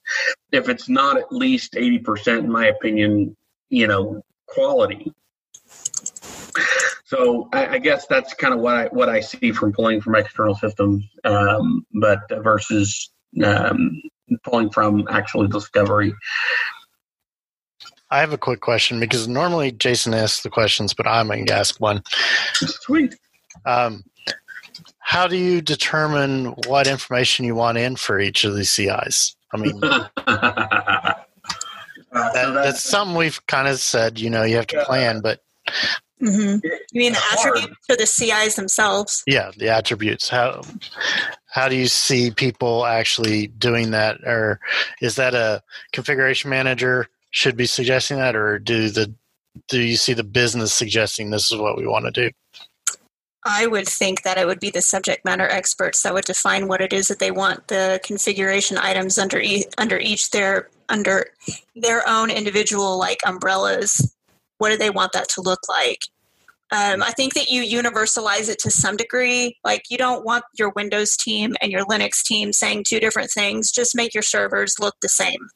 if 0.52 0.68
it's 0.68 0.88
not 0.88 1.16
at 1.16 1.32
least 1.32 1.74
80% 1.74 2.38
in 2.38 2.50
my 2.50 2.66
opinion 2.66 3.36
you 3.68 3.86
know 3.86 4.22
quality 4.46 5.12
so 7.08 7.48
I, 7.54 7.66
I 7.66 7.78
guess 7.78 8.06
that's 8.06 8.34
kind 8.34 8.52
of 8.52 8.60
what 8.60 8.76
I 8.76 8.86
what 8.88 9.08
I 9.08 9.20
see 9.20 9.50
from 9.52 9.72
pulling 9.72 10.02
from 10.02 10.14
external 10.14 10.54
systems, 10.54 11.06
um, 11.24 11.86
but 11.94 12.20
versus 12.42 13.10
um, 13.42 14.02
pulling 14.44 14.68
from 14.68 15.06
actual 15.08 15.46
discovery. 15.46 16.12
I 18.10 18.20
have 18.20 18.34
a 18.34 18.38
quick 18.38 18.60
question 18.60 19.00
because 19.00 19.26
normally 19.26 19.72
Jason 19.72 20.12
asks 20.12 20.42
the 20.42 20.50
questions, 20.50 20.92
but 20.92 21.06
I'm 21.06 21.28
going 21.28 21.46
to 21.46 21.54
ask 21.54 21.80
one. 21.80 22.02
Sweet. 22.54 23.16
Um, 23.64 24.04
how 25.08 25.26
do 25.26 25.38
you 25.38 25.62
determine 25.62 26.48
what 26.66 26.86
information 26.86 27.46
you 27.46 27.54
want 27.54 27.78
in 27.78 27.96
for 27.96 28.20
each 28.20 28.44
of 28.44 28.54
these 28.54 28.70
CIs? 28.70 29.34
I 29.54 29.56
mean, 29.56 29.80
Uh, 32.10 32.32
that, 32.32 32.52
that's 32.54 32.82
something 32.82 33.16
we've 33.16 33.44
kind 33.46 33.68
of 33.68 33.78
said. 33.78 34.18
You 34.18 34.30
know, 34.30 34.42
you 34.42 34.56
have 34.56 34.66
to 34.68 34.82
plan, 34.84 35.20
but 35.20 35.40
hmm 36.20 36.56
You 36.64 36.70
mean 36.94 37.12
the 37.12 37.22
attributes 37.32 37.76
or 37.90 37.96
the 37.96 38.06
CIs 38.06 38.56
themselves? 38.56 39.22
yeah, 39.26 39.50
the 39.56 39.68
attributes. 39.68 40.28
How 40.28 40.62
how 41.50 41.68
do 41.68 41.76
you 41.76 41.86
see 41.86 42.30
people 42.30 42.86
actually 42.86 43.48
doing 43.48 43.90
that, 43.90 44.16
or 44.24 44.58
is 45.02 45.16
that 45.16 45.34
a 45.34 45.62
configuration 45.92 46.48
manager 46.48 47.08
should 47.30 47.56
be 47.58 47.66
suggesting 47.66 48.16
that, 48.16 48.34
or 48.34 48.58
do 48.58 48.88
the 48.88 49.14
do 49.68 49.80
you 49.80 49.96
see 49.96 50.14
the 50.14 50.24
business 50.24 50.72
suggesting 50.72 51.28
this 51.28 51.52
is 51.52 51.60
what 51.60 51.76
we 51.76 51.86
want 51.86 52.06
to 52.06 52.10
do? 52.10 52.30
I 53.44 53.66
would 53.66 53.88
think 53.88 54.22
that 54.22 54.36
it 54.36 54.46
would 54.46 54.60
be 54.60 54.70
the 54.70 54.82
subject 54.82 55.24
matter 55.24 55.48
experts 55.48 56.02
that 56.02 56.12
would 56.12 56.24
define 56.24 56.68
what 56.68 56.80
it 56.80 56.92
is 56.92 57.08
that 57.08 57.18
they 57.18 57.30
want 57.30 57.68
the 57.68 58.00
configuration 58.04 58.76
items 58.78 59.16
under 59.16 59.38
e- 59.38 59.66
under 59.78 59.98
each 59.98 60.30
their 60.30 60.68
under 60.88 61.26
their 61.76 62.06
own 62.08 62.30
individual 62.30 62.98
like 62.98 63.20
umbrellas. 63.24 64.14
What 64.58 64.70
do 64.70 64.76
they 64.76 64.90
want 64.90 65.12
that 65.12 65.28
to 65.30 65.40
look 65.40 65.60
like? 65.68 66.00
Um, 66.70 67.02
I 67.02 67.12
think 67.12 67.32
that 67.34 67.50
you 67.50 67.62
universalize 67.62 68.50
it 68.50 68.58
to 68.60 68.70
some 68.70 68.96
degree. 68.96 69.56
Like 69.64 69.84
you 69.88 69.96
don't 69.96 70.24
want 70.24 70.44
your 70.58 70.70
Windows 70.76 71.16
team 71.16 71.54
and 71.62 71.72
your 71.72 71.84
Linux 71.86 72.22
team 72.22 72.52
saying 72.52 72.84
two 72.86 73.00
different 73.00 73.30
things. 73.30 73.72
Just 73.72 73.96
make 73.96 74.12
your 74.12 74.22
servers 74.22 74.74
look 74.78 74.96
the 75.00 75.08
same. 75.08 75.48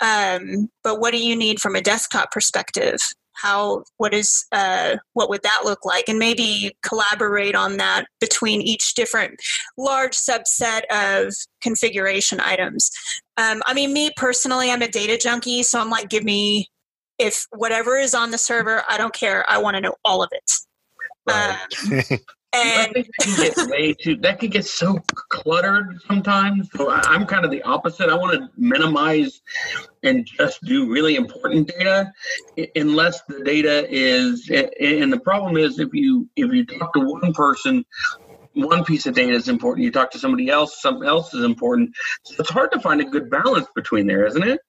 Um, 0.00 0.70
but 0.84 1.00
what 1.00 1.12
do 1.12 1.18
you 1.18 1.34
need 1.34 1.60
from 1.60 1.74
a 1.74 1.80
desktop 1.80 2.30
perspective? 2.30 2.98
How 3.36 3.84
what 3.98 4.14
is 4.14 4.44
uh, 4.52 4.96
what 5.12 5.28
would 5.28 5.42
that 5.42 5.62
look 5.64 5.84
like? 5.84 6.08
And 6.08 6.18
maybe 6.18 6.76
collaborate 6.82 7.54
on 7.54 7.76
that 7.76 8.06
between 8.20 8.62
each 8.62 8.94
different 8.94 9.40
large 9.76 10.16
subset 10.16 10.82
of 10.90 11.34
configuration 11.62 12.40
items. 12.40 12.90
Um, 13.38 13.62
i 13.66 13.74
mean 13.74 13.92
me 13.92 14.10
personally 14.16 14.70
i'm 14.70 14.80
a 14.80 14.88
data 14.88 15.18
junkie 15.18 15.62
so 15.62 15.78
i'm 15.78 15.90
like 15.90 16.08
give 16.08 16.24
me 16.24 16.68
if 17.18 17.46
whatever 17.50 17.98
is 17.98 18.14
on 18.14 18.30
the 18.30 18.38
server 18.38 18.82
i 18.88 18.96
don't 18.96 19.12
care. 19.12 19.44
I 19.48 19.58
want 19.58 19.74
to 19.76 19.80
know 19.80 19.94
all 20.04 20.22
of 20.22 20.30
it. 20.32 20.50
Right. 21.26 21.58
um, 21.90 22.18
I 22.56 22.84
and 22.84 22.92
think 22.94 23.06
that 23.06 23.24
can 23.24 23.34
get 23.36 23.54
way 23.68 23.92
too. 23.92 24.16
That 24.16 24.38
can 24.40 24.50
get 24.50 24.64
so 24.64 24.98
cluttered 25.30 26.00
sometimes. 26.06 26.68
So 26.74 26.90
I, 26.90 27.00
I'm 27.02 27.26
kind 27.26 27.44
of 27.44 27.50
the 27.50 27.62
opposite. 27.62 28.08
I 28.08 28.14
want 28.14 28.34
to 28.38 28.48
minimize 28.56 29.40
and 30.02 30.26
just 30.26 30.62
do 30.64 30.90
really 30.90 31.16
important 31.16 31.68
data, 31.68 32.12
unless 32.74 33.22
the 33.28 33.42
data 33.44 33.86
is. 33.90 34.48
And 34.80 35.12
the 35.12 35.20
problem 35.20 35.56
is, 35.56 35.78
if 35.78 35.92
you 35.92 36.28
if 36.36 36.52
you 36.52 36.64
talk 36.64 36.92
to 36.94 37.00
one 37.00 37.32
person, 37.32 37.84
one 38.54 38.84
piece 38.84 39.06
of 39.06 39.14
data 39.14 39.32
is 39.32 39.48
important. 39.48 39.84
You 39.84 39.90
talk 39.92 40.10
to 40.12 40.18
somebody 40.18 40.48
else, 40.48 40.80
something 40.80 41.06
else 41.08 41.34
is 41.34 41.44
important. 41.44 41.90
So 42.22 42.36
it's 42.38 42.50
hard 42.50 42.72
to 42.72 42.80
find 42.80 43.00
a 43.00 43.04
good 43.04 43.28
balance 43.30 43.66
between 43.74 44.06
there, 44.06 44.26
isn't 44.26 44.42
it? 44.42 44.60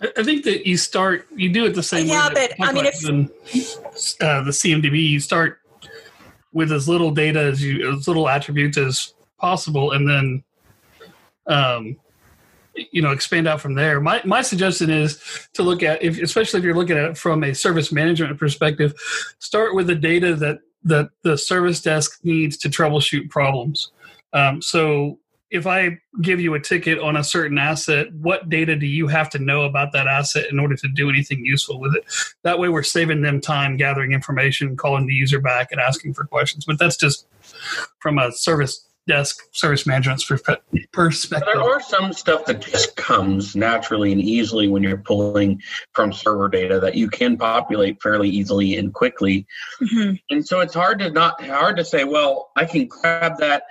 I- 0.00 0.12
I 0.18 0.22
think 0.24 0.44
that 0.44 0.66
you 0.66 0.76
start, 0.76 1.26
you 1.34 1.48
do 1.48 1.64
it 1.64 1.74
the 1.74 1.82
same 1.82 2.06
Yeah, 2.08 2.28
way. 2.28 2.48
but, 2.58 2.68
I 2.68 2.72
mean, 2.72 2.86
if- 2.86 3.08
in, 3.08 3.30
uh, 4.20 4.42
the 4.42 4.52
CMDB, 4.52 5.00
you 5.08 5.20
start 5.20 5.58
with 6.52 6.72
as 6.72 6.88
little 6.88 7.10
data 7.10 7.40
as 7.40 7.62
you, 7.62 7.92
as 7.92 8.06
little 8.06 8.28
attributes 8.28 8.76
as 8.78 9.14
possible, 9.38 9.92
and 9.92 10.08
then, 10.08 10.44
um, 11.46 11.96
you 12.74 13.02
know, 13.02 13.10
expand 13.10 13.48
out 13.48 13.60
from 13.60 13.74
there. 13.74 14.00
My 14.00 14.20
my 14.24 14.42
suggestion 14.42 14.90
is 14.90 15.20
to 15.54 15.62
look 15.62 15.82
at, 15.82 16.02
if 16.02 16.20
especially 16.20 16.58
if 16.58 16.64
you're 16.64 16.76
looking 16.76 16.96
at 16.96 17.04
it 17.04 17.18
from 17.18 17.44
a 17.44 17.54
service 17.54 17.92
management 17.92 18.38
perspective, 18.38 18.94
start 19.38 19.74
with 19.74 19.86
the 19.86 19.94
data 19.94 20.34
that 20.36 20.60
that 20.84 21.10
the 21.22 21.36
service 21.38 21.80
desk 21.80 22.18
needs 22.24 22.56
to 22.58 22.68
troubleshoot 22.68 23.30
problems. 23.30 23.92
Um, 24.32 24.62
so 24.62 25.18
if 25.52 25.66
I 25.66 25.98
give 26.22 26.40
you 26.40 26.54
a 26.54 26.60
ticket 26.60 26.98
on 26.98 27.14
a 27.14 27.22
certain 27.22 27.58
asset, 27.58 28.12
what 28.14 28.48
data 28.48 28.74
do 28.74 28.86
you 28.86 29.06
have 29.06 29.28
to 29.30 29.38
know 29.38 29.64
about 29.64 29.92
that 29.92 30.06
asset 30.06 30.50
in 30.50 30.58
order 30.58 30.74
to 30.76 30.88
do 30.88 31.10
anything 31.10 31.44
useful 31.44 31.78
with 31.78 31.94
it? 31.94 32.04
That 32.42 32.58
way, 32.58 32.70
we're 32.70 32.82
saving 32.82 33.20
them 33.20 33.38
time 33.38 33.76
gathering 33.76 34.12
information, 34.12 34.76
calling 34.78 35.06
the 35.06 35.14
user 35.14 35.40
back, 35.40 35.68
and 35.70 35.78
asking 35.78 36.14
for 36.14 36.24
questions. 36.24 36.64
But 36.64 36.78
that's 36.78 36.96
just 36.96 37.26
from 37.98 38.18
a 38.18 38.32
service 38.32 38.88
desk, 39.06 39.42
service 39.52 39.86
management 39.86 40.22
perspective. 40.92 41.50
There 41.54 41.62
are 41.62 41.82
some 41.82 42.14
stuff 42.14 42.46
that 42.46 42.60
just 42.60 42.96
comes 42.96 43.54
naturally 43.54 44.10
and 44.12 44.22
easily 44.22 44.68
when 44.68 44.82
you're 44.82 44.96
pulling 44.96 45.60
from 45.92 46.14
server 46.14 46.48
data 46.48 46.80
that 46.80 46.94
you 46.94 47.10
can 47.10 47.36
populate 47.36 48.00
fairly 48.00 48.30
easily 48.30 48.76
and 48.76 48.94
quickly. 48.94 49.46
Mhm. 49.82 50.18
And 50.30 50.46
so 50.46 50.60
it's 50.60 50.72
hard 50.72 51.00
to 51.00 51.10
not 51.10 51.44
hard 51.44 51.76
to 51.76 51.84
say, 51.84 52.04
well, 52.04 52.52
I 52.56 52.64
can 52.64 52.86
grab 52.86 53.38
that 53.38 53.64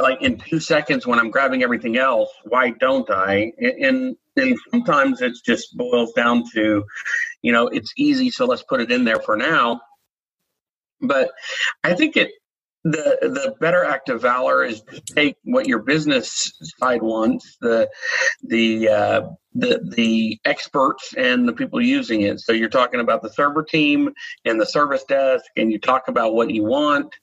like 0.00 0.22
in 0.22 0.38
two 0.38 0.60
seconds 0.60 1.06
when 1.06 1.18
I'm 1.18 1.30
grabbing 1.30 1.62
everything 1.62 1.96
else. 1.96 2.30
Why 2.44 2.70
don't 2.70 3.10
I? 3.10 3.52
And 3.58 4.16
and, 4.36 4.58
sometimes 4.70 5.20
it 5.20 5.34
just 5.44 5.76
boils 5.76 6.14
down 6.14 6.44
to, 6.54 6.84
you 7.42 7.52
know, 7.52 7.68
it's 7.68 7.92
easy, 7.98 8.30
so 8.30 8.46
let's 8.46 8.62
put 8.62 8.80
it 8.80 8.90
in 8.90 9.04
there 9.04 9.20
for 9.20 9.36
now. 9.36 9.82
But 11.02 11.32
I 11.84 11.92
think 11.92 12.16
it 12.16 12.30
the 12.84 13.18
the 13.22 13.54
better 13.60 13.84
act 13.84 14.08
of 14.08 14.22
valor 14.22 14.64
is 14.64 14.82
to 14.82 15.00
take 15.14 15.36
what 15.44 15.66
your 15.68 15.80
business 15.80 16.52
side 16.78 17.02
wants, 17.02 17.56
the 17.60 17.88
the 18.42 18.88
uh, 18.88 19.22
the 19.54 19.80
the 19.94 20.40
experts 20.44 21.14
and 21.16 21.46
the 21.46 21.52
people 21.52 21.80
using 21.80 22.22
it. 22.22 22.40
So 22.40 22.52
you're 22.52 22.68
talking 22.68 23.00
about 23.00 23.22
the 23.22 23.32
server 23.32 23.62
team 23.62 24.10
and 24.44 24.60
the 24.60 24.66
service 24.66 25.04
desk, 25.04 25.44
and 25.56 25.70
you 25.70 25.78
talk 25.78 26.08
about 26.08 26.34
what 26.34 26.50
you 26.50 26.64
want. 26.64 27.14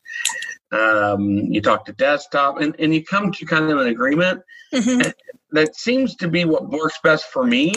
Um, 0.72 1.30
you 1.30 1.61
talk 1.61 1.86
to 1.86 1.93
desktop, 1.93 2.61
and, 2.61 2.76
and 2.80 2.93
you 2.93 3.03
come 3.03 3.32
to 3.32 3.45
kind 3.45 3.72
of 3.72 3.80
an 3.80 3.88
agreement 3.88 4.43
Mhm. 4.74 5.13
that 5.51 5.76
seems 5.76 6.15
to 6.17 6.28
be 6.28 6.45
what 6.45 6.70
works 6.70 6.99
best 7.03 7.26
for 7.26 7.43
me. 7.43 7.74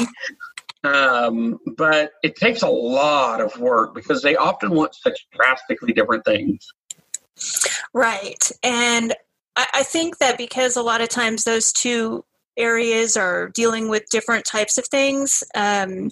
Um, 0.84 1.58
but 1.76 2.12
it 2.22 2.36
takes 2.36 2.62
a 2.62 2.68
lot 2.68 3.40
of 3.40 3.56
work 3.58 3.94
because 3.94 4.20
they 4.20 4.36
often 4.36 4.70
want 4.72 4.94
such 4.94 5.26
drastically 5.32 5.92
different 5.92 6.24
things. 6.24 6.66
Right. 7.94 8.50
And 8.62 9.14
I, 9.56 9.66
I 9.74 9.82
think 9.84 10.18
that 10.18 10.36
because 10.36 10.76
a 10.76 10.82
lot 10.82 11.00
of 11.00 11.08
times 11.08 11.44
those 11.44 11.72
two 11.72 12.24
areas 12.56 13.16
are 13.16 13.48
dealing 13.50 13.88
with 13.88 14.10
different 14.10 14.44
types 14.44 14.76
of 14.76 14.86
things, 14.86 15.42
um, 15.54 16.10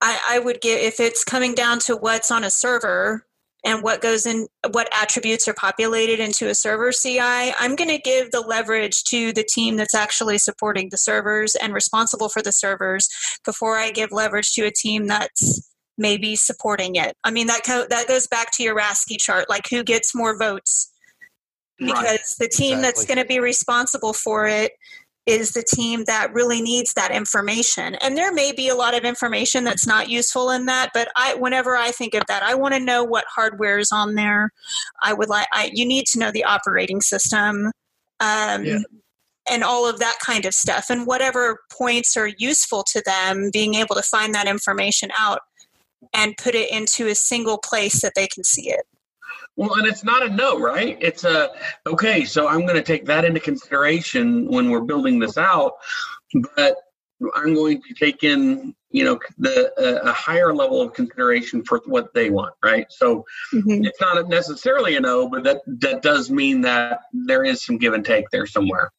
I, 0.00 0.18
I 0.30 0.38
would 0.38 0.60
get, 0.60 0.82
if 0.82 1.00
it's 1.00 1.24
coming 1.24 1.54
down 1.54 1.78
to 1.80 1.96
what's 1.96 2.30
on 2.30 2.44
a 2.44 2.50
server 2.50 3.26
and 3.64 3.82
what 3.82 4.00
goes 4.00 4.26
in, 4.26 4.48
what 4.72 4.88
attributes 4.92 5.46
are 5.46 5.54
populated 5.54 6.18
into 6.18 6.48
a 6.48 6.54
server 6.54 6.90
CI, 6.90 7.20
I'm 7.20 7.76
going 7.76 7.90
to 7.90 7.98
give 7.98 8.30
the 8.30 8.40
leverage 8.40 9.04
to 9.04 9.32
the 9.32 9.44
team 9.44 9.76
that's 9.76 9.94
actually 9.94 10.38
supporting 10.38 10.88
the 10.90 10.98
servers 10.98 11.54
and 11.54 11.72
responsible 11.72 12.28
for 12.28 12.42
the 12.42 12.52
servers 12.52 13.08
before 13.44 13.76
I 13.76 13.90
give 13.90 14.10
leverage 14.10 14.52
to 14.54 14.62
a 14.62 14.72
team 14.72 15.06
that's 15.06 15.70
maybe 15.98 16.34
supporting 16.34 16.96
it. 16.96 17.14
I 17.22 17.30
mean 17.30 17.46
that 17.46 17.62
co- 17.64 17.86
that 17.88 18.08
goes 18.08 18.26
back 18.26 18.50
to 18.54 18.62
your 18.62 18.76
RACI 18.76 19.18
chart, 19.18 19.48
like 19.48 19.68
who 19.70 19.84
gets 19.84 20.14
more 20.14 20.36
votes? 20.36 20.90
Because 21.78 22.36
the 22.38 22.48
team 22.48 22.80
that's 22.80 23.04
going 23.04 23.18
to 23.18 23.24
be 23.24 23.40
responsible 23.40 24.12
for 24.12 24.46
it 24.46 24.72
is 25.26 25.52
the 25.52 25.62
team 25.62 26.04
that 26.06 26.32
really 26.32 26.60
needs 26.60 26.92
that 26.94 27.12
information. 27.12 27.94
And 27.96 28.16
there 28.16 28.32
may 28.32 28.52
be 28.52 28.68
a 28.68 28.74
lot 28.74 28.96
of 28.96 29.04
information 29.04 29.62
that's 29.62 29.86
not 29.86 30.08
useful 30.08 30.50
in 30.50 30.66
that 30.66 30.90
but 30.94 31.08
i 31.16 31.34
whenever 31.34 31.76
i 31.76 31.90
think 31.92 32.14
of 32.14 32.22
that 32.28 32.42
i 32.42 32.54
want 32.54 32.74
to 32.74 32.80
know 32.80 33.04
what 33.04 33.24
hardware 33.28 33.78
is 33.78 33.90
on 33.92 34.14
there. 34.14 34.50
I 35.02 35.12
would 35.12 35.28
like 35.28 35.46
I, 35.52 35.70
you 35.72 35.86
need 35.86 36.06
to 36.06 36.18
know 36.18 36.30
the 36.32 36.44
operating 36.44 37.00
system 37.00 37.70
um, 38.20 38.64
Yeah. 38.64 38.78
and 39.50 39.62
all 39.64 39.88
of 39.88 39.98
that 39.98 40.16
kind 40.24 40.44
of 40.44 40.54
stuff. 40.54 40.90
And 40.90 41.06
whatever 41.06 41.58
points 41.72 42.16
are 42.16 42.30
useful 42.38 42.84
to 42.92 43.02
them 43.04 43.50
being 43.52 43.74
able 43.74 43.94
to 43.96 44.02
find 44.02 44.34
that 44.34 44.46
information 44.48 45.10
out 45.18 45.40
and 46.14 46.36
put 46.36 46.54
it 46.54 46.70
into 46.70 47.06
a 47.08 47.14
single 47.14 47.58
place 47.58 48.00
that 48.02 48.12
they 48.16 48.26
can 48.26 48.44
see 48.44 48.70
it 48.70 48.82
well, 49.56 49.74
and 49.74 49.86
it's 49.86 50.04
not 50.04 50.24
a 50.24 50.30
no, 50.30 50.58
right? 50.58 50.96
It's 51.00 51.24
a 51.24 51.50
okay. 51.86 52.24
So 52.24 52.48
I'm 52.48 52.62
going 52.62 52.74
to 52.74 52.82
take 52.82 53.04
that 53.06 53.24
into 53.24 53.40
consideration 53.40 54.46
when 54.46 54.70
we're 54.70 54.80
building 54.80 55.18
this 55.18 55.36
out, 55.36 55.74
but 56.56 56.76
I'm 57.34 57.54
going 57.54 57.82
to 57.82 57.94
take 57.94 58.24
in, 58.24 58.74
you 58.90 59.04
know, 59.04 59.18
the 59.38 59.72
uh, 59.78 60.08
a 60.10 60.12
higher 60.12 60.54
level 60.54 60.80
of 60.80 60.94
consideration 60.94 61.64
for 61.64 61.82
what 61.86 62.12
they 62.14 62.30
want, 62.30 62.54
right? 62.64 62.86
So 62.90 63.24
mm-hmm. 63.52 63.84
it's 63.84 64.00
not 64.00 64.28
necessarily 64.28 64.96
a 64.96 65.00
no, 65.00 65.28
but 65.28 65.44
that 65.44 65.60
that 65.66 66.02
does 66.02 66.30
mean 66.30 66.62
that 66.62 67.00
there 67.12 67.44
is 67.44 67.64
some 67.64 67.78
give 67.78 67.92
and 67.92 68.04
take 68.04 68.30
there 68.30 68.46
somewhere. 68.46 68.90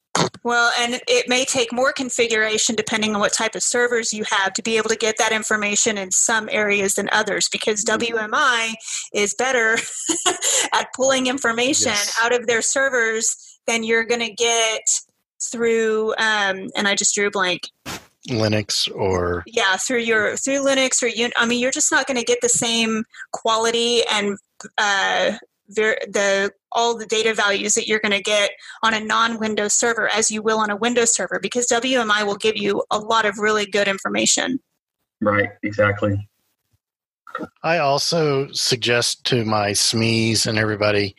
Well, 0.43 0.71
and 0.77 1.01
it 1.07 1.29
may 1.29 1.45
take 1.45 1.71
more 1.71 1.93
configuration 1.93 2.75
depending 2.75 3.15
on 3.15 3.21
what 3.21 3.33
type 3.33 3.55
of 3.55 3.63
servers 3.63 4.13
you 4.13 4.23
have 4.29 4.53
to 4.53 4.61
be 4.61 4.77
able 4.77 4.89
to 4.89 4.95
get 4.95 5.17
that 5.17 5.31
information 5.31 5.97
in 5.97 6.11
some 6.11 6.49
areas 6.51 6.95
than 6.95 7.09
others 7.11 7.49
because 7.49 7.83
mm-hmm. 7.83 8.15
WMI 8.15 8.73
is 9.13 9.33
better 9.33 9.77
at 10.73 10.93
pulling 10.93 11.27
information 11.27 11.91
yes. 11.91 12.17
out 12.21 12.33
of 12.33 12.45
their 12.47 12.61
servers 12.61 13.59
than 13.67 13.83
you're 13.83 14.03
going 14.03 14.21
to 14.21 14.33
get 14.33 14.81
through, 15.51 16.11
um, 16.17 16.69
and 16.75 16.87
I 16.87 16.95
just 16.95 17.15
drew 17.15 17.27
a 17.27 17.31
blank. 17.31 17.69
Linux 18.29 18.89
or 18.95 19.43
yeah, 19.47 19.75
through 19.75 19.99
your 19.99 20.37
through 20.37 20.63
Linux 20.63 21.03
or 21.03 21.07
you. 21.07 21.29
I 21.35 21.45
mean, 21.45 21.59
you're 21.59 21.71
just 21.71 21.91
not 21.91 22.07
going 22.07 22.17
to 22.17 22.23
get 22.23 22.39
the 22.41 22.47
same 22.47 23.03
quality 23.33 24.01
and 24.09 24.37
uh, 24.77 25.33
ver- 25.69 25.97
the 26.07 26.51
all 26.71 26.97
the 26.97 27.05
data 27.05 27.33
values 27.33 27.73
that 27.75 27.87
you're 27.87 27.99
going 27.99 28.11
to 28.11 28.21
get 28.21 28.51
on 28.81 28.93
a 28.93 28.99
non-Windows 28.99 29.73
server 29.73 30.09
as 30.09 30.31
you 30.31 30.41
will 30.41 30.59
on 30.59 30.69
a 30.69 30.75
Windows 30.75 31.13
server 31.13 31.39
because 31.39 31.67
WMI 31.67 32.25
will 32.25 32.35
give 32.35 32.57
you 32.57 32.83
a 32.89 32.97
lot 32.97 33.25
of 33.25 33.37
really 33.37 33.65
good 33.65 33.87
information. 33.87 34.59
Right, 35.21 35.49
exactly. 35.61 36.27
I 37.63 37.79
also 37.79 38.51
suggest 38.51 39.23
to 39.25 39.45
my 39.45 39.71
SMEs 39.71 40.45
and 40.45 40.57
everybody, 40.57 41.15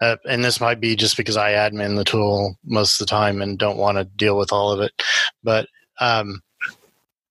uh, 0.00 0.16
and 0.28 0.44
this 0.44 0.60
might 0.60 0.80
be 0.80 0.96
just 0.96 1.16
because 1.16 1.36
I 1.36 1.52
admin 1.52 1.96
the 1.96 2.04
tool 2.04 2.56
most 2.64 3.00
of 3.00 3.06
the 3.06 3.10
time 3.10 3.42
and 3.42 3.58
don't 3.58 3.76
want 3.76 3.98
to 3.98 4.04
deal 4.04 4.36
with 4.36 4.52
all 4.52 4.72
of 4.72 4.80
it, 4.80 4.92
but 5.42 5.68
um, 6.00 6.42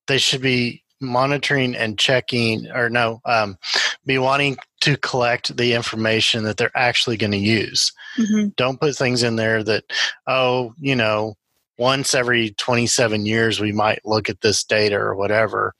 they 0.08 0.18
should 0.18 0.41
be 0.41 0.84
monitoring 1.02 1.76
and 1.76 2.00
checking, 2.00 2.68
or 2.72 2.89
no, 2.89 3.20
um, 3.26 3.58
be 4.06 4.18
wanting 4.18 4.58
to 4.86 4.98
collect 4.98 5.58
the 5.58 5.74
information 5.74 6.44
that 6.44 6.58
they're 6.58 6.78
actually 6.78 7.18
going 7.18 7.32
to 7.32 7.38
use. 7.38 7.92
Mm-hmm. 8.20 8.50
Don't 8.56 8.80
put 8.80 8.96
things 8.96 9.24
in 9.24 9.36
there 9.36 9.64
that, 9.64 9.84
oh, 10.28 10.76
you 10.80 10.96
know, 10.96 11.34
once 11.80 12.14
every 12.14 12.52
27 12.52 13.26
years 13.26 13.60
we 13.60 13.72
might 13.72 14.06
look 14.06 14.30
at 14.30 14.42
this 14.42 14.64
data 14.64 14.96
or 14.96 15.16
whatever. 15.16 15.74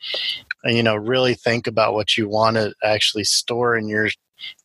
And, 0.64 0.76
you 0.76 0.82
know, 0.82 0.96
really 0.96 1.36
think 1.36 1.68
about 1.68 1.94
what 1.94 2.18
you 2.18 2.28
want 2.28 2.58
to 2.58 2.74
actually 2.84 3.26
store 3.26 3.78
in 3.78 3.88
your 3.88 4.10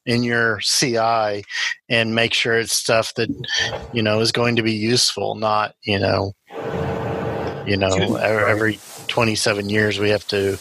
in 0.06 0.22
your 0.22 0.58
CI 0.60 1.44
and 1.90 2.14
make 2.14 2.32
sure 2.32 2.58
it's 2.58 2.72
stuff 2.72 3.12
that 3.14 3.28
you 3.92 4.02
know 4.02 4.20
is 4.20 4.32
going 4.32 4.56
to 4.56 4.62
be 4.62 4.72
useful, 4.72 5.34
not 5.34 5.74
you 5.82 5.98
know, 5.98 6.32
you 7.66 7.76
know, 7.76 8.16
every 8.16 8.80
27 9.06 9.68
years 9.68 9.98
we 9.98 10.08
have 10.08 10.26
to 10.28 10.58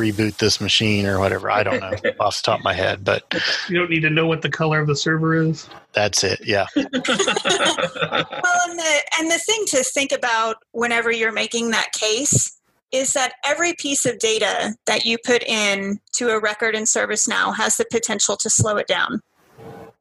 reboot 0.00 0.38
this 0.38 0.60
machine 0.60 1.06
or 1.06 1.18
whatever. 1.18 1.50
I 1.50 1.62
don't 1.62 1.80
know 1.80 1.90
off 2.20 2.36
the 2.36 2.42
top 2.42 2.60
of 2.60 2.64
my 2.64 2.72
head, 2.72 3.04
but 3.04 3.22
you 3.68 3.78
don't 3.78 3.90
need 3.90 4.00
to 4.00 4.10
know 4.10 4.26
what 4.26 4.42
the 4.42 4.50
color 4.50 4.80
of 4.80 4.86
the 4.86 4.96
server 4.96 5.34
is. 5.34 5.68
That's 5.92 6.24
it. 6.24 6.40
Yeah. 6.44 6.66
well, 6.76 6.86
and 6.86 8.78
the 8.78 9.02
and 9.18 9.30
the 9.30 9.40
thing 9.44 9.64
to 9.68 9.82
think 9.84 10.12
about 10.12 10.56
whenever 10.72 11.10
you're 11.10 11.32
making 11.32 11.70
that 11.70 11.92
case 11.92 12.56
is 12.92 13.12
that 13.12 13.34
every 13.44 13.74
piece 13.74 14.04
of 14.04 14.18
data 14.18 14.74
that 14.86 15.04
you 15.04 15.16
put 15.24 15.42
in 15.44 16.00
to 16.14 16.30
a 16.30 16.40
record 16.40 16.74
in 16.74 16.84
ServiceNow 16.84 17.54
has 17.56 17.76
the 17.76 17.84
potential 17.90 18.36
to 18.36 18.50
slow 18.50 18.76
it 18.76 18.88
down. 18.88 19.20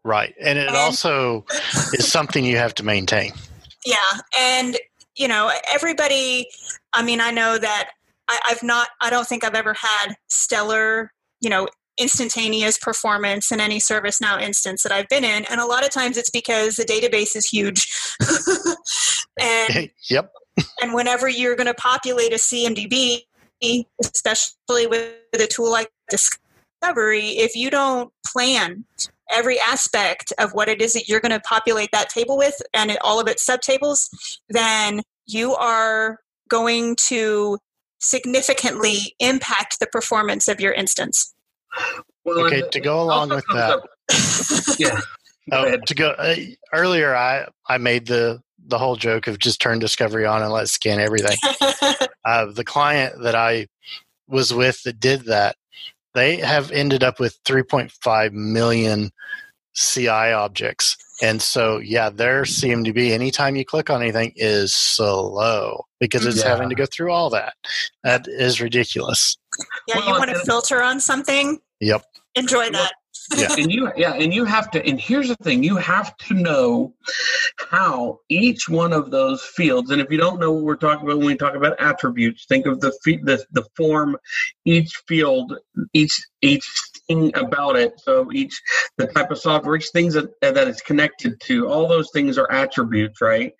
Right. 0.03 0.33
And 0.41 0.57
it 0.57 0.67
and, 0.67 0.75
also 0.75 1.45
is 1.93 2.11
something 2.11 2.43
you 2.45 2.57
have 2.57 2.73
to 2.75 2.83
maintain. 2.83 3.33
Yeah. 3.85 3.95
And 4.37 4.77
you 5.15 5.27
know, 5.27 5.51
everybody, 5.71 6.47
I 6.93 7.03
mean, 7.03 7.19
I 7.19 7.29
know 7.31 7.57
that 7.57 7.91
I, 8.29 8.39
I've 8.47 8.63
not, 8.63 8.89
I 9.01 9.09
don't 9.09 9.27
think 9.27 9.43
I've 9.43 9.55
ever 9.55 9.73
had 9.73 10.15
stellar, 10.29 11.11
you 11.41 11.49
know, 11.49 11.67
instantaneous 11.99 12.77
performance 12.77 13.51
in 13.51 13.59
any 13.59 13.79
ServiceNow 13.79 14.41
instance 14.41 14.83
that 14.83 14.91
I've 14.91 15.09
been 15.09 15.25
in. 15.25 15.45
And 15.45 15.59
a 15.59 15.65
lot 15.65 15.83
of 15.83 15.89
times 15.89 16.15
it's 16.17 16.29
because 16.29 16.77
the 16.77 16.85
database 16.85 17.35
is 17.35 17.45
huge. 17.45 17.91
and 19.41 19.89
yep. 20.09 20.31
and 20.81 20.93
whenever 20.93 21.27
you're 21.27 21.55
going 21.55 21.67
to 21.67 21.73
populate 21.73 22.31
a 22.31 22.37
CMDB, 22.37 23.23
especially 24.01 24.87
with 24.87 25.13
a 25.33 25.47
tool 25.47 25.71
like 25.71 25.89
Discovery, 26.09 27.29
if 27.29 27.55
you 27.55 27.69
don't 27.69 28.13
plan 28.25 28.85
every 29.31 29.59
aspect 29.59 30.31
of 30.39 30.53
what 30.53 30.69
it 30.69 30.81
is 30.81 30.93
that 30.93 31.07
you're 31.07 31.19
going 31.19 31.31
to 31.31 31.39
populate 31.41 31.89
that 31.91 32.09
table 32.09 32.37
with 32.37 32.59
and 32.73 32.97
all 33.01 33.19
of 33.19 33.27
its 33.27 33.47
subtables, 33.47 34.09
then 34.49 35.01
you 35.27 35.53
are 35.55 36.19
going 36.49 36.95
to 37.07 37.57
significantly 37.99 39.15
impact 39.19 39.79
the 39.79 39.87
performance 39.87 40.47
of 40.47 40.59
your 40.59 40.73
instance. 40.73 41.33
Well, 42.25 42.45
okay, 42.45 42.63
to 42.69 42.79
go 42.79 43.01
along 43.01 43.29
with 43.29 43.45
that. 43.53 43.79
yeah. 44.79 44.99
Oh, 45.51 45.77
to 45.77 45.95
go 45.95 46.09
uh, 46.09 46.35
earlier, 46.73 47.15
I 47.15 47.47
I 47.67 47.77
made 47.77 48.07
the 48.07 48.41
the 48.67 48.77
whole 48.77 48.95
joke 48.95 49.27
of 49.27 49.39
just 49.39 49.61
turn 49.61 49.79
Discovery 49.79 50.25
on 50.25 50.41
and 50.41 50.51
let 50.51 50.63
it 50.63 50.67
scan 50.67 50.99
everything. 50.99 51.37
uh, 52.25 52.45
the 52.51 52.63
client 52.63 53.21
that 53.23 53.35
I 53.35 53.67
was 54.27 54.53
with 54.53 54.83
that 54.83 54.99
did 54.99 55.25
that, 55.25 55.55
they 56.13 56.37
have 56.37 56.71
ended 56.71 57.03
up 57.03 57.19
with 57.19 57.41
3.5 57.45 58.31
million 58.31 59.09
CI 59.73 60.07
objects. 60.07 60.97
And 61.21 61.41
so, 61.41 61.79
yeah, 61.79 62.09
their 62.09 62.43
CMDB, 62.43 63.11
anytime 63.11 63.55
you 63.55 63.65
click 63.65 63.89
on 63.89 64.01
anything, 64.01 64.33
is 64.35 64.73
slow 64.73 65.85
because 65.99 66.25
it's 66.25 66.43
yeah. 66.43 66.49
having 66.49 66.69
to 66.69 66.75
go 66.75 66.85
through 66.85 67.11
all 67.11 67.29
that. 67.31 67.53
That 68.03 68.25
is 68.27 68.61
ridiculous. 68.61 69.37
Yeah, 69.87 69.97
well, 69.97 70.07
you 70.07 70.13
want 70.13 70.31
to 70.31 70.39
filter 70.45 70.81
on 70.81 70.99
something? 70.99 71.59
Yep. 71.79 72.03
Enjoy 72.35 72.69
that 72.69 72.93
yeah 73.35 73.53
and 73.57 73.71
you 73.71 73.91
yeah 73.95 74.13
and 74.13 74.33
you 74.33 74.45
have 74.45 74.71
to 74.71 74.85
and 74.85 74.99
here's 74.99 75.27
the 75.27 75.35
thing 75.37 75.63
you 75.63 75.75
have 75.75 76.15
to 76.17 76.33
know 76.33 76.93
how 77.69 78.19
each 78.29 78.67
one 78.67 78.93
of 78.93 79.11
those 79.11 79.43
fields 79.43 79.91
and 79.91 80.01
if 80.01 80.09
you 80.11 80.17
don't 80.17 80.39
know 80.39 80.51
what 80.51 80.63
we're 80.63 80.75
talking 80.75 81.05
about 81.05 81.17
when 81.17 81.27
we 81.27 81.35
talk 81.35 81.55
about 81.55 81.79
attributes 81.79 82.45
think 82.47 82.65
of 82.65 82.79
the 82.81 82.91
the, 83.23 83.45
the 83.51 83.63
form 83.75 84.17
each 84.65 84.93
field 85.07 85.57
each 85.93 86.19
each 86.41 86.67
thing 87.07 87.31
about 87.35 87.75
it 87.75 87.93
so 87.99 88.31
each 88.31 88.59
the 88.97 89.07
type 89.07 89.31
of 89.31 89.37
software 89.37 89.75
each 89.75 89.89
things 89.89 90.13
that 90.13 90.29
that 90.41 90.67
it's 90.67 90.81
connected 90.81 91.39
to 91.41 91.67
all 91.67 91.87
those 91.87 92.09
things 92.11 92.37
are 92.37 92.51
attributes 92.51 93.21
right 93.21 93.53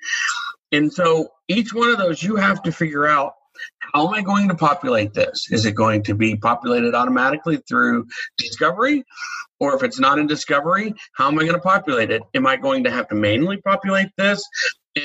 and 0.71 0.91
so 0.91 1.29
each 1.47 1.73
one 1.73 1.89
of 1.89 1.97
those 1.97 2.21
you 2.21 2.35
have 2.35 2.63
to 2.63 2.71
figure 2.71 3.07
out 3.07 3.33
how 3.79 4.07
am 4.07 4.13
I 4.13 4.21
going 4.21 4.47
to 4.49 4.55
populate 4.55 5.13
this? 5.13 5.51
Is 5.51 5.65
it 5.65 5.73
going 5.73 6.03
to 6.03 6.15
be 6.15 6.35
populated 6.35 6.95
automatically 6.95 7.57
through 7.57 8.07
discovery? 8.37 9.03
Or 9.59 9.75
if 9.75 9.83
it's 9.83 9.99
not 9.99 10.19
in 10.19 10.27
discovery, 10.27 10.93
how 11.13 11.27
am 11.27 11.37
I 11.37 11.41
going 11.41 11.53
to 11.53 11.59
populate 11.59 12.11
it? 12.11 12.21
Am 12.33 12.47
I 12.47 12.55
going 12.55 12.85
to 12.85 12.91
have 12.91 13.09
to 13.09 13.15
manually 13.15 13.57
populate 13.57 14.09
this? 14.17 14.47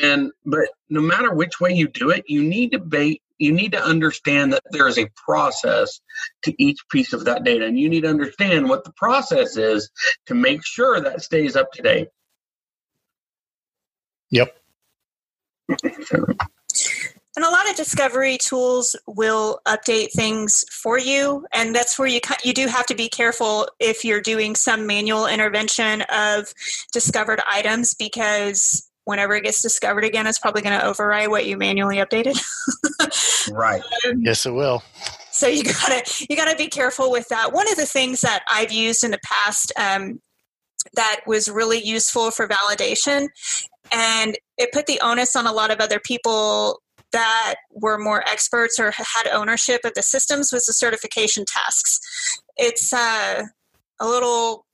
And 0.02 0.30
but 0.44 0.68
no 0.88 1.00
matter 1.00 1.34
which 1.34 1.60
way 1.60 1.72
you 1.72 1.88
do 1.88 2.10
it, 2.10 2.24
you 2.28 2.42
need 2.42 2.72
to 2.72 2.78
be 2.78 3.20
you 3.38 3.52
need 3.52 3.72
to 3.72 3.82
understand 3.82 4.52
that 4.52 4.62
there 4.70 4.86
is 4.86 4.98
a 4.98 5.10
process 5.24 6.00
to 6.42 6.54
each 6.62 6.78
piece 6.88 7.12
of 7.12 7.24
that 7.24 7.42
data. 7.42 7.66
And 7.66 7.78
you 7.78 7.88
need 7.88 8.02
to 8.02 8.08
understand 8.08 8.68
what 8.68 8.84
the 8.84 8.92
process 8.92 9.56
is 9.56 9.90
to 10.26 10.34
make 10.34 10.64
sure 10.64 11.00
that 11.00 11.22
stays 11.22 11.56
up 11.56 11.72
to 11.72 11.82
date. 11.82 12.08
Yep. 14.30 14.56
And 17.36 17.44
a 17.44 17.50
lot 17.50 17.68
of 17.68 17.74
discovery 17.74 18.38
tools 18.38 18.94
will 19.08 19.58
update 19.66 20.12
things 20.12 20.64
for 20.70 20.98
you, 20.98 21.44
and 21.52 21.74
that's 21.74 21.98
where 21.98 22.06
you 22.06 22.20
you 22.44 22.54
do 22.54 22.68
have 22.68 22.86
to 22.86 22.94
be 22.94 23.08
careful 23.08 23.68
if 23.80 24.04
you're 24.04 24.20
doing 24.20 24.54
some 24.54 24.86
manual 24.86 25.26
intervention 25.26 26.02
of 26.02 26.54
discovered 26.92 27.40
items 27.50 27.92
because 27.94 28.88
whenever 29.04 29.34
it 29.34 29.42
gets 29.42 29.60
discovered 29.60 30.04
again, 30.04 30.28
it's 30.28 30.38
probably 30.38 30.62
going 30.62 30.78
to 30.78 30.86
override 30.86 31.28
what 31.28 31.44
you 31.44 31.56
manually 31.56 31.96
updated. 31.96 32.40
right. 33.52 33.82
Um, 34.06 34.20
yes, 34.20 34.46
it 34.46 34.52
will. 34.52 34.82
So 35.32 35.48
you 35.48 35.64
gotta 35.64 36.26
you 36.30 36.36
gotta 36.36 36.54
be 36.56 36.68
careful 36.68 37.10
with 37.10 37.26
that. 37.30 37.52
One 37.52 37.68
of 37.68 37.76
the 37.76 37.86
things 37.86 38.20
that 38.20 38.44
I've 38.48 38.70
used 38.70 39.02
in 39.02 39.10
the 39.10 39.18
past 39.24 39.72
um, 39.76 40.20
that 40.94 41.22
was 41.26 41.48
really 41.48 41.82
useful 41.82 42.30
for 42.30 42.46
validation 42.46 43.26
and 43.94 44.36
it 44.58 44.72
put 44.72 44.86
the 44.86 45.00
onus 45.00 45.36
on 45.36 45.46
a 45.46 45.52
lot 45.52 45.70
of 45.70 45.78
other 45.78 46.00
people 46.00 46.80
that 47.12 47.54
were 47.70 47.96
more 47.96 48.26
experts 48.28 48.78
or 48.80 48.90
had 48.90 49.28
ownership 49.32 49.82
of 49.84 49.94
the 49.94 50.02
systems 50.02 50.52
was 50.52 50.64
the 50.64 50.72
certification 50.72 51.44
tasks. 51.46 52.00
It's 52.56 52.92
uh, 52.92 53.44
a 54.00 54.06
little 54.06 54.66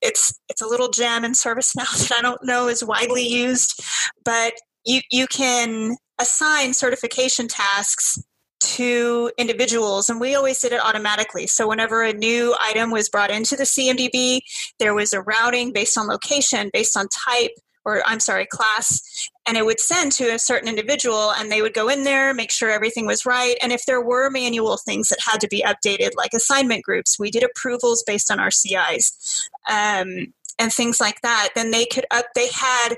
it's 0.00 0.32
it's 0.48 0.60
a 0.60 0.66
little 0.66 0.88
gem 0.88 1.24
in 1.24 1.32
ServiceNow 1.32 2.08
that 2.08 2.18
I 2.18 2.22
don't 2.22 2.44
know 2.44 2.68
is 2.68 2.84
widely 2.84 3.26
used, 3.26 3.80
but 4.24 4.54
you 4.84 5.00
you 5.10 5.28
can 5.28 5.96
assign 6.20 6.74
certification 6.74 7.46
tasks 7.46 8.18
to 8.60 9.30
individuals 9.38 10.08
and 10.08 10.20
we 10.20 10.36
always 10.36 10.60
did 10.60 10.70
it 10.70 10.80
automatically 10.84 11.48
so 11.48 11.66
whenever 11.66 12.02
a 12.02 12.12
new 12.12 12.54
item 12.60 12.92
was 12.92 13.08
brought 13.08 13.28
into 13.28 13.56
the 13.56 13.64
cmdb 13.64 14.38
there 14.78 14.94
was 14.94 15.12
a 15.12 15.20
routing 15.22 15.72
based 15.72 15.98
on 15.98 16.06
location 16.06 16.70
based 16.72 16.96
on 16.96 17.08
type 17.08 17.50
or 17.84 18.02
i'm 18.06 18.20
sorry 18.20 18.46
class 18.46 19.28
and 19.46 19.56
it 19.56 19.64
would 19.64 19.80
send 19.80 20.12
to 20.12 20.24
a 20.34 20.38
certain 20.38 20.68
individual 20.68 21.32
and 21.32 21.50
they 21.50 21.62
would 21.62 21.74
go 21.74 21.88
in 21.88 22.04
there 22.04 22.32
make 22.34 22.50
sure 22.50 22.70
everything 22.70 23.06
was 23.06 23.26
right 23.26 23.56
and 23.62 23.72
if 23.72 23.84
there 23.86 24.00
were 24.00 24.30
manual 24.30 24.76
things 24.76 25.08
that 25.08 25.18
had 25.24 25.40
to 25.40 25.48
be 25.48 25.64
updated 25.66 26.10
like 26.16 26.32
assignment 26.34 26.82
groups 26.82 27.18
we 27.18 27.30
did 27.30 27.42
approvals 27.42 28.02
based 28.06 28.30
on 28.30 28.40
our 28.40 28.50
cis 28.50 29.48
um, 29.70 30.32
and 30.58 30.72
things 30.72 31.00
like 31.00 31.20
that 31.22 31.50
then 31.54 31.70
they 31.70 31.86
could 31.86 32.06
up 32.10 32.26
they 32.34 32.48
had 32.52 32.96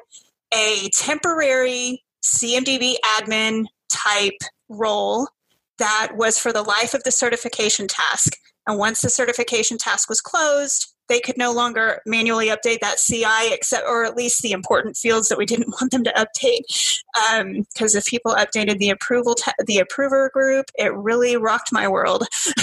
a 0.54 0.88
temporary 0.96 2.02
cmdb 2.22 2.94
admin 3.16 3.64
type 3.88 4.38
role 4.68 5.28
that 5.78 6.12
was 6.16 6.38
for 6.38 6.52
the 6.52 6.62
life 6.62 6.94
of 6.94 7.02
the 7.04 7.10
certification 7.10 7.88
task. 7.88 8.36
And 8.66 8.78
once 8.78 9.00
the 9.00 9.10
certification 9.10 9.78
task 9.78 10.08
was 10.08 10.20
closed, 10.20 10.93
they 11.08 11.20
could 11.20 11.36
no 11.36 11.52
longer 11.52 12.00
manually 12.06 12.48
update 12.48 12.80
that 12.80 12.98
CI, 12.98 13.52
except 13.52 13.86
or 13.86 14.04
at 14.04 14.16
least 14.16 14.42
the 14.42 14.52
important 14.52 14.96
fields 14.96 15.28
that 15.28 15.38
we 15.38 15.46
didn't 15.46 15.68
want 15.80 15.90
them 15.90 16.04
to 16.04 16.12
update. 16.12 16.62
Because 17.72 17.94
um, 17.94 17.98
if 17.98 18.04
people 18.06 18.34
updated 18.34 18.78
the 18.78 18.90
approval, 18.90 19.34
ta- 19.34 19.52
the 19.66 19.78
approver 19.78 20.30
group, 20.32 20.66
it 20.76 20.94
really 20.94 21.36
rocked 21.36 21.72
my 21.72 21.88
world. 21.88 22.26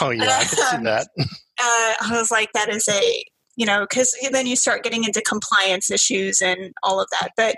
oh 0.00 0.10
yeah, 0.10 0.38
I 0.38 0.44
can 0.44 0.58
see 0.58 0.76
um, 0.76 0.84
that. 0.84 1.08
Uh, 1.18 1.94
I 2.00 2.08
was 2.12 2.30
like, 2.30 2.52
that 2.54 2.68
is 2.68 2.88
a 2.88 3.24
you 3.56 3.66
know, 3.66 3.80
because 3.80 4.16
then 4.30 4.46
you 4.46 4.56
start 4.56 4.82
getting 4.82 5.04
into 5.04 5.20
compliance 5.20 5.90
issues 5.90 6.40
and 6.40 6.72
all 6.82 7.00
of 7.00 7.08
that. 7.10 7.32
But 7.36 7.56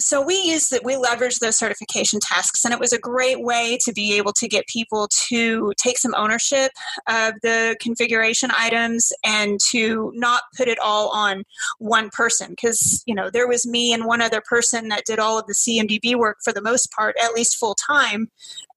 so 0.00 0.22
we 0.22 0.40
used 0.42 0.70
that 0.70 0.84
we 0.84 0.94
leveraged 0.94 1.40
those 1.40 1.58
certification 1.58 2.20
tasks 2.20 2.64
and 2.64 2.72
it 2.72 2.80
was 2.80 2.92
a 2.92 2.98
great 2.98 3.42
way 3.42 3.78
to 3.84 3.92
be 3.92 4.16
able 4.16 4.32
to 4.32 4.46
get 4.46 4.66
people 4.66 5.08
to 5.10 5.72
take 5.76 5.98
some 5.98 6.14
ownership 6.16 6.70
of 7.08 7.34
the 7.42 7.76
configuration 7.80 8.50
items 8.56 9.12
and 9.24 9.58
to 9.70 10.12
not 10.14 10.42
put 10.56 10.68
it 10.68 10.78
all 10.78 11.10
on 11.10 11.42
one 11.78 12.10
person 12.10 12.50
because 12.50 13.02
you 13.06 13.14
know 13.14 13.28
there 13.30 13.48
was 13.48 13.66
me 13.66 13.92
and 13.92 14.04
one 14.04 14.20
other 14.20 14.42
person 14.48 14.88
that 14.88 15.04
did 15.04 15.18
all 15.18 15.38
of 15.38 15.46
the 15.46 15.54
cmdb 15.54 16.16
work 16.16 16.38
for 16.44 16.52
the 16.52 16.62
most 16.62 16.92
part 16.92 17.16
at 17.22 17.32
least 17.32 17.56
full 17.56 17.74
time. 17.74 18.28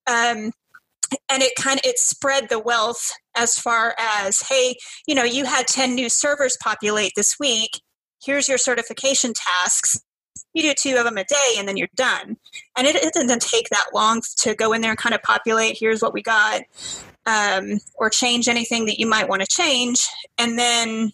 Um, 0.08 0.52
and 1.30 1.44
it 1.44 1.56
kind 1.56 1.78
of 1.78 1.86
it 1.86 2.00
spread 2.00 2.50
the 2.50 2.60
wealth 2.60 3.12
as 3.36 3.56
far 3.56 3.96
as 3.98 4.42
hey 4.48 4.76
you 5.08 5.14
know 5.14 5.24
you 5.24 5.46
had 5.46 5.68
10 5.68 5.94
new 5.94 6.10
servers 6.10 6.58
populate 6.62 7.14
this 7.16 7.38
week. 7.40 7.82
Here's 8.24 8.48
your 8.48 8.58
certification 8.58 9.34
tasks 9.34 10.00
you 10.54 10.62
do 10.62 10.74
two 10.74 10.98
of 10.98 11.06
them 11.06 11.18
a 11.18 11.24
day 11.24 11.56
and 11.58 11.68
then 11.68 11.78
you're 11.78 11.88
done. 11.96 12.38
And 12.78 12.88
it, 12.88 12.96
it 12.96 13.14
doesn't 13.14 13.42
take 13.42 13.70
that 13.70 13.88
long 13.94 14.22
to 14.38 14.56
go 14.56 14.74
in 14.74 14.82
there 14.82 14.92
and 14.92 15.00
kind 15.00 15.16
of 15.16 15.22
populate, 15.24 15.78
here's 15.80 16.02
what 16.02 16.14
we 16.14 16.22
got, 16.22 16.62
um, 17.26 17.80
or 17.96 18.10
change 18.10 18.48
anything 18.48 18.86
that 18.86 19.00
you 19.00 19.08
might 19.08 19.30
want 19.30 19.42
to 19.42 19.48
change. 19.48 20.08
And 20.38 20.58
then 20.58 21.12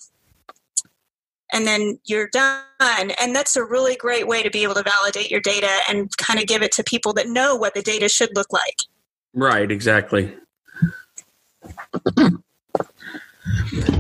and 1.54 1.66
then 1.66 1.98
you're 2.06 2.28
done. 2.28 3.12
And 3.20 3.34
that's 3.36 3.56
a 3.56 3.64
really 3.64 3.96
great 3.96 4.28
way 4.28 4.44
to 4.44 4.50
be 4.50 4.64
able 4.64 4.74
to 4.76 4.84
validate 4.84 5.32
your 5.32 5.40
data 5.40 5.80
and 5.88 6.16
kind 6.18 6.40
of 6.40 6.48
give 6.48 6.62
it 6.62 6.72
to 6.74 6.84
people 6.84 7.14
that 7.14 7.28
know 7.28 7.56
what 7.56 7.74
the 7.74 7.82
data 7.82 8.10
should 8.10 8.36
look 8.36 8.52
like. 8.52 8.76
Right, 9.34 9.72
exactly. 9.72 10.36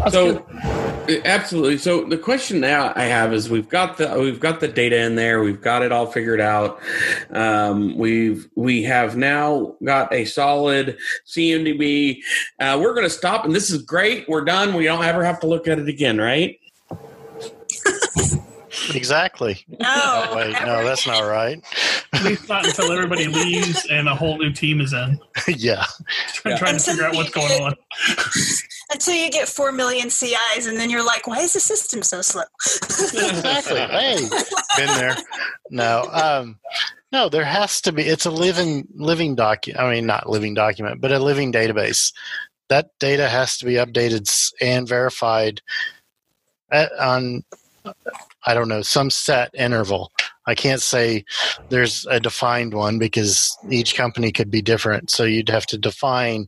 So 0.09 0.45
absolutely 1.25 1.77
so 1.77 2.03
the 2.05 2.17
question 2.17 2.59
now 2.59 2.91
i 2.95 3.03
have 3.03 3.33
is 3.33 3.49
we've 3.49 3.69
got 3.69 3.97
the 3.97 4.19
we've 4.19 4.39
got 4.39 4.59
the 4.59 4.67
data 4.67 4.99
in 4.99 5.15
there 5.15 5.41
we've 5.41 5.61
got 5.61 5.81
it 5.81 5.91
all 5.91 6.05
figured 6.05 6.41
out 6.41 6.79
um, 7.31 7.97
we've 7.97 8.47
we 8.55 8.83
have 8.83 9.15
now 9.15 9.75
got 9.83 10.11
a 10.13 10.25
solid 10.25 10.97
cmdb 11.27 12.19
uh, 12.59 12.77
we're 12.81 12.93
going 12.93 13.05
to 13.05 13.09
stop 13.09 13.45
and 13.45 13.55
this 13.55 13.69
is 13.69 13.81
great 13.81 14.27
we're 14.27 14.43
done 14.43 14.73
we 14.73 14.85
don't 14.85 15.03
ever 15.03 15.23
have 15.23 15.39
to 15.39 15.47
look 15.47 15.67
at 15.67 15.79
it 15.79 15.87
again 15.87 16.17
right 16.17 16.59
Exactly. 18.93 19.63
No, 19.79 20.33
wait, 20.35 20.53
no, 20.65 20.83
that's 20.83 21.07
not 21.07 21.21
right. 21.21 21.63
At 22.13 22.23
least 22.23 22.47
not 22.47 22.65
until 22.65 22.91
everybody 22.91 23.27
leaves 23.27 23.85
and 23.89 24.07
a 24.07 24.15
whole 24.15 24.37
new 24.37 24.51
team 24.51 24.81
is 24.81 24.93
in. 24.93 25.19
yeah. 25.47 25.85
Trying, 26.33 26.57
trying 26.57 26.77
to 26.77 26.83
figure 26.83 27.05
out 27.05 27.15
what's 27.15 27.31
going 27.31 27.61
on. 27.63 27.75
Until 28.91 29.15
you 29.15 29.29
get 29.29 29.47
four 29.47 29.71
million 29.71 30.09
CIs, 30.09 30.65
and 30.65 30.77
then 30.77 30.89
you're 30.89 31.05
like, 31.05 31.27
"Why 31.27 31.39
is 31.39 31.53
the 31.53 31.59
system 31.59 32.01
so 32.03 32.21
slow?" 32.21 32.43
exactly. 32.63 33.79
Hey, 33.89 34.17
been 34.77 34.97
there. 34.97 35.17
No, 35.69 36.07
um, 36.11 36.59
no. 37.11 37.27
There 37.29 37.43
has 37.43 37.81
to 37.81 37.91
be. 37.91 38.03
It's 38.03 38.25
a 38.25 38.31
living, 38.31 38.87
living 38.95 39.35
document. 39.35 39.83
I 39.83 39.93
mean, 39.93 40.05
not 40.05 40.29
living 40.29 40.53
document, 40.53 41.01
but 41.01 41.11
a 41.11 41.19
living 41.19 41.51
database. 41.51 42.13
That 42.69 42.89
data 42.99 43.27
has 43.27 43.57
to 43.57 43.65
be 43.65 43.73
updated 43.73 44.29
and 44.61 44.87
verified 44.87 45.61
at, 46.71 46.91
on 46.93 47.43
I 48.45 48.53
don't 48.53 48.69
know, 48.69 48.81
some 48.81 49.09
set 49.09 49.51
interval. 49.53 50.11
I 50.47 50.55
can't 50.55 50.81
say 50.81 51.25
there's 51.69 52.05
a 52.09 52.19
defined 52.19 52.73
one 52.73 52.97
because 52.97 53.55
each 53.69 53.95
company 53.95 54.31
could 54.31 54.49
be 54.49 54.61
different. 54.61 55.11
So 55.11 55.25
you'd 55.25 55.49
have 55.49 55.65
to 55.67 55.77
define 55.77 56.47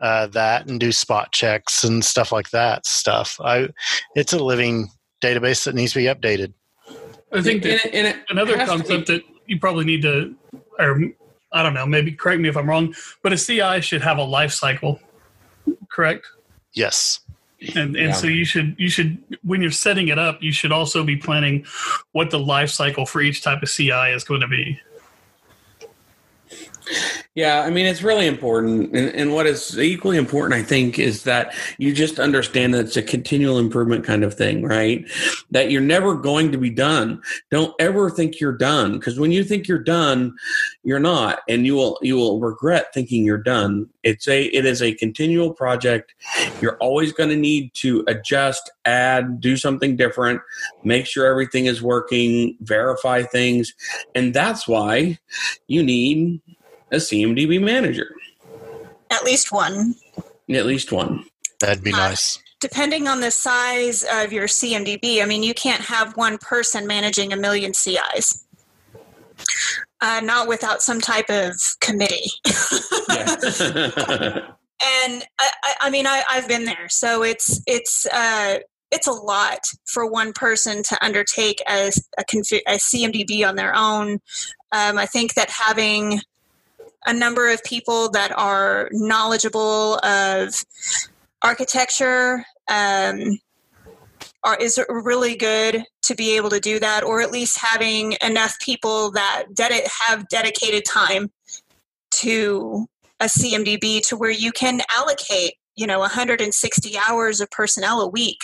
uh, 0.00 0.26
that 0.28 0.66
and 0.66 0.78
do 0.78 0.92
spot 0.92 1.32
checks 1.32 1.82
and 1.82 2.04
stuff 2.04 2.30
like 2.30 2.50
that. 2.50 2.86
Stuff. 2.86 3.38
I, 3.40 3.70
it's 4.14 4.34
a 4.34 4.38
living 4.38 4.90
database 5.22 5.64
that 5.64 5.74
needs 5.74 5.92
to 5.92 5.98
be 5.98 6.04
updated. 6.04 6.52
I 7.32 7.40
think 7.40 7.62
that 7.62 7.86
and 7.86 7.86
it, 7.86 7.94
and 7.94 8.06
it 8.06 8.16
another 8.28 8.56
concept 8.66 9.06
that 9.06 9.22
you 9.46 9.58
probably 9.58 9.86
need 9.86 10.02
to, 10.02 10.34
or 10.78 11.00
I 11.52 11.62
don't 11.62 11.72
know, 11.72 11.86
maybe 11.86 12.12
correct 12.12 12.42
me 12.42 12.50
if 12.50 12.56
I'm 12.56 12.68
wrong, 12.68 12.94
but 13.22 13.32
a 13.32 13.38
CI 13.38 13.80
should 13.80 14.02
have 14.02 14.18
a 14.18 14.24
life 14.24 14.52
cycle, 14.52 15.00
correct? 15.90 16.26
Yes 16.74 17.20
and 17.74 17.96
and 17.96 17.96
yeah. 17.96 18.12
so 18.12 18.26
you 18.26 18.44
should 18.44 18.74
you 18.78 18.88
should 18.88 19.18
when 19.42 19.62
you're 19.62 19.70
setting 19.70 20.08
it 20.08 20.18
up 20.18 20.42
you 20.42 20.52
should 20.52 20.72
also 20.72 21.04
be 21.04 21.16
planning 21.16 21.64
what 22.12 22.30
the 22.30 22.38
life 22.38 22.70
cycle 22.70 23.06
for 23.06 23.20
each 23.20 23.42
type 23.42 23.62
of 23.62 23.68
ci 23.68 23.90
is 23.90 24.24
going 24.24 24.40
to 24.40 24.48
be 24.48 24.80
yeah, 27.34 27.62
I 27.62 27.70
mean, 27.70 27.86
it's 27.86 28.02
really 28.02 28.26
important. 28.26 28.94
And, 28.94 29.08
and, 29.14 29.32
what 29.32 29.46
is 29.46 29.78
equally 29.78 30.18
important, 30.18 30.52
I 30.52 30.62
think, 30.62 30.98
is 30.98 31.22
that 31.22 31.54
you 31.78 31.94
just 31.94 32.18
understand 32.18 32.74
that 32.74 32.84
it's 32.84 32.96
a 32.98 33.02
continual 33.02 33.58
improvement 33.58 34.04
kind 34.04 34.22
of 34.22 34.34
thing, 34.34 34.62
right? 34.62 35.02
That 35.50 35.70
you're 35.70 35.80
never 35.80 36.14
going 36.14 36.52
to 36.52 36.58
be 36.58 36.68
done. 36.68 37.22
Don't 37.50 37.74
ever 37.78 38.10
think 38.10 38.38
you're 38.38 38.52
done. 38.52 38.98
Because 38.98 39.18
when 39.18 39.32
you 39.32 39.44
think 39.44 39.66
you're 39.66 39.78
done, 39.78 40.34
you're 40.82 41.00
not. 41.00 41.38
And 41.48 41.64
you 41.64 41.74
will 41.74 41.98
you 42.02 42.16
will 42.16 42.38
regret 42.38 42.92
thinking 42.92 43.24
you're 43.24 43.38
done. 43.38 43.88
It's 44.02 44.28
a 44.28 44.44
it 44.44 44.66
is 44.66 44.82
a 44.82 44.92
continual 44.96 45.54
project. 45.54 46.14
You're 46.60 46.76
always 46.78 47.14
going 47.14 47.30
to 47.30 47.36
need 47.36 47.72
to 47.74 48.04
adjust, 48.08 48.70
add, 48.84 49.40
do 49.40 49.56
something 49.56 49.96
different, 49.96 50.42
make 50.84 51.06
sure 51.06 51.24
everything 51.24 51.64
is 51.64 51.80
working, 51.80 52.58
verify 52.60 53.22
things. 53.22 53.72
And 54.14 54.34
that's 54.34 54.68
why 54.68 55.18
you 55.66 55.82
need 55.82 56.42
a 56.92 56.96
CMDB 56.96 57.60
manager. 57.60 58.14
At 59.10 59.24
least 59.24 59.50
one. 59.50 59.94
At 60.50 60.66
least 60.66 60.92
one. 60.92 61.24
That'd 61.60 61.82
be 61.82 61.92
uh, 61.92 61.96
nice. 61.96 62.38
Depending 62.60 63.08
on 63.08 63.20
the 63.20 63.30
size 63.30 64.04
of 64.04 64.32
your 64.32 64.46
CMDB, 64.46 65.22
I 65.22 65.26
mean, 65.26 65.42
you 65.42 65.54
can't 65.54 65.82
have 65.82 66.16
one 66.16 66.38
person 66.38 66.86
managing 66.86 67.32
a 67.32 67.36
million 67.36 67.74
CIs. 67.74 68.44
Uh, 70.00 70.20
not 70.22 70.48
without 70.48 70.82
some 70.82 71.00
type 71.00 71.28
of 71.28 71.54
committee. 71.80 72.30
and 74.82 75.24
I, 75.38 75.74
I, 75.80 75.90
mean, 75.90 76.06
I, 76.06 76.22
have 76.28 76.48
been 76.48 76.64
there, 76.64 76.88
so 76.88 77.22
it's 77.22 77.62
it's 77.66 78.06
uh, 78.06 78.58
it's 78.90 79.06
a 79.06 79.12
lot 79.12 79.60
for 79.86 80.08
one 80.08 80.32
person 80.32 80.82
to 80.84 81.04
undertake 81.04 81.60
as 81.66 82.08
a, 82.18 82.22
a 82.22 82.76
CMDB 82.76 83.48
on 83.48 83.56
their 83.56 83.74
own. 83.74 84.20
Um, 84.72 84.98
I 84.98 85.06
think 85.06 85.34
that 85.34 85.50
having 85.50 86.20
a 87.06 87.12
number 87.12 87.50
of 87.50 87.62
people 87.64 88.10
that 88.10 88.32
are 88.36 88.88
knowledgeable 88.92 89.98
of 90.04 90.64
architecture 91.42 92.44
um, 92.68 93.38
are, 94.44 94.56
is 94.56 94.80
really 94.88 95.36
good 95.36 95.84
to 96.02 96.14
be 96.14 96.36
able 96.36 96.50
to 96.50 96.60
do 96.60 96.78
that, 96.78 97.04
or 97.04 97.20
at 97.20 97.30
least 97.30 97.58
having 97.58 98.16
enough 98.22 98.58
people 98.60 99.10
that 99.12 99.44
ded- 99.54 99.88
have 100.06 100.28
dedicated 100.28 100.84
time 100.84 101.30
to 102.12 102.86
a 103.20 103.26
CMDB 103.26 104.06
to 104.08 104.16
where 104.16 104.30
you 104.30 104.52
can 104.52 104.80
allocate, 104.96 105.54
you 105.76 105.86
know, 105.86 106.00
160 106.00 106.96
hours 107.08 107.40
of 107.40 107.50
personnel 107.50 108.00
a 108.00 108.08
week 108.08 108.38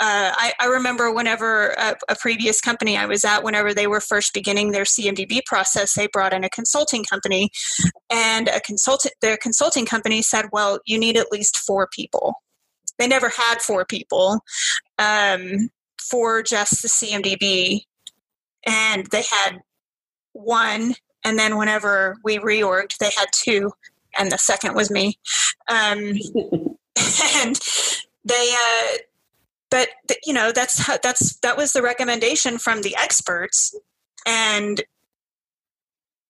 uh, 0.00 0.32
I, 0.34 0.52
I, 0.58 0.66
remember 0.66 1.12
whenever 1.12 1.70
a, 1.72 1.96
a, 2.08 2.16
previous 2.16 2.60
company 2.60 2.96
I 2.96 3.06
was 3.06 3.24
at, 3.24 3.44
whenever 3.44 3.74
they 3.74 3.86
were 3.86 4.00
first 4.00 4.32
beginning 4.32 4.72
their 4.72 4.84
CMDB 4.84 5.44
process, 5.44 5.94
they 5.94 6.06
brought 6.06 6.32
in 6.32 6.44
a 6.44 6.50
consulting 6.50 7.04
company, 7.04 7.50
and 8.10 8.48
a 8.48 8.60
consultant, 8.60 9.14
their 9.20 9.36
consulting 9.36 9.84
company 9.84 10.22
said, 10.22 10.46
"Well, 10.50 10.80
you 10.86 10.98
need 10.98 11.16
at 11.16 11.30
least 11.30 11.58
four 11.58 11.88
people." 11.92 12.34
They 12.98 13.06
never 13.06 13.28
had 13.28 13.60
four 13.60 13.84
people 13.84 14.40
um, 14.98 15.68
for 16.00 16.42
just 16.42 16.82
the 16.82 16.88
CMDB 16.88 17.82
and 18.66 19.06
they 19.06 19.22
had 19.22 19.60
one. 20.32 20.94
And 21.24 21.38
then 21.38 21.56
whenever 21.56 22.16
we 22.24 22.38
reorged, 22.38 22.98
they 22.98 23.10
had 23.16 23.28
two, 23.32 23.70
and 24.18 24.30
the 24.30 24.38
second 24.38 24.74
was 24.74 24.90
me. 24.90 25.18
Um, 25.68 25.98
and 27.36 27.60
they, 28.24 28.54
uh, 28.54 28.98
but 29.72 29.88
you 30.24 30.32
know, 30.32 30.52
that's 30.52 30.78
how, 30.78 30.98
that's 31.02 31.36
that 31.40 31.56
was 31.56 31.72
the 31.72 31.82
recommendation 31.82 32.58
from 32.58 32.82
the 32.82 32.94
experts, 32.96 33.74
and 34.26 34.82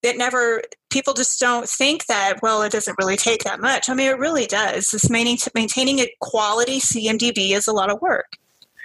it 0.02 0.16
never 0.16 0.62
people 0.90 1.12
just 1.12 1.38
don't 1.38 1.68
think 1.68 2.06
that 2.06 2.38
well 2.42 2.62
it 2.62 2.72
doesn't 2.72 2.96
really 2.98 3.16
take 3.16 3.44
that 3.44 3.60
much 3.60 3.88
i 3.88 3.94
mean 3.94 4.08
it 4.08 4.18
really 4.18 4.46
does 4.46 4.90
this 4.90 5.08
maintaining, 5.08 5.38
maintaining 5.54 6.00
a 6.00 6.12
quality 6.20 6.80
cmdb 6.80 7.52
is 7.52 7.68
a 7.68 7.72
lot 7.72 7.88
of 7.88 8.02
work 8.02 8.36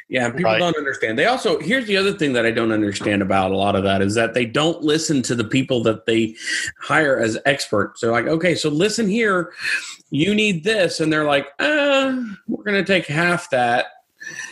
yeah, 0.10 0.30
people 0.30 0.52
Right. 0.52 0.60
don't 0.60 0.78
understand. 0.78 1.20
They 1.20 1.26
also 1.26 1.60
here's 1.60 1.86
the 1.86 1.98
other 1.98 2.14
thing 2.14 2.32
that 2.34 2.46
I 2.46 2.52
don't 2.52 2.72
understand 2.72 3.22
about 3.22 3.52
a 3.52 3.58
lot 3.58 3.76
of 3.76 3.84
that 3.84 4.02
is 4.02 4.16
that 4.16 4.34
they 4.34 4.46
don't 4.46 4.82
listen 4.82 5.22
to 5.24 5.36
the 5.36 5.44
people 5.44 5.84
that 5.84 6.06
they 6.06 6.36
hire 6.80 7.20
as 7.20 7.38
experts. 7.46 8.00
They're 8.00 8.12
like, 8.12 8.28
okay, 8.28 8.56
so 8.56 8.70
listen 8.70 9.10
here, 9.10 9.52
you 10.10 10.34
need 10.34 10.64
this, 10.64 11.02
and 11.02 11.12
they're 11.12 11.26
like, 11.26 11.48
uh, 11.60 12.24
we're 12.48 12.64
gonna 12.64 12.86
take 12.86 13.06
half 13.08 13.50
that. 13.50 13.88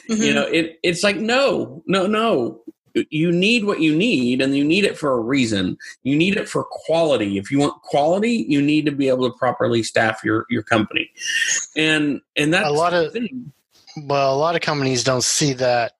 You 0.10 0.16
Mhm. 0.18 0.34
know, 0.36 0.44
it 0.48 0.80
it's 0.84 1.04
like 1.04 1.18
no, 1.18 1.84
no, 1.88 2.06
no. 2.08 2.62
You 3.10 3.30
need 3.30 3.66
what 3.66 3.82
you 3.82 3.94
need, 3.94 4.42
and 4.42 4.56
you 4.56 4.64
need 4.64 4.86
it 4.86 4.98
for 4.98 5.12
a 5.12 5.20
reason. 5.20 5.78
You 6.04 6.16
need 6.16 6.38
it 6.38 6.48
for 6.48 6.64
quality. 6.64 7.38
If 7.38 7.52
you 7.52 7.60
want 7.60 7.82
quality, 7.82 8.46
you 8.48 8.62
need 8.62 8.86
to 8.86 8.92
be 8.94 9.10
able 9.10 9.30
to 9.30 9.38
properly 9.38 9.84
staff 9.84 10.22
your 10.24 10.46
your 10.50 10.64
company, 10.64 11.10
and 11.76 12.22
and 12.38 12.54
that's 12.54 12.70
A 12.70 12.72
lot 12.72 12.94
of- 12.94 13.12
thing. 13.12 13.52
Well, 13.98 14.34
a 14.34 14.38
lot 14.38 14.56
of 14.56 14.62
companies 14.62 15.04
don't 15.04 15.24
see 15.24 15.54
that 15.54 15.94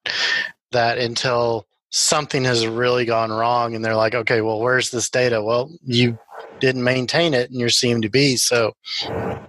that 0.72 0.98
until 0.98 1.66
something 1.90 2.44
has 2.46 2.66
really 2.68 3.04
gone 3.06 3.30
wrong, 3.32 3.76
and 3.76 3.84
they're 3.84 3.96
like, 3.96 4.16
"Okay, 4.16 4.40
well, 4.42 4.60
where's 4.62 4.90
this 4.92 5.10
data?" 5.10 5.42
Well, 5.44 5.72
you 5.86 6.18
didn't 6.62 6.84
maintain 6.84 7.34
it 7.34 7.52
in 7.52 7.60
your 7.60 7.70
CMDB, 7.70 8.38
so 8.38 8.74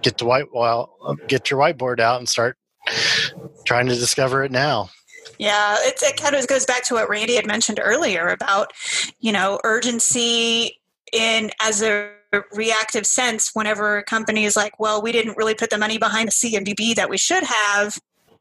get 0.01 0.17
the 0.17 0.25
white 0.25 0.53
well, 0.53 1.17
get 1.27 1.49
your 1.49 1.59
whiteboard 1.61 1.99
out 2.01 2.19
and 2.19 2.27
start 2.27 2.57
trying 3.67 3.85
to 3.87 3.95
discover 3.95 4.43
it 4.43 4.51
now. 4.51 4.89
Yeah, 5.37 5.75
it's, 5.81 6.01
it 6.01 6.17
kind 6.19 6.35
of 6.35 6.47
goes 6.47 6.65
back 6.65 6.83
to 6.85 6.95
what 6.95 7.09
Randy 7.09 7.35
had 7.35 7.45
mentioned 7.45 7.79
earlier 7.83 8.29
about, 8.29 8.71
you 9.19 9.31
know, 9.31 9.59
urgency 9.63 10.79
in 11.13 11.51
as 11.61 11.83
a 11.83 12.09
reactive 12.53 13.05
sense 13.05 13.51
whenever 13.53 13.97
a 13.97 14.03
company 14.03 14.45
is 14.45 14.55
like, 14.55 14.79
well, 14.79 15.01
we 15.01 15.11
didn't 15.11 15.37
really 15.37 15.53
put 15.53 15.69
the 15.69 15.77
money 15.77 15.97
behind 15.97 16.29
the 16.29 16.31
CMDB 16.31 16.95
that 16.95 17.09
we 17.09 17.17
should 17.17 17.43
have, 17.43 17.99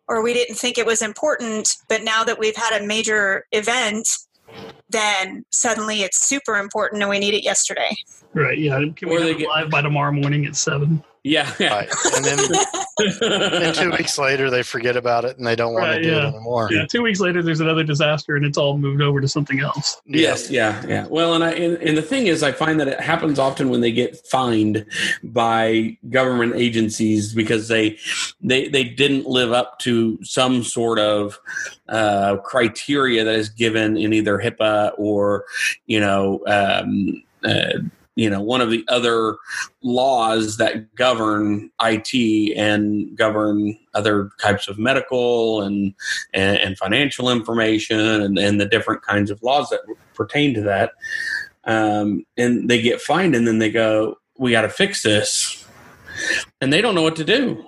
or 0.09 0.22
we 0.22 0.33
didn't 0.33 0.55
think 0.55 0.79
it 0.79 0.87
was 0.87 1.03
important, 1.03 1.77
but 1.89 2.03
now 2.03 2.24
that 2.24 2.39
we've 2.39 2.57
had 2.57 2.81
a 2.81 2.87
major 2.87 3.45
event, 3.53 4.09
then 4.89 5.45
suddenly 5.53 6.03
it's 6.03 6.18
super 6.18 6.57
important 6.57 7.03
and 7.03 7.11
we 7.11 7.18
need 7.18 7.35
it 7.35 7.45
yesterday. 7.45 7.95
Right. 8.33 8.59
Yeah. 8.59 8.81
Can 8.95 9.09
we 9.09 9.16
Or 9.16 9.18
have 9.18 9.27
they 9.29 9.35
it 9.35 9.39
get- 9.39 9.49
live 9.49 9.70
by 9.70 9.83
tomorrow 9.83 10.12
morning 10.12 10.47
at 10.47 10.57
seven? 10.57 11.03
Yeah, 11.27 11.53
yeah. 11.59 11.74
Right. 11.74 11.89
And 12.14 12.24
then 13.20 13.74
two 13.74 13.91
weeks 13.91 14.16
later, 14.16 14.49
they 14.49 14.62
forget 14.62 14.97
about 14.97 15.24
it 15.24 15.37
and 15.37 15.45
they 15.47 15.57
don't 15.57 15.72
want 15.72 15.87
Right, 15.87 15.97
to 15.97 16.03
do 16.03 16.11
yeah. 16.11 16.29
it 16.29 16.35
anymore. 16.35 16.68
Yeah. 16.70 16.87
Two 16.87 17.03
weeks 17.03 17.18
later, 17.18 17.43
there's 17.43 17.59
another 17.59 17.83
disaster, 17.83 18.37
and 18.37 18.47
it's 18.47 18.57
all 18.57 18.79
moved 18.79 19.03
over 19.03 19.20
to 19.20 19.27
something 19.27 19.59
else. 19.59 20.01
Yes, 20.07 20.51
yeah, 20.51 20.87
yeah. 20.87 21.07
Well, 21.09 21.35
and 21.35 21.43
I 21.43 21.51
and, 21.51 21.79
and 21.79 21.99
the 21.99 22.03
thing 22.03 22.29
is, 22.29 22.45
I 22.45 22.53
find 22.53 22.79
that 22.79 22.87
it 22.87 23.01
happens 23.01 23.41
often 23.41 23.70
when 23.70 23.81
they 23.81 23.91
get 23.91 24.24
fined 24.29 24.87
by 25.24 25.99
government 26.11 26.55
agencies 26.55 27.35
because 27.35 27.66
they 27.66 27.99
they 28.41 28.68
they 28.68 28.85
didn't 28.85 29.27
live 29.27 29.53
up 29.53 29.81
to 29.81 30.22
some 30.22 30.62
sort 30.62 31.01
of 31.01 31.41
uh, 31.89 32.37
criteria 32.45 33.24
that 33.24 33.35
is 33.35 33.49
given 33.49 33.97
in 33.97 34.12
either 34.12 34.39
HIPAA 34.39 34.93
or 34.97 35.45
you 35.87 35.99
know. 35.99 36.41
Um, 36.47 37.24
uh, 37.45 37.79
you 38.17 38.31
know, 38.31 38.41
one 38.41 38.62
of 38.62 38.71
the 38.71 38.85
other 38.89 39.37
laws 39.83 40.57
that 40.57 40.95
govern 40.95 41.71
IT 41.83 42.57
and 42.57 43.17
govern 43.17 43.79
other 43.95 44.31
types 44.41 44.69
of 44.69 44.79
medical 44.79 45.62
and 45.62 45.95
and, 46.33 46.57
and 46.59 46.79
financial 46.79 47.31
information 47.31 48.01
and, 48.01 48.39
and 48.39 48.61
the 48.61 48.67
different 48.67 49.03
kinds 49.03 49.31
of 49.31 49.43
laws 49.43 49.69
that 49.69 49.81
pertain 50.14 50.55
to 50.55 50.62
that. 50.62 50.93
Um, 51.64 52.25
and 52.39 52.71
they 52.71 52.81
get 52.81 53.01
fined, 53.01 53.35
and 53.35 53.47
then 53.47 53.59
they 53.59 53.71
go, 53.71 54.19
"We 54.39 54.53
got 54.53 54.62
to 54.62 54.71
fix 54.71 55.03
this," 55.03 55.67
and 56.61 56.73
they 56.73 56.81
don't 56.81 56.95
know 56.95 57.03
what 57.03 57.17
to 57.17 57.25
do. 57.25 57.64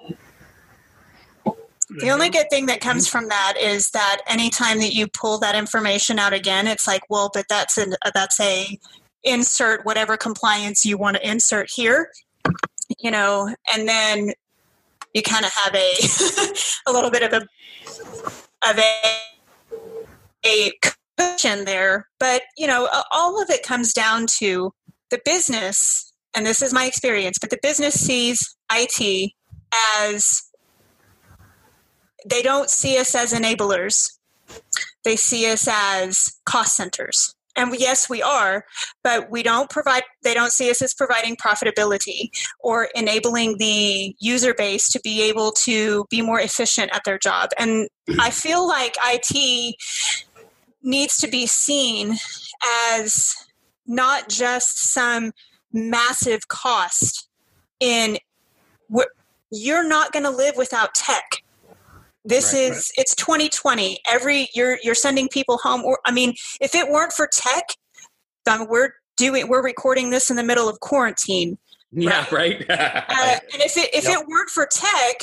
The 1.91 2.11
only 2.11 2.29
good 2.29 2.51
thing 2.51 2.67
that 2.67 2.81
comes 2.81 3.09
from 3.09 3.29
that 3.29 3.55
is 3.61 3.91
that 3.91 4.21
anytime 4.27 4.79
that 4.81 4.93
you 4.93 5.09
pull 5.09 5.39
that 5.39 5.55
information 5.55 6.19
out 6.19 6.35
again, 6.35 6.67
it's 6.67 6.87
like, 6.87 7.03
well, 7.09 7.31
but 7.33 7.47
that's 7.49 7.79
an 7.79 7.95
that's 8.15 8.39
a 8.41 8.79
insert 9.25 9.85
whatever 9.85 10.17
compliance 10.17 10.85
you 10.85 10.97
want 10.97 11.17
to 11.17 11.29
insert 11.29 11.69
here, 11.75 12.11
you 12.99 13.11
know, 13.11 13.55
and 13.75 13.89
then 13.89 14.33
you 15.15 15.23
kind 15.23 15.45
of 15.45 15.53
have 15.53 15.75
a 15.75 15.93
a 16.87 16.93
little 16.93 17.11
bit 17.11 17.23
of 17.23 17.33
a 17.33 17.47
of 18.69 18.79
a 18.79 18.93
a 20.47 20.73
cushion 21.19 21.65
there, 21.65 22.09
but 22.19 22.43
you 22.57 22.67
know, 22.67 22.89
all 23.11 23.43
of 23.43 23.51
it 23.51 23.63
comes 23.63 23.93
down 23.93 24.27
to 24.39 24.73
the 25.11 25.21
business, 25.25 26.13
and 26.35 26.47
this 26.47 26.63
is 26.63 26.73
my 26.73 26.87
experience, 26.87 27.39
but 27.39 27.51
the 27.51 27.59
business 27.63 27.95
sees 27.95 28.57
IT 28.73 29.33
as 30.01 30.43
they 32.29 32.43
don't 32.43 32.71
see 32.71 32.99
us 32.99 33.15
as 33.15 33.33
enablers. 33.33 34.19
They 35.05 35.17
see 35.17 35.51
us 35.51 35.69
as 35.71 36.41
cost 36.45 36.77
centers. 36.77 37.35
And 37.59 37.75
yes, 37.77 38.09
we 38.09 38.23
are, 38.23 38.65
but 39.03 39.31
we 39.31 39.43
don't 39.43 39.69
provide, 39.69 40.05
they 40.23 40.33
don't 40.33 40.53
see 40.53 40.71
us 40.71 40.81
as 40.81 40.95
providing 40.95 41.37
profitability 41.37 42.31
or 42.61 42.89
enabling 42.95 43.59
the 43.59 44.15
user 44.21 44.55
base 44.55 44.89
to 44.91 45.01
be 45.03 45.23
able 45.23 45.51
to 45.53 46.07
be 46.09 46.23
more 46.23 46.41
efficient 46.41 46.91
at 46.95 47.03
their 47.05 47.19
job. 47.19 47.51
And 47.59 47.89
mm-hmm. 48.09 48.21
I 48.21 48.31
feel 48.31 48.67
like 48.67 48.97
IT 49.05 49.75
needs 50.83 51.17
to 51.19 51.27
be 51.27 51.47
seen 51.47 52.17
as 52.93 53.35
not 53.87 54.29
just 54.29 54.93
some 54.93 55.33
massive 55.73 56.47
cost 56.47 57.29
in 57.81 58.19
you're 59.51 59.87
not 59.87 60.13
going 60.13 60.25
to 60.25 60.31
live 60.31 60.57
without 60.57 60.95
tech 60.95 61.43
this 62.29 62.53
Right, 62.53 62.73
is 62.73 62.93
it's 62.97 63.15
2020 63.15 63.99
every 64.09 64.49
you're 64.55 64.79
you're 64.83 64.95
sending 64.95 65.29
people 65.29 65.59
home. 65.59 65.83
Or 65.85 65.99
i 66.05 66.13
mean 66.13 66.35
if 66.61 66.75
it 66.75 66.89
weren't 66.91 67.13
for 67.13 67.29
tech 67.33 67.65
um, 68.51 68.67
we're 68.69 68.91
doing 69.17 69.49
we're 69.49 69.63
recording 69.63 70.11
this 70.11 70.31
in 70.31 70.37
the 70.37 70.43
middle 70.45 70.69
of 70.69 70.81
quarantine. 70.81 71.59
Yeah, 71.91 72.27
right. 72.31 72.61
uh, 72.71 73.39
and 73.53 73.63
if 73.63 73.77
it 73.77 73.95
if 73.95 74.05
Yep. 74.05 74.21
it 74.21 74.27
weren't 74.29 74.51
for 74.51 74.67
tech 74.71 75.17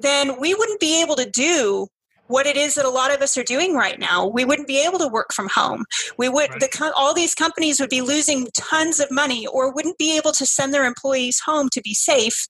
then 0.00 0.40
we 0.40 0.54
wouldn't 0.54 0.80
be 0.80 1.00
able 1.02 1.16
to 1.16 1.28
do 1.30 1.86
what 2.26 2.46
it 2.46 2.56
is 2.56 2.76
that 2.76 2.84
a 2.84 2.90
lot 2.90 3.12
of 3.12 3.20
us 3.22 3.36
are 3.36 3.42
doing 3.42 3.74
right 3.74 3.98
now. 3.98 4.26
We 4.26 4.44
wouldn't 4.44 4.68
be 4.68 4.84
able 4.84 5.00
to 5.00 5.08
work 5.08 5.32
from 5.34 5.48
home. 5.52 5.84
We 6.16 6.28
would 6.28 6.50
Right. 6.50 6.60
the 6.60 6.92
all 6.96 7.12
these 7.12 7.34
companies 7.34 7.80
would 7.80 7.90
be 7.90 8.00
losing 8.00 8.48
tons 8.56 9.00
of 9.00 9.10
money 9.10 9.46
or 9.46 9.72
wouldn't 9.72 9.98
be 9.98 10.16
able 10.16 10.32
to 10.32 10.46
send 10.46 10.72
their 10.72 10.84
employees 10.84 11.40
home 11.44 11.68
to 11.72 11.80
be 11.80 11.94
safe 11.94 12.46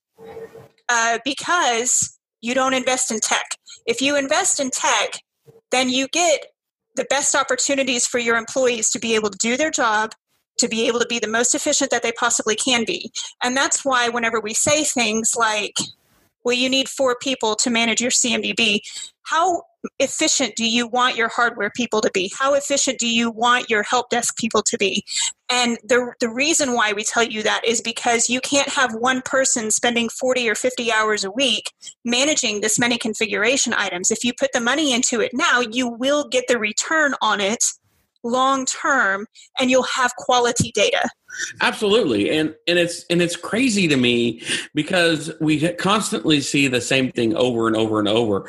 uh, 0.88 1.18
because 1.24 2.18
you 2.41 2.55
don't 2.55 2.74
invest 2.74 3.11
in 3.11 3.20
tech. 3.20 3.47
If 3.86 4.01
you 4.01 4.16
invest 4.16 4.61
in 4.61 4.70
tech 4.70 5.20
then 5.70 5.88
you 5.88 6.09
get 6.09 6.47
the 6.97 7.07
best 7.09 7.34
opportunities 7.34 8.07
for 8.07 8.18
your 8.18 8.36
employees 8.36 8.91
to 8.91 8.99
be 8.99 9.14
able 9.14 9.30
to 9.30 9.38
do 9.38 9.57
their 9.57 9.70
job 9.70 10.12
to 10.59 10.68
be 10.68 10.86
able 10.86 11.01
to 11.01 11.07
be 11.07 11.18
the 11.18 11.26
most 11.26 11.55
efficient 11.55 11.91
that 11.91 12.03
they 12.03 12.12
possibly 12.12 12.55
can 12.55 12.84
be. 12.84 13.11
And 13.43 13.57
that's 13.57 13.82
why 13.82 14.11
whenever 14.11 14.41
we 14.41 14.53
say 14.53 14.84
things 14.84 15.32
like 15.36 15.74
well 16.45 16.57
you 16.57 16.68
need 16.68 16.88
four 16.88 17.16
people 17.20 17.55
to 17.55 17.70
manage 17.70 18.01
your 18.01 18.11
cmdb 18.11 18.80
how 19.22 19.62
efficient 19.99 20.57
do 20.57 20.68
you 20.68 20.86
want 20.86 21.16
your 21.16 21.28
hardware 21.28 21.70
people 21.74 22.01
to 22.01 22.11
be? 22.12 22.30
How 22.38 22.55
efficient 22.55 22.99
do 22.99 23.09
you 23.09 23.30
want 23.30 23.70
your 23.70 23.82
help 23.82 24.11
desk 24.11 24.36
people 24.36 24.62
to 24.62 24.76
be? 24.76 25.05
And 25.51 25.78
the, 25.84 26.14
the 26.20 26.28
reason 26.28 26.74
why 26.74 26.93
we 26.93 27.03
tell 27.03 27.22
you 27.22 27.43
that 27.45 27.64
is 27.64 27.80
because 27.80 28.28
you 28.28 28.41
can't 28.41 28.68
have 28.68 28.95
one 28.95 29.22
person 29.22 29.70
spending 29.70 30.09
40 30.09 30.49
or 30.49 30.55
50 30.55 30.93
hours 30.93 31.24
a 31.24 31.30
week 31.30 31.72
managing 32.05 32.61
this 32.61 32.78
many 32.78 32.99
configuration 32.99 33.72
items. 33.72 34.11
If 34.11 34.24
you 34.24 34.32
put 34.38 34.51
the 34.53 34.61
money 34.61 34.93
into 34.93 35.20
it 35.20 35.30
now 35.32 35.61
you 35.61 35.88
will 35.88 36.28
get 36.28 36.45
the 36.49 36.59
return 36.59 37.14
on 37.22 37.41
it 37.41 37.64
long 38.22 38.66
term 38.66 39.26
and 39.59 39.70
you'll 39.70 39.82
have 39.82 40.14
quality 40.16 40.72
data 40.74 41.09
Absolutely, 41.61 42.31
and 42.31 42.55
and 42.66 42.78
it's 42.78 43.05
and 43.11 43.22
it's 43.22 43.37
crazy 43.37 43.89
to 43.89 43.97
me 43.97 44.43
because 44.74 45.31
we 45.41 45.72
constantly 45.74 46.41
see 46.41 46.68
the 46.68 46.81
same 46.81 47.11
thing 47.12 47.35
over 47.37 47.66
and 47.66 47.76
over 47.76 47.99
and 47.99 48.09
over. 48.09 48.49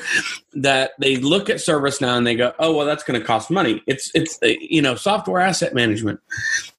That 0.53 0.91
they 0.99 1.17
look 1.17 1.49
at 1.49 1.57
ServiceNow 1.57 2.17
and 2.17 2.27
they 2.27 2.35
go, 2.35 2.53
"Oh, 2.59 2.75
well, 2.75 2.85
that's 2.85 3.03
going 3.03 3.19
to 3.19 3.25
cost 3.25 3.49
money." 3.49 3.81
It's 3.87 4.11
it's 4.13 4.37
uh, 4.43 4.47
you 4.59 4.81
know 4.81 4.95
software 4.95 5.41
asset 5.41 5.73
management, 5.73 6.19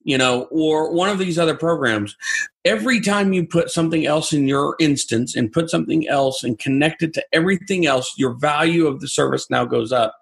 you 0.05 0.19
know, 0.19 0.45
or 0.51 0.93
one 0.93 1.09
of 1.09 1.19
these 1.19 1.39
other 1.39 1.57
programs. 1.57 2.17
Every 2.65 3.01
time 3.01 3.33
you 3.33 3.47
put 3.47 3.71
something 3.71 4.07
else 4.07 4.33
in 4.33 4.47
your 4.47 4.77
instance 4.79 5.35
and 5.35 5.53
put 5.53 5.71
something 5.71 6.07
else 6.09 6.45
and 6.45 6.59
connect 6.59 7.03
it 7.03 7.15
to 7.15 7.25
everything 7.33 7.87
else, 7.87 8.13
your 8.17 8.35
value 8.35 8.87
of 8.87 9.01
the 9.01 9.07
ServiceNow 9.07 9.69
goes 9.69 9.93
up. 9.93 10.15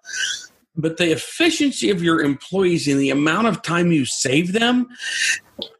but 0.75 0.97
the 0.97 1.11
efficiency 1.11 1.89
of 1.89 2.01
your 2.01 2.21
employees 2.21 2.87
and 2.87 2.99
the 2.99 3.09
amount 3.09 3.47
of 3.47 3.61
time 3.61 3.91
you 3.91 4.05
save 4.05 4.53
them 4.53 4.87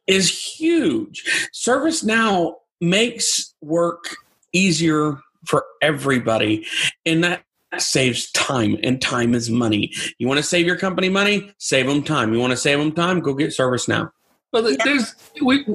is 0.07 0.57
huge. 0.57 1.49
ServiceNow 1.53 2.55
makes 2.79 3.53
work 3.61 4.15
easier 4.53 5.17
for 5.45 5.65
everybody, 5.81 6.65
and 7.05 7.23
that 7.23 7.43
saves 7.77 8.29
time 8.31 8.77
and 8.83 9.01
time 9.01 9.33
is 9.33 9.49
money. 9.49 9.93
You 10.17 10.27
want 10.27 10.37
to 10.37 10.43
save 10.43 10.65
your 10.65 10.77
company 10.77 11.09
money? 11.09 11.53
Save 11.57 11.87
them 11.87 12.03
time. 12.03 12.33
You 12.33 12.39
want 12.39 12.51
to 12.51 12.57
save 12.57 12.79
them 12.79 12.91
time? 12.91 13.21
Go 13.21 13.33
get 13.33 13.51
ServiceNow. 13.51 14.11
Well 14.51 14.75
there's 14.83 15.15
we 15.41 15.65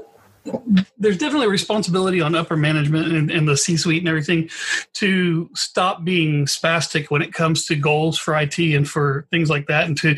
there's 0.99 1.19
definitely 1.19 1.49
responsibility 1.49 2.21
on 2.21 2.35
upper 2.35 2.57
management 2.57 3.13
and, 3.13 3.31
and 3.31 3.49
the 3.49 3.57
C-suite 3.57 4.01
and 4.01 4.09
everything 4.09 4.49
to 4.95 5.51
stop 5.55 6.05
being 6.05 6.47
spastic 6.47 7.11
when 7.11 7.23
it 7.23 7.33
comes 7.33 7.67
to 7.67 7.77
goals 7.77 8.19
for 8.19 8.37
IT 8.37 8.59
and 8.59 8.89
for 8.89 9.27
things 9.31 9.51
like 9.51 9.67
that, 9.67 9.87
and 9.87 9.97
to 9.99 10.17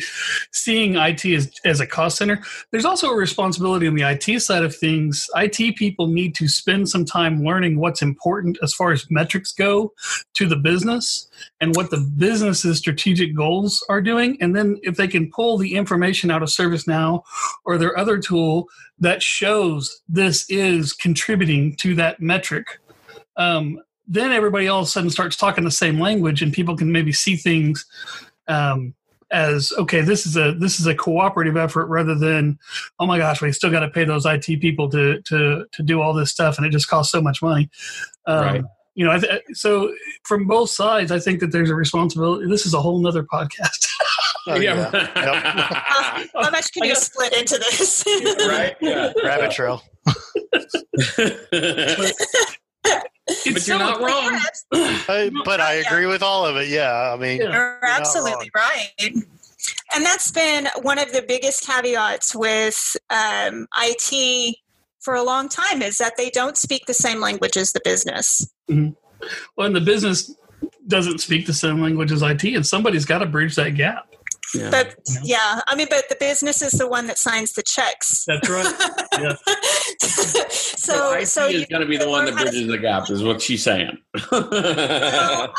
seeing 0.51 0.95
IT 0.95 1.25
as, 1.25 1.51
as 1.65 1.79
a 1.79 1.87
cost 1.87 2.17
center. 2.17 2.41
There's 2.71 2.85
also 2.85 3.09
a 3.09 3.15
responsibility 3.15 3.87
on 3.87 3.95
the 3.95 4.03
IT 4.03 4.41
side 4.41 4.63
of 4.63 4.75
things. 4.75 5.27
IT 5.35 5.75
people 5.75 6.07
need 6.07 6.35
to 6.35 6.47
spend 6.47 6.89
some 6.89 7.05
time 7.05 7.43
learning 7.43 7.79
what's 7.79 8.01
important 8.01 8.57
as 8.63 8.73
far 8.73 8.91
as 8.91 9.05
metrics 9.09 9.51
go 9.51 9.93
to 10.35 10.47
the 10.47 10.55
business 10.55 11.29
and 11.61 11.75
what 11.75 11.89
the 11.89 11.99
business's 12.17 12.77
strategic 12.77 13.35
goals 13.35 13.85
are 13.89 14.01
doing. 14.01 14.37
And 14.41 14.55
then 14.55 14.79
if 14.83 14.97
they 14.97 15.07
can 15.07 15.29
pull 15.31 15.57
the 15.57 15.75
information 15.75 16.31
out 16.31 16.43
of 16.43 16.49
ServiceNow 16.49 17.23
or 17.65 17.77
their 17.77 17.97
other 17.97 18.17
tool 18.17 18.67
that 18.99 19.23
shows 19.23 20.01
this 20.19 20.45
is 20.49 20.93
contributing 20.93 21.75
to 21.77 21.95
that 21.95 22.19
metric, 22.19 22.79
um, 23.37 23.81
then 24.07 24.31
everybody 24.31 24.67
all 24.67 24.81
of 24.81 24.85
a 24.85 24.89
sudden 24.89 25.09
starts 25.09 25.35
talking 25.35 25.63
the 25.63 25.71
same 25.71 25.99
language 25.99 26.41
and 26.41 26.51
people 26.51 26.75
can 26.75 26.91
maybe 26.91 27.13
see 27.13 27.35
things 27.35 27.85
um, 28.47 28.93
as 29.31 29.71
okay 29.77 30.01
this 30.01 30.25
is 30.25 30.35
a 30.35 30.53
this 30.53 30.79
is 30.79 30.87
a 30.87 30.95
cooperative 30.95 31.55
effort 31.55 31.85
rather 31.85 32.15
than 32.15 32.57
oh 32.99 33.05
my 33.05 33.19
gosh 33.19 33.43
we 33.43 33.51
still 33.51 33.69
got 33.69 33.81
to 33.81 33.89
pay 33.89 34.03
those 34.03 34.25
IT 34.25 34.59
people 34.59 34.89
to 34.89 35.21
to 35.21 35.67
to 35.71 35.83
do 35.83 36.01
all 36.01 36.15
this 36.15 36.31
stuff 36.31 36.57
and 36.57 36.65
it 36.65 36.71
just 36.71 36.89
costs 36.89 37.11
so 37.11 37.21
much 37.21 37.39
money 37.39 37.69
um, 38.25 38.43
right 38.43 38.63
you 38.99 39.05
know, 39.05 39.17
th- 39.17 39.43
so 39.53 39.93
from 40.23 40.45
both 40.45 40.71
sides, 40.71 41.09
I 41.09 41.19
think 41.19 41.39
that 41.39 41.53
there's 41.53 41.69
a 41.69 41.75
responsibility. 41.75 42.49
This 42.49 42.65
is 42.65 42.73
a 42.73 42.81
whole 42.81 42.99
nother 42.99 43.23
podcast. 43.23 43.87
oh, 44.47 44.55
yeah. 44.55 44.89
Yep. 44.91 46.35
uh, 46.35 46.43
how 46.43 46.51
much 46.51 46.73
can 46.73 46.83
you 46.83 46.95
split 46.95 47.31
into 47.31 47.57
this? 47.57 48.03
right? 48.45 48.75
Yeah. 48.81 49.13
Rabbit 49.23 49.51
trail. 49.51 49.81
But 50.05 50.15
you're 53.45 53.57
so 53.59 53.77
not 53.77 54.01
wrong. 54.01 54.39
I, 54.71 55.31
but 55.45 55.61
I 55.61 55.73
agree 55.85 56.05
with 56.05 56.23
all 56.23 56.45
of 56.45 56.55
it. 56.57 56.69
Yeah, 56.69 57.13
I 57.13 57.17
mean, 57.17 57.41
you're 57.41 57.85
absolutely 57.85 58.51
right. 58.55 58.89
And 59.93 60.05
that's 60.05 60.31
been 60.31 60.67
one 60.81 60.99
of 60.99 61.11
the 61.11 61.23
biggest 61.27 61.65
caveats 61.65 62.35
with 62.35 62.95
um, 63.09 63.67
IT 63.77 64.55
for 64.99 65.15
a 65.15 65.23
long 65.23 65.49
time 65.49 65.81
is 65.81 65.97
that 65.97 66.17
they 66.17 66.29
don't 66.29 66.57
speak 66.57 66.85
the 66.85 66.93
same 66.93 67.19
language 67.19 67.57
as 67.57 67.71
the 67.71 67.81
business. 67.83 68.49
Mm-hmm. 68.69 68.91
Well, 69.55 69.67
and 69.67 69.75
the 69.75 69.81
business 69.81 70.33
doesn't 70.87 71.19
speak 71.19 71.45
the 71.45 71.53
same 71.53 71.81
language 71.81 72.11
as 72.11 72.21
IT, 72.21 72.43
and 72.43 72.65
somebody's 72.65 73.05
got 73.05 73.19
to 73.19 73.25
bridge 73.25 73.55
that 73.55 73.75
gap. 73.75 74.08
Yeah. 74.53 74.69
But 74.69 74.95
yeah, 75.23 75.61
I 75.67 75.75
mean, 75.75 75.87
but 75.89 76.09
the 76.09 76.15
business 76.15 76.61
is 76.61 76.71
the 76.73 76.87
one 76.87 77.07
that 77.07 77.17
signs 77.17 77.53
the 77.53 77.63
checks. 77.63 78.25
That's 78.25 78.49
right. 78.49 78.73
Yeah. 79.19 79.35
so, 79.99 81.23
so 81.23 81.47
is 81.47 81.65
going 81.65 81.81
to 81.81 81.87
be 81.87 81.97
the 81.97 82.09
one 82.09 82.25
that 82.25 82.35
bridges 82.35 82.61
to, 82.61 82.67
the 82.67 82.77
gap, 82.77 83.09
is 83.09 83.23
what 83.23 83.41
she's 83.41 83.63
saying. 83.63 83.97
I, 84.15 85.49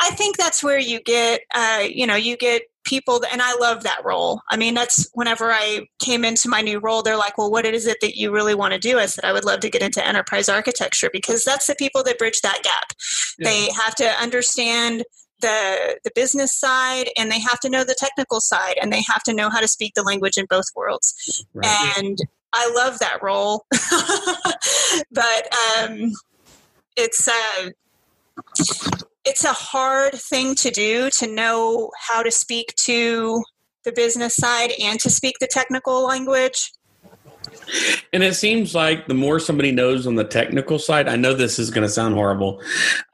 I 0.00 0.10
think 0.10 0.36
that's 0.36 0.62
where 0.62 0.78
you 0.78 1.00
get, 1.00 1.42
uh, 1.54 1.84
you 1.88 2.06
know, 2.06 2.16
you 2.16 2.36
get 2.36 2.62
people 2.84 3.20
that, 3.20 3.32
and 3.32 3.42
I 3.42 3.54
love 3.56 3.84
that 3.84 4.04
role. 4.04 4.40
I 4.50 4.56
mean, 4.56 4.74
that's 4.74 5.08
whenever 5.14 5.52
I 5.52 5.86
came 5.98 6.24
into 6.24 6.48
my 6.48 6.60
new 6.60 6.78
role, 6.78 7.02
they're 7.02 7.16
like, 7.16 7.38
well, 7.38 7.50
what 7.50 7.64
is 7.64 7.86
it 7.86 7.98
that 8.00 8.16
you 8.16 8.32
really 8.32 8.54
want 8.54 8.72
to 8.72 8.78
do? 8.78 8.98
I 8.98 9.06
said, 9.06 9.24
I 9.24 9.32
would 9.32 9.44
love 9.44 9.60
to 9.60 9.70
get 9.70 9.82
into 9.82 10.06
enterprise 10.06 10.48
architecture 10.48 11.10
because 11.12 11.44
that's 11.44 11.66
the 11.66 11.74
people 11.74 12.02
that 12.04 12.18
bridge 12.18 12.40
that 12.40 12.60
gap. 12.62 12.92
Yeah. 13.38 13.48
They 13.48 13.68
have 13.72 13.94
to 13.96 14.08
understand 14.20 15.04
the 15.42 15.98
the 16.04 16.10
business 16.14 16.58
side 16.58 17.10
and 17.16 17.30
they 17.30 17.40
have 17.40 17.60
to 17.60 17.68
know 17.68 17.84
the 17.84 17.96
technical 17.98 18.40
side 18.40 18.76
and 18.80 18.92
they 18.92 19.02
have 19.02 19.22
to 19.24 19.34
know 19.34 19.50
how 19.50 19.60
to 19.60 19.68
speak 19.68 19.92
the 19.94 20.02
language 20.02 20.38
in 20.38 20.46
both 20.48 20.66
worlds. 20.74 21.44
Right. 21.52 21.98
And 21.98 22.18
I 22.52 22.72
love 22.74 22.98
that 22.98 23.22
role. 23.22 23.66
but 25.12 25.48
um 25.78 26.12
it's 26.96 27.28
uh 27.28 27.70
it's 29.24 29.44
a 29.44 29.52
hard 29.52 30.14
thing 30.14 30.54
to 30.56 30.70
do 30.70 31.10
to 31.18 31.26
know 31.26 31.90
how 32.08 32.22
to 32.22 32.30
speak 32.30 32.74
to 32.84 33.42
the 33.84 33.92
business 33.92 34.34
side 34.36 34.72
and 34.82 34.98
to 35.00 35.10
speak 35.10 35.36
the 35.40 35.48
technical 35.50 36.04
language. 36.04 36.72
And 38.12 38.22
it 38.22 38.34
seems 38.34 38.74
like 38.74 39.06
the 39.06 39.14
more 39.14 39.40
somebody 39.40 39.72
knows 39.72 40.06
on 40.06 40.16
the 40.16 40.24
technical 40.24 40.78
side, 40.78 41.08
I 41.08 41.16
know 41.16 41.34
this 41.34 41.58
is 41.58 41.70
going 41.70 41.86
to 41.86 41.92
sound 41.92 42.14
horrible, 42.14 42.60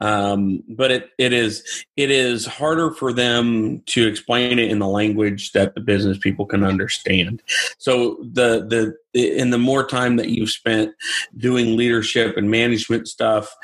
um, 0.01 0.63
but 0.67 0.91
it, 0.91 1.09
it 1.17 1.33
is 1.33 1.85
it 1.95 2.11
is 2.11 2.45
harder 2.45 2.91
for 2.91 3.13
them 3.13 3.81
to 3.87 4.07
explain 4.07 4.59
it 4.59 4.69
in 4.71 4.79
the 4.79 4.87
language 4.87 5.53
that 5.53 5.75
the 5.75 5.81
business 5.81 6.17
people 6.17 6.45
can 6.45 6.63
understand. 6.63 7.41
So 7.77 8.17
the 8.21 8.95
the 9.13 9.39
in 9.39 9.49
the 9.49 9.57
more 9.57 9.85
time 9.87 10.17
that 10.17 10.29
you've 10.29 10.51
spent 10.51 10.93
doing 11.37 11.77
leadership 11.77 12.37
and 12.37 12.51
management 12.51 13.07
stuff, 13.07 13.55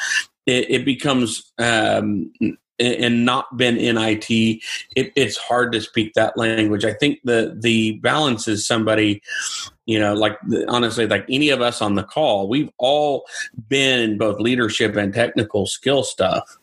it, 0.46 0.70
it 0.70 0.86
becomes 0.86 1.52
um, 1.58 2.32
and 2.80 3.26
not 3.26 3.56
been 3.58 3.78
in 3.78 3.98
IT, 3.98 4.30
it, 4.30 4.62
it's 5.16 5.38
hard 5.38 5.72
to 5.72 5.82
speak 5.82 6.14
that 6.14 6.38
language. 6.38 6.86
I 6.86 6.94
think 6.94 7.20
the 7.24 7.56
the 7.58 7.94
balance 8.00 8.48
is 8.48 8.68
somebody, 8.68 9.22
you 9.86 10.00
know, 10.00 10.16
like 10.16 10.38
honestly, 10.68 11.06
like 11.06 11.26
any 11.30 11.50
of 11.50 11.62
us 11.62 11.80
on 11.82 11.94
the 11.94 12.04
call, 12.04 12.50
we've 12.50 12.72
all 12.80 13.26
been 13.70 14.00
in 14.00 14.18
both 14.18 14.40
leadership 14.40 14.96
and 14.96 15.14
technical 15.14 15.68
skill 15.68 16.04
stuff. 16.04 16.58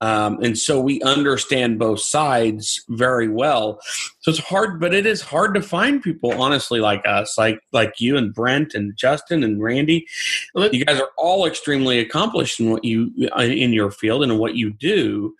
Um, 0.00 0.42
and 0.42 0.56
so 0.56 0.80
we 0.80 1.02
understand 1.02 1.78
both 1.78 2.00
sides 2.00 2.82
very 2.88 3.28
well. 3.28 3.78
So 4.20 4.30
it's 4.30 4.40
hard, 4.40 4.80
but 4.80 4.94
it 4.94 5.04
is 5.04 5.20
hard 5.20 5.54
to 5.54 5.60
find 5.60 6.02
people, 6.02 6.32
honestly, 6.32 6.80
like 6.80 7.02
us, 7.06 7.36
like 7.36 7.60
like 7.72 8.00
you 8.00 8.16
and 8.16 8.32
Brent 8.32 8.72
and 8.74 8.96
Justin 8.96 9.44
and 9.44 9.62
Randy. 9.62 10.06
You 10.54 10.84
guys 10.86 10.98
are 10.98 11.10
all 11.18 11.44
extremely 11.44 11.98
accomplished 11.98 12.58
in 12.58 12.70
what 12.70 12.84
you 12.84 13.12
in 13.38 13.74
your 13.74 13.90
field 13.90 14.22
and 14.22 14.38
what 14.38 14.54
you 14.54 14.72
do. 14.72 15.34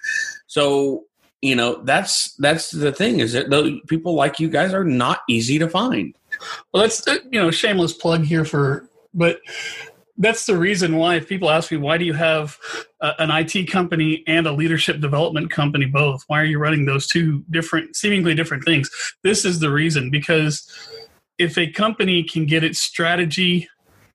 So 0.48 1.04
you 1.40 1.56
know 1.56 1.82
that's 1.82 2.34
that's 2.34 2.70
the 2.70 2.92
thing 2.92 3.20
is 3.20 3.32
that 3.32 3.80
people 3.88 4.14
like 4.14 4.38
you 4.38 4.50
guys 4.50 4.74
are 4.74 4.84
not 4.84 5.20
easy 5.28 5.58
to 5.58 5.68
find. 5.68 6.14
Well, 6.72 6.82
that's 6.82 7.06
you 7.06 7.40
know 7.40 7.50
shameless 7.50 7.92
plug 7.92 8.24
here 8.24 8.44
for, 8.44 8.88
but 9.14 9.40
that's 10.18 10.46
the 10.46 10.56
reason 10.56 10.96
why 10.96 11.16
if 11.16 11.28
people 11.28 11.50
ask 11.50 11.70
me 11.70 11.78
why 11.78 11.96
do 11.98 12.04
you 12.04 12.12
have 12.12 12.58
uh, 13.00 13.12
an 13.18 13.30
IT 13.30 13.66
company 13.66 14.22
and 14.26 14.46
a 14.46 14.52
leadership 14.52 15.00
development 15.00 15.50
company 15.50 15.86
both? 15.86 16.22
Why 16.26 16.40
are 16.40 16.44
you 16.44 16.58
running 16.58 16.84
those 16.84 17.06
two 17.06 17.44
different 17.50 17.96
seemingly 17.96 18.34
different 18.34 18.64
things? 18.64 18.90
This 19.22 19.44
is 19.44 19.58
the 19.58 19.70
reason 19.70 20.10
because 20.10 20.70
if 21.38 21.56
a 21.58 21.70
company 21.70 22.22
can 22.22 22.46
get 22.46 22.62
its 22.62 22.78
strategy 22.78 23.68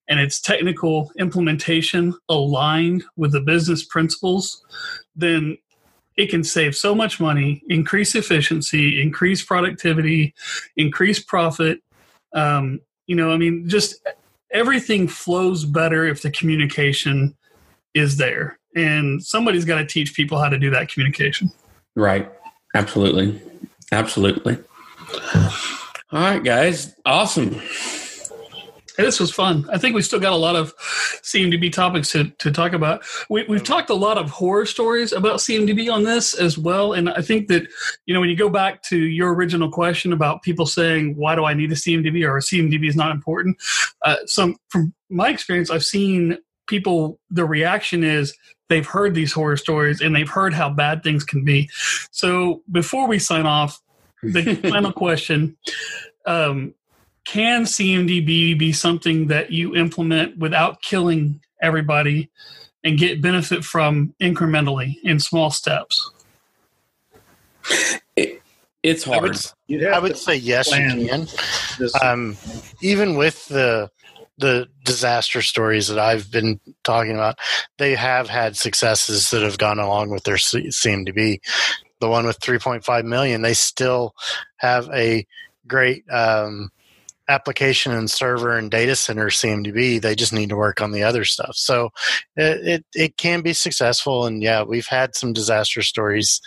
and 0.07 0.19
its 0.19 0.39
technical 0.39 1.11
implementation 1.17 2.13
aligned 2.29 3.03
with 3.15 3.31
the 3.31 3.41
business 3.41 3.83
principles 3.83 4.63
then 5.15 5.57
it 6.15 6.29
can 6.29 6.43
save 6.43 6.75
so 6.75 6.95
much 6.95 7.19
money 7.19 7.61
increase 7.67 8.15
efficiency 8.15 9.01
increase 9.01 9.43
productivity 9.43 10.33
increase 10.77 11.19
profit 11.19 11.81
um, 12.33 12.79
you 13.07 13.15
know 13.15 13.31
i 13.31 13.37
mean 13.37 13.67
just 13.67 13.95
everything 14.51 15.07
flows 15.07 15.65
better 15.65 16.05
if 16.05 16.21
the 16.21 16.31
communication 16.31 17.35
is 17.93 18.17
there. 18.17 18.59
And 18.75 19.23
somebody's 19.23 19.65
got 19.65 19.79
to 19.79 19.85
teach 19.85 20.13
people 20.13 20.37
how 20.37 20.49
to 20.49 20.57
do 20.57 20.69
that 20.69 20.91
communication. 20.91 21.51
Right. 21.95 22.31
Absolutely. 22.75 23.41
Absolutely. 23.91 24.57
All 26.11 26.21
right, 26.21 26.43
guys. 26.43 26.95
Awesome. 27.05 27.61
Hey, 28.97 29.03
this 29.03 29.19
was 29.19 29.31
fun. 29.31 29.69
I 29.71 29.77
think 29.77 29.93
we 29.93 30.01
still 30.01 30.19
got 30.19 30.33
a 30.33 30.37
lot 30.37 30.55
of 30.55 30.75
CMDB 31.21 31.71
topics 31.71 32.11
to, 32.13 32.31
to 32.31 32.51
talk 32.51 32.73
about. 32.73 33.03
We, 33.29 33.43
we've 33.43 33.63
talked 33.63 33.91
a 33.91 33.95
lot 33.95 34.17
of 34.17 34.31
horror 34.31 34.65
stories 34.65 35.13
about 35.13 35.37
CMDB 35.37 35.93
on 35.93 36.03
this 36.03 36.33
as 36.33 36.57
well. 36.57 36.93
And 36.93 37.07
I 37.07 37.21
think 37.21 37.47
that, 37.49 37.67
you 38.07 38.15
know, 38.15 38.19
when 38.19 38.29
you 38.29 38.35
go 38.35 38.49
back 38.49 38.81
to 38.83 38.97
your 38.97 39.35
original 39.35 39.69
question 39.69 40.13
about 40.13 40.41
people 40.41 40.65
saying, 40.65 41.15
why 41.15 41.35
do 41.35 41.45
I 41.45 41.53
need 41.53 41.71
a 41.71 41.75
CMDB 41.75 42.27
or 42.27 42.37
a 42.37 42.41
CMDB 42.41 42.89
is 42.89 42.95
not 42.95 43.11
important? 43.11 43.57
Uh, 44.03 44.15
some, 44.25 44.55
from 44.69 44.95
my 45.11 45.29
experience, 45.29 45.69
I've 45.69 45.85
seen 45.85 46.39
people, 46.65 47.19
the 47.29 47.45
reaction 47.45 48.03
is 48.03 48.35
they've 48.67 48.87
heard 48.87 49.13
these 49.13 49.31
horror 49.31 49.57
stories 49.57 50.01
and 50.01 50.15
they've 50.15 50.27
heard 50.27 50.55
how 50.55 50.71
bad 50.71 51.03
things 51.03 51.23
can 51.23 51.45
be. 51.45 51.69
So 52.09 52.63
before 52.71 53.07
we 53.07 53.19
sign 53.19 53.45
off, 53.45 53.79
the 54.23 54.55
final 54.71 54.91
question. 54.91 55.55
Um, 56.25 56.73
can 57.27 57.63
CMDB 57.63 58.57
be 58.57 58.71
something 58.71 59.27
that 59.27 59.51
you 59.51 59.75
implement 59.75 60.37
without 60.37 60.81
killing 60.81 61.41
everybody 61.61 62.29
and 62.85 62.97
get 62.97 63.21
benefit 63.21 63.65
from 63.65 64.13
incrementally 64.21 64.95
in 65.03 65.19
small 65.19 65.51
steps? 65.51 66.09
It, 68.15 68.41
it's 68.81 69.03
hard. 69.03 69.23
would, 69.23 69.37
You'd 69.67 69.87
I 69.87 69.99
would 69.99 70.17
say 70.17 70.37
yes, 70.37 70.71
you 70.71 71.05
can. 71.05 71.27
Um, 72.01 72.37
even 72.81 73.17
with 73.17 73.45
the 73.49 73.91
the 74.37 74.67
disaster 74.85 75.41
stories 75.41 75.89
that 75.89 75.99
I've 75.99 76.31
been 76.31 76.61
talking 76.85 77.13
about, 77.13 77.39
they 77.77 77.95
have 77.95 78.29
had 78.29 78.55
successes 78.55 79.31
that 79.31 79.41
have 79.41 79.57
gone 79.57 79.79
along 79.79 80.11
with 80.11 80.23
their 80.23 80.37
C- 80.37 80.67
CMDB. 80.67 81.39
The 81.99 82.07
one 82.07 82.27
with 82.27 82.39
3.5 82.39 83.03
million, 83.03 83.41
they 83.41 83.55
still 83.55 84.13
have 84.57 84.87
a 84.93 85.25
great 85.67 86.03
um, 86.11 86.69
application 87.29 87.91
and 87.91 88.09
server 88.09 88.57
and 88.57 88.71
data 88.71 88.95
center 88.95 89.29
seem 89.29 89.63
to 89.63 89.71
be. 89.71 89.99
They 89.99 90.15
just 90.15 90.33
need 90.33 90.49
to 90.49 90.55
work 90.55 90.81
on 90.81 90.91
the 90.91 91.03
other 91.03 91.25
stuff. 91.25 91.55
So 91.55 91.89
it, 92.35 92.67
it, 92.67 92.85
it 92.95 93.17
can 93.17 93.41
be 93.41 93.53
successful. 93.53 94.25
And 94.25 94.41
yeah, 94.41 94.63
we've 94.63 94.87
had 94.87 95.15
some 95.15 95.33
disaster 95.33 95.81
stories 95.81 96.41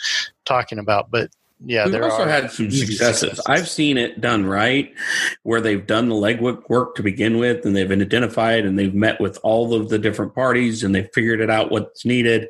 talking 0.45 0.79
about, 0.79 1.11
but 1.11 1.31
yeah, 1.65 1.85
We've 1.85 1.93
there 1.93 2.05
also 2.05 2.23
are 2.23 2.29
had 2.29 2.51
some 2.51 2.67
easy 2.67 2.87
successes. 2.87 3.39
I've 3.47 3.69
seen 3.69 3.99
it 3.99 4.21
done 4.21 4.47
right, 4.47 4.95
where 5.43 5.61
they've 5.61 5.87
done 5.87 6.09
the 6.09 6.15
legwork 6.15 6.69
work 6.71 6.95
to 6.95 7.03
begin 7.03 7.37
with, 7.37 7.67
and 7.67 7.77
they've 7.77 7.89
been 7.89 8.01
identified, 8.01 8.65
and 8.65 8.79
they've 8.79 8.95
met 8.95 9.21
with 9.21 9.39
all 9.43 9.75
of 9.75 9.91
the 9.91 9.99
different 9.99 10.35
parties, 10.35 10.83
and 10.83 10.95
they've 10.95 11.11
figured 11.13 11.41
it 11.41 11.51
out 11.51 11.71
what's 11.71 12.07
needed. 12.07 12.49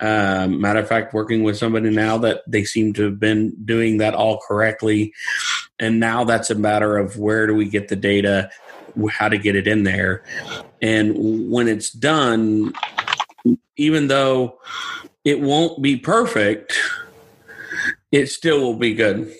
Um, 0.00 0.62
matter 0.62 0.78
of 0.78 0.88
fact, 0.88 1.12
working 1.12 1.42
with 1.42 1.58
somebody 1.58 1.90
now 1.90 2.16
that 2.18 2.40
they 2.46 2.64
seem 2.64 2.94
to 2.94 3.04
have 3.04 3.20
been 3.20 3.54
doing 3.62 3.98
that 3.98 4.14
all 4.14 4.38
correctly, 4.38 5.12
and 5.80 5.98
now 5.98 6.24
that's 6.24 6.50
a 6.50 6.54
matter 6.54 6.96
of 6.96 7.18
where 7.18 7.46
do 7.48 7.54
we 7.54 7.68
get 7.68 7.88
the 7.88 7.96
data, 7.96 8.50
how 9.10 9.28
to 9.28 9.38
get 9.38 9.56
it 9.56 9.66
in 9.66 9.82
there, 9.82 10.22
and 10.80 11.50
when 11.50 11.66
it's 11.66 11.90
done, 11.90 12.72
even 13.76 14.06
though 14.06 14.60
it 15.24 15.40
won't 15.40 15.82
be 15.82 15.96
perfect 15.96 16.78
it 18.12 18.26
still 18.26 18.60
will 18.60 18.76
be 18.76 18.94
good. 18.94 19.32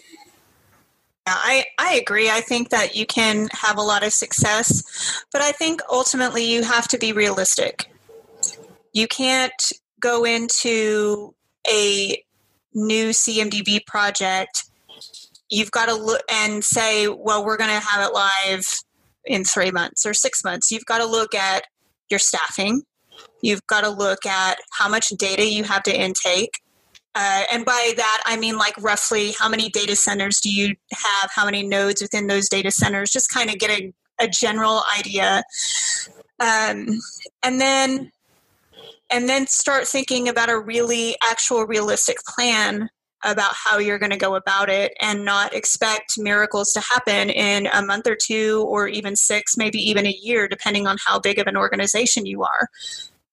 I, 1.27 1.65
I 1.79 1.95
agree. 1.95 2.31
I 2.31 2.41
think 2.41 2.71
that 2.71 2.97
you 2.97 3.07
can 3.07 3.49
have 3.53 3.77
a 3.77 3.83
lot 3.83 4.03
of 4.03 4.13
success, 4.13 5.23
but 5.33 5.43
I 5.43 5.53
think 5.53 5.81
ultimately 5.91 6.45
you 6.45 6.63
have 6.63 6.89
to 6.89 6.99
be 6.99 7.13
realistic. 7.13 7.93
You 8.93 9.07
can't 9.07 9.73
go 10.01 10.25
into 10.25 11.35
a 11.69 12.23
new 12.75 13.11
CMDB 13.11 13.87
project. 13.87 14.70
You've 15.51 15.71
got 15.71 15.87
to 15.87 15.95
look 15.95 16.23
and 16.31 16.65
say, 16.65 17.09
well, 17.09 17.45
we're 17.45 17.57
going 17.57 17.71
to 17.71 17.87
have 17.87 18.09
it 18.09 18.15
live 18.15 18.65
in 19.25 19.45
three 19.45 19.71
months 19.71 20.07
or 20.07 20.15
six 20.15 20.45
months. 20.45 20.71
You've 20.71 20.87
got 20.87 20.99
to 20.99 21.07
look 21.07 21.35
at 21.35 21.65
your 22.09 22.19
staffing. 22.19 22.83
You've 23.43 23.67
got 23.67 23.83
to 23.83 23.91
look 23.91 24.25
at 24.27 24.59
how 24.79 24.89
much 24.89 25.09
data 25.11 25.47
you 25.47 25.65
have 25.65 25.83
to 25.85 25.99
intake. 25.99 26.53
Uh, 27.15 27.43
and 27.53 27.65
by 27.65 27.93
that, 27.97 28.23
I 28.25 28.37
mean 28.37 28.57
like 28.57 28.75
roughly 28.81 29.33
how 29.39 29.49
many 29.49 29.69
data 29.69 29.97
centers 29.97 30.41
do 30.41 30.51
you 30.51 30.77
have, 30.93 31.31
how 31.35 31.45
many 31.45 31.67
nodes 31.67 32.01
within 32.01 32.29
those 32.29 32.49
data 32.49 32.71
centers, 32.71 33.11
just 33.11 33.33
kind 33.33 33.51
of 33.51 33.59
get 33.59 33.71
a, 33.71 33.93
a 34.21 34.29
general 34.29 34.83
idea. 34.97 35.43
Um, 36.39 36.87
and 37.43 37.61
then 37.61 38.13
and 39.11 39.29
then 39.29 39.49
start 39.49 39.89
thinking 39.89 40.29
about 40.29 40.49
a 40.49 40.59
really 40.59 41.17
actual 41.23 41.67
realistic 41.67 42.19
plan 42.25 42.89
about 43.25 43.53
how 43.55 43.79
you're 43.79 43.99
going 43.99 44.11
to 44.11 44.17
go 44.17 44.35
about 44.35 44.71
it 44.71 44.93
and 45.01 45.25
not 45.25 45.55
expect 45.55 46.19
miracles 46.19 46.73
to 46.73 46.81
happen 46.81 47.31
in 47.31 47.67
a 47.73 47.83
month 47.83 48.07
or 48.07 48.17
two 48.17 48.65
or 48.69 48.89
even 48.89 49.17
six 49.17 49.57
maybe 49.57 49.79
even 49.79 50.07
a 50.07 50.17
year 50.23 50.49
depending 50.49 50.87
on 50.87 50.97
how 51.05 51.19
big 51.19 51.39
of 51.39 51.47
an 51.47 51.57
organization 51.57 52.27
you 52.27 52.43
are. 52.43 52.69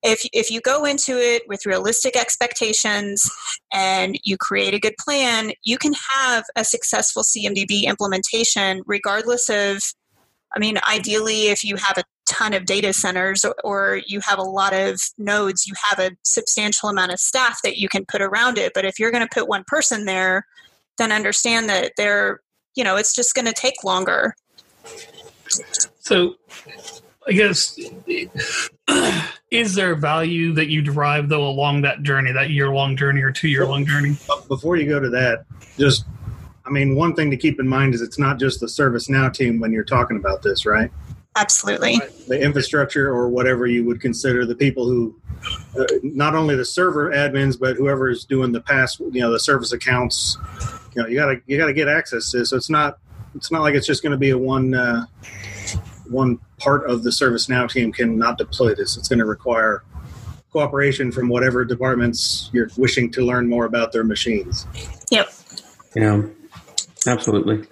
If 0.04 0.22
if 0.32 0.52
you 0.52 0.62
go 0.62 0.86
into 0.86 1.18
it 1.18 1.48
with 1.48 1.66
realistic 1.66 2.16
expectations 2.16 3.30
and 3.74 4.18
you 4.24 4.38
create 4.38 4.74
a 4.74 4.80
good 4.80 4.96
plan, 5.00 5.54
you 5.64 5.78
can 5.78 5.94
have 6.14 6.44
a 6.56 6.64
successful 6.64 7.24
CMDB 7.24 7.84
implementation 7.84 8.84
regardless 8.86 9.50
of 9.50 9.82
I 10.56 10.60
mean 10.60 10.78
ideally 10.88 11.48
if 11.48 11.64
you 11.64 11.76
have 11.78 11.98
a 11.98 12.04
ton 12.28 12.54
of 12.54 12.66
data 12.66 12.94
centers 12.94 13.44
or, 13.46 13.56
or 13.64 14.02
you 14.06 14.20
have 14.22 14.38
a 14.38 14.44
lot 14.44 14.74
of 14.74 15.00
nodes, 15.18 15.66
you 15.66 15.74
have 15.90 16.00
a 16.00 16.16
substantial 16.24 16.90
amount 16.90 17.12
of 17.12 17.20
staff 17.20 17.62
that 17.64 17.78
you 17.78 17.90
can 17.90 18.06
put 18.06 18.22
around 18.22 18.58
it, 18.58 18.74
but 18.76 18.86
if 18.86 19.00
you're 19.00 19.12
going 19.12 19.26
to 19.26 19.34
put 19.34 19.48
one 19.48 19.64
person 19.66 20.06
there, 20.06 20.46
then 20.98 21.12
understand 21.12 21.70
that 21.70 21.94
they're, 21.98 22.42
you 22.76 22.84
know, 22.84 22.96
it's 22.96 23.16
just 23.16 23.34
going 23.34 23.46
to 23.46 23.54
take 23.54 23.84
longer. 23.84 24.36
So, 26.00 26.36
I 27.28 27.32
guess, 27.32 27.78
is 29.52 29.76
there 29.76 29.96
value 29.96 30.54
that 30.54 30.68
you 30.70 30.82
derive 30.82 31.30
though 31.30 31.48
along 31.48 31.82
that 31.82 32.04
journey, 32.04 32.32
that 32.32 32.50
year 32.50 32.70
long 32.70 32.96
journey 32.96 33.22
or 33.22 33.32
two 33.32 33.48
year 33.48 33.66
long 33.66 33.86
journey? 33.86 34.18
Before 34.48 34.78
you 34.78 34.88
go 34.88 35.00
to 35.00 35.10
that, 35.10 35.46
just 35.78 36.06
I 36.68 36.70
mean, 36.70 36.96
one 36.96 37.16
thing 37.16 37.32
to 37.32 37.38
keep 37.38 37.60
in 37.60 37.68
mind 37.68 37.96
is 37.96 38.02
it's 38.02 38.20
not 38.20 38.40
just 38.40 38.60
the 38.60 38.68
ServiceNow 38.68 39.34
team 39.34 39.60
when 39.60 39.72
you're 39.72 39.86
talking 39.86 40.18
about 40.18 40.42
this, 40.42 40.66
right? 40.66 40.92
Absolutely. 41.38 42.00
The 42.28 42.42
infrastructure 42.42 43.10
or 43.10 43.30
whatever 43.30 43.68
you 43.68 43.86
would 43.86 44.02
consider 44.02 44.46
the 44.46 44.56
people 44.56 44.86
who, 44.86 45.16
uh, 45.80 45.86
not 46.04 46.36
only 46.36 46.56
the 46.56 46.66
server 46.66 47.12
admins, 47.12 47.60
but 47.60 47.78
whoever 47.78 48.10
is 48.10 48.26
doing 48.26 48.52
the 48.52 48.62
pass, 48.62 49.00
you 49.00 49.22
know, 49.22 49.32
the 49.32 49.40
service 49.40 49.72
accounts. 49.72 50.38
You 50.96 51.04
know, 51.04 51.08
you 51.08 51.16
gotta 51.16 51.42
you 51.46 51.58
gotta 51.58 51.74
get 51.74 51.88
access 51.88 52.32
to. 52.32 52.44
So 52.46 52.58
it's 52.58 52.72
not 52.72 52.98
it's 53.36 53.52
not 53.52 53.62
like 53.62 53.76
it's 53.76 53.86
just 53.86 54.02
going 54.02 54.12
to 54.12 54.18
be 54.18 54.32
a 54.32 54.38
one 54.38 54.74
uh, 54.74 55.06
one 56.10 56.40
part 56.58 56.90
of 56.90 57.04
the 57.04 57.12
ServiceNow 57.12 57.70
team 57.70 57.92
can 57.92 58.18
not 58.18 58.38
deploy 58.38 58.74
this. 58.74 58.98
It's 58.98 59.08
going 59.08 59.20
to 59.20 59.26
require 59.26 59.84
cooperation 60.52 61.12
from 61.12 61.30
whatever 61.30 61.64
departments 61.64 62.50
you're 62.52 62.70
wishing 62.78 63.12
to 63.12 63.22
learn 63.22 63.48
more 63.48 63.66
about 63.66 63.92
their 63.92 64.04
machines. 64.04 64.66
Yep. 65.12 65.30
Yeah, 65.96 66.24
absolutely. 67.08 67.68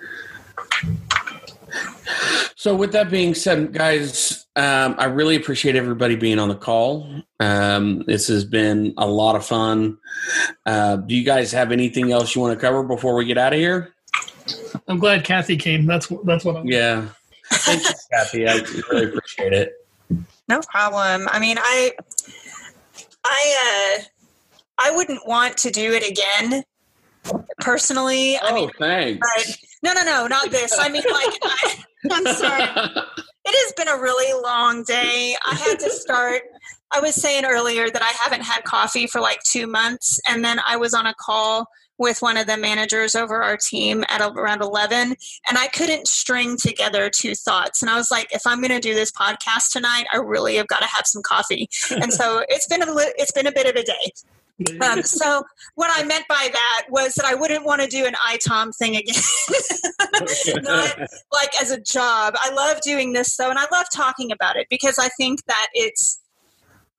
So, 2.56 2.76
with 2.76 2.94
that 2.94 3.12
being 3.12 3.36
said, 3.36 3.74
guys, 3.74 4.48
um, 4.56 4.96
I 4.98 5.06
really 5.06 5.36
appreciate 5.36 5.76
everybody 5.76 6.16
being 6.16 6.40
on 6.40 6.50
the 6.50 6.56
call. 6.56 7.22
Um, 7.40 8.04
this 8.08 8.28
has 8.30 8.44
been 8.44 8.94
a 8.98 9.06
lot 9.06 9.36
of 9.36 9.46
fun. 9.46 9.98
Uh, 10.66 10.96
do 10.96 11.16
you 11.16 11.24
guys 11.24 11.52
have 11.52 11.72
anything 11.72 12.12
else 12.12 12.34
you 12.34 12.42
want 12.42 12.58
to 12.58 12.60
cover 12.60 12.82
before 12.82 13.16
we 13.16 13.26
get 13.26 13.38
out 13.38 13.54
of 13.54 13.60
here? 13.60 13.94
I'm 14.88 14.98
glad 14.98 15.24
Kathy 15.24 15.58
came. 15.58 15.86
That's 15.86 16.12
that's 16.24 16.44
what 16.44 16.58
I'm. 16.58 16.66
Yeah. 16.66 17.08
Thank 17.52 17.84
you, 17.84 17.92
Kathy. 18.12 18.48
I 18.48 18.62
really 18.90 19.06
appreciate 19.06 19.54
it. 19.54 19.74
No 20.48 20.62
problem. 20.72 21.28
I 21.32 21.40
mean, 21.40 21.58
I, 21.60 21.92
I, 23.24 23.98
uh, 24.00 24.04
I 24.80 24.92
wouldn't 24.96 25.28
want 25.28 25.58
to 25.58 25.72
do 25.72 25.94
it 25.94 26.10
again. 26.10 26.64
Personally, 27.60 28.38
I 28.38 28.50
Oh, 28.52 28.56
mean, 28.56 28.70
thanks. 28.80 29.20
but 29.38 29.58
no, 29.84 29.94
no, 29.94 30.04
no, 30.04 30.28
not 30.28 30.52
this. 30.52 30.78
I 30.80 30.90
mean, 30.90 31.04
like, 31.10 31.40
I, 31.44 31.76
I'm 32.12 32.26
sorry. 32.36 32.64
It 33.48 33.54
has 33.64 33.74
been 33.78 33.88
a 33.88 34.00
really 34.02 34.42
long 34.44 34.84
day. 34.84 35.36
I 35.46 35.56
had 35.56 35.80
to 35.80 35.90
start. 35.92 36.42
I 36.92 37.00
was 37.00 37.16
saying 37.16 37.46
earlier 37.46 37.90
that 37.90 38.02
I 38.02 38.12
haven't 38.24 38.42
had 38.44 38.64
coffee 38.64 39.08
for 39.08 39.22
like 39.22 39.40
two 39.44 39.68
months, 39.68 40.20
and 40.28 40.44
then 40.44 40.60
I 40.66 40.78
was 40.78 40.94
on 40.94 41.06
a 41.06 41.14
call 41.14 41.68
with 41.98 42.22
one 42.22 42.36
of 42.38 42.46
the 42.48 42.58
managers 42.58 43.16
over 43.16 43.42
our 43.42 43.56
team 43.56 44.04
at 44.10 44.20
around 44.20 44.62
11 44.62 45.16
and 45.48 45.58
i 45.58 45.66
couldn't 45.68 46.10
string 46.10 46.58
together 46.62 47.10
two 47.10 47.34
thoughts 47.34 47.82
and 47.82 47.90
i 47.90 47.96
was 47.96 48.12
like 48.12 48.28
if 48.34 48.42
i'm 48.46 48.60
going 48.60 48.70
to 48.70 48.82
do 48.82 48.94
this 48.94 49.10
podcast 49.14 49.72
tonight 49.72 50.04
i 50.12 50.18
really 50.18 50.58
have 50.58 50.68
got 50.68 50.80
to 50.82 50.88
have 50.94 51.08
some 51.08 51.22
coffee 51.22 51.70
and 51.92 52.12
so 52.12 52.44
it's 52.50 52.68
been 52.68 52.82
a 52.84 52.94
it's 53.18 53.32
been 53.32 53.48
a 53.48 53.52
bit 53.54 53.66
of 53.66 53.78
a 53.78 53.84
day 53.86 54.12
um, 54.82 55.04
so 55.04 55.44
what 55.76 55.92
I 55.94 56.04
meant 56.06 56.26
by 56.30 56.50
that 56.52 56.86
was 56.90 57.14
that 57.16 57.26
I 57.26 57.36
wouldn't 57.36 57.66
want 57.66 57.82
to 57.82 57.88
do 57.88 58.06
an 58.06 58.14
ITOM 58.14 58.76
thing 58.78 58.96
again, 58.96 59.22
not 60.64 60.98
like 61.34 61.62
as 61.62 61.72
a 61.72 61.82
job. 61.82 62.36
I 62.38 62.54
love 62.54 62.80
doing 62.82 63.14
this 63.14 63.36
though, 63.36 63.50
and 63.50 63.60
I 63.60 63.66
love 63.72 63.88
talking 63.94 64.32
about 64.32 64.56
it 64.56 64.68
because 64.70 64.98
I 64.98 65.10
think 65.10 65.44
that 65.48 65.68
it's 65.74 66.22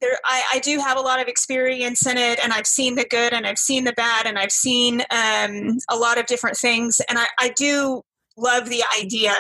there. 0.02 0.18
I, 0.26 0.42
I 0.54 0.59
do 0.59 0.78
have 0.80 0.98
a 0.98 1.00
lot 1.00 1.20
of 1.20 1.28
experience 1.28 2.07
in 2.07 2.18
it, 2.18 2.38
and 2.42 2.52
I've 2.52 2.66
seen 2.66 2.94
the 2.94 3.07
good, 3.09 3.32
and 3.32 3.46
I've 3.46 3.59
seen 3.59 3.84
the 3.84 3.94
bad, 3.94 4.26
and 4.26 4.38
I've 4.38 4.52
seen 4.52 5.00
um, 5.11 5.78
a 5.90 5.96
lot 5.96 6.18
of 6.18 6.26
different 6.26 6.59
things, 6.59 7.00
and 7.09 7.18
I, 7.18 7.26
I 7.40 7.48
do 7.50 8.02
love 8.36 8.68
the 8.68 8.84
idea 9.00 9.32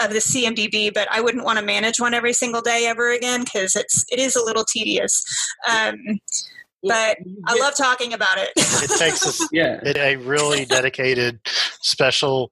of 0.00 0.10
the 0.10 0.18
CMDB, 0.18 0.92
but 0.92 1.06
I 1.10 1.20
wouldn't 1.20 1.44
want 1.44 1.58
to 1.58 1.64
manage 1.64 2.00
one 2.00 2.14
every 2.14 2.32
single 2.32 2.62
day 2.62 2.86
ever 2.86 3.12
again 3.12 3.44
because 3.44 3.76
it's 3.76 4.04
it 4.10 4.18
is 4.18 4.34
a 4.34 4.42
little 4.42 4.64
tedious. 4.64 5.22
Um, 5.70 6.18
but 6.82 7.16
I 7.46 7.58
love 7.58 7.74
talking 7.76 8.12
about 8.12 8.38
it. 8.38 8.50
It 8.56 8.90
takes 8.98 9.26
us 9.26 9.48
Yeah. 9.52 9.80
it, 9.82 9.96
a 9.96 10.16
really 10.16 10.64
dedicated, 10.64 11.40
special, 11.80 12.50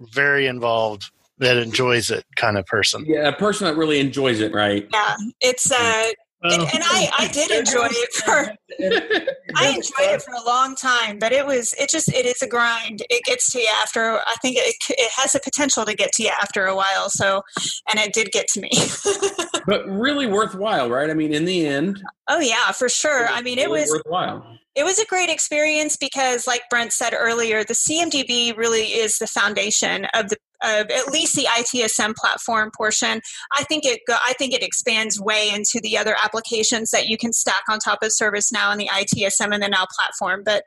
very 0.00 0.46
involved, 0.46 1.10
that 1.38 1.56
enjoys 1.56 2.10
it 2.10 2.24
kind 2.36 2.58
of 2.58 2.66
person. 2.66 3.04
Yeah, 3.06 3.28
a 3.28 3.32
person 3.32 3.66
that 3.66 3.76
really 3.76 3.98
enjoys 3.98 4.40
it, 4.40 4.52
right? 4.52 4.86
yeah, 4.92 5.16
it's 5.40 5.70
uh, 5.72 6.10
Oh. 6.42 6.48
and, 6.50 6.62
and 6.62 6.82
I 6.82 7.10
I 7.18 7.28
did 7.28 7.50
enjoy 7.50 7.88
it 7.90 8.12
for 8.14 8.54
I 9.56 9.68
enjoyed 9.68 10.14
it 10.14 10.22
for 10.22 10.32
a 10.32 10.42
long 10.42 10.74
time, 10.74 11.18
but 11.18 11.32
it 11.32 11.44
was 11.46 11.74
it 11.78 11.90
just 11.90 12.08
it 12.08 12.24
is 12.24 12.40
a 12.40 12.46
grind. 12.46 13.02
It 13.10 13.24
gets 13.24 13.52
to 13.52 13.58
you 13.58 13.68
after 13.82 14.18
I 14.18 14.36
think 14.40 14.56
it 14.58 14.74
it 14.88 15.10
has 15.16 15.32
the 15.32 15.40
potential 15.40 15.84
to 15.84 15.94
get 15.94 16.12
to 16.12 16.22
you 16.22 16.30
after 16.40 16.64
a 16.64 16.74
while. 16.74 17.10
So, 17.10 17.42
and 17.90 17.98
it 17.98 18.14
did 18.14 18.30
get 18.32 18.48
to 18.48 18.60
me. 18.60 18.70
but 19.66 19.86
really 19.86 20.26
worthwhile, 20.26 20.88
right? 20.88 21.10
I 21.10 21.14
mean, 21.14 21.34
in 21.34 21.44
the 21.44 21.66
end, 21.66 22.02
oh 22.28 22.40
yeah, 22.40 22.72
for 22.72 22.88
sure. 22.88 23.28
I 23.28 23.42
mean, 23.42 23.58
it 23.58 23.66
really 23.66 23.80
was 23.80 23.90
worthwhile. 23.90 24.58
it 24.74 24.84
was 24.84 24.98
a 24.98 25.06
great 25.06 25.28
experience 25.28 25.98
because, 25.98 26.46
like 26.46 26.62
Brent 26.70 26.94
said 26.94 27.12
earlier, 27.12 27.64
the 27.64 27.74
CMDB 27.74 28.56
really 28.56 28.84
is 28.84 29.18
the 29.18 29.26
foundation 29.26 30.06
of 30.14 30.30
the 30.30 30.36
of 30.62 30.90
at 30.90 31.08
least 31.08 31.36
the 31.36 31.44
ITSM 31.44 32.14
platform 32.14 32.70
portion. 32.76 33.20
I 33.56 33.64
think 33.64 33.84
it 33.84 34.00
go, 34.06 34.16
I 34.26 34.34
think 34.34 34.52
it 34.54 34.62
expands 34.62 35.20
way 35.20 35.50
into 35.50 35.80
the 35.82 35.96
other 35.96 36.16
applications 36.22 36.90
that 36.90 37.06
you 37.06 37.16
can 37.16 37.32
stack 37.32 37.62
on 37.68 37.78
top 37.78 38.02
of 38.02 38.10
ServiceNow 38.10 38.70
and 38.70 38.80
the 38.80 38.88
ITSM 38.88 39.52
and 39.52 39.62
the 39.62 39.68
Now 39.68 39.86
platform. 39.98 40.42
But 40.44 40.64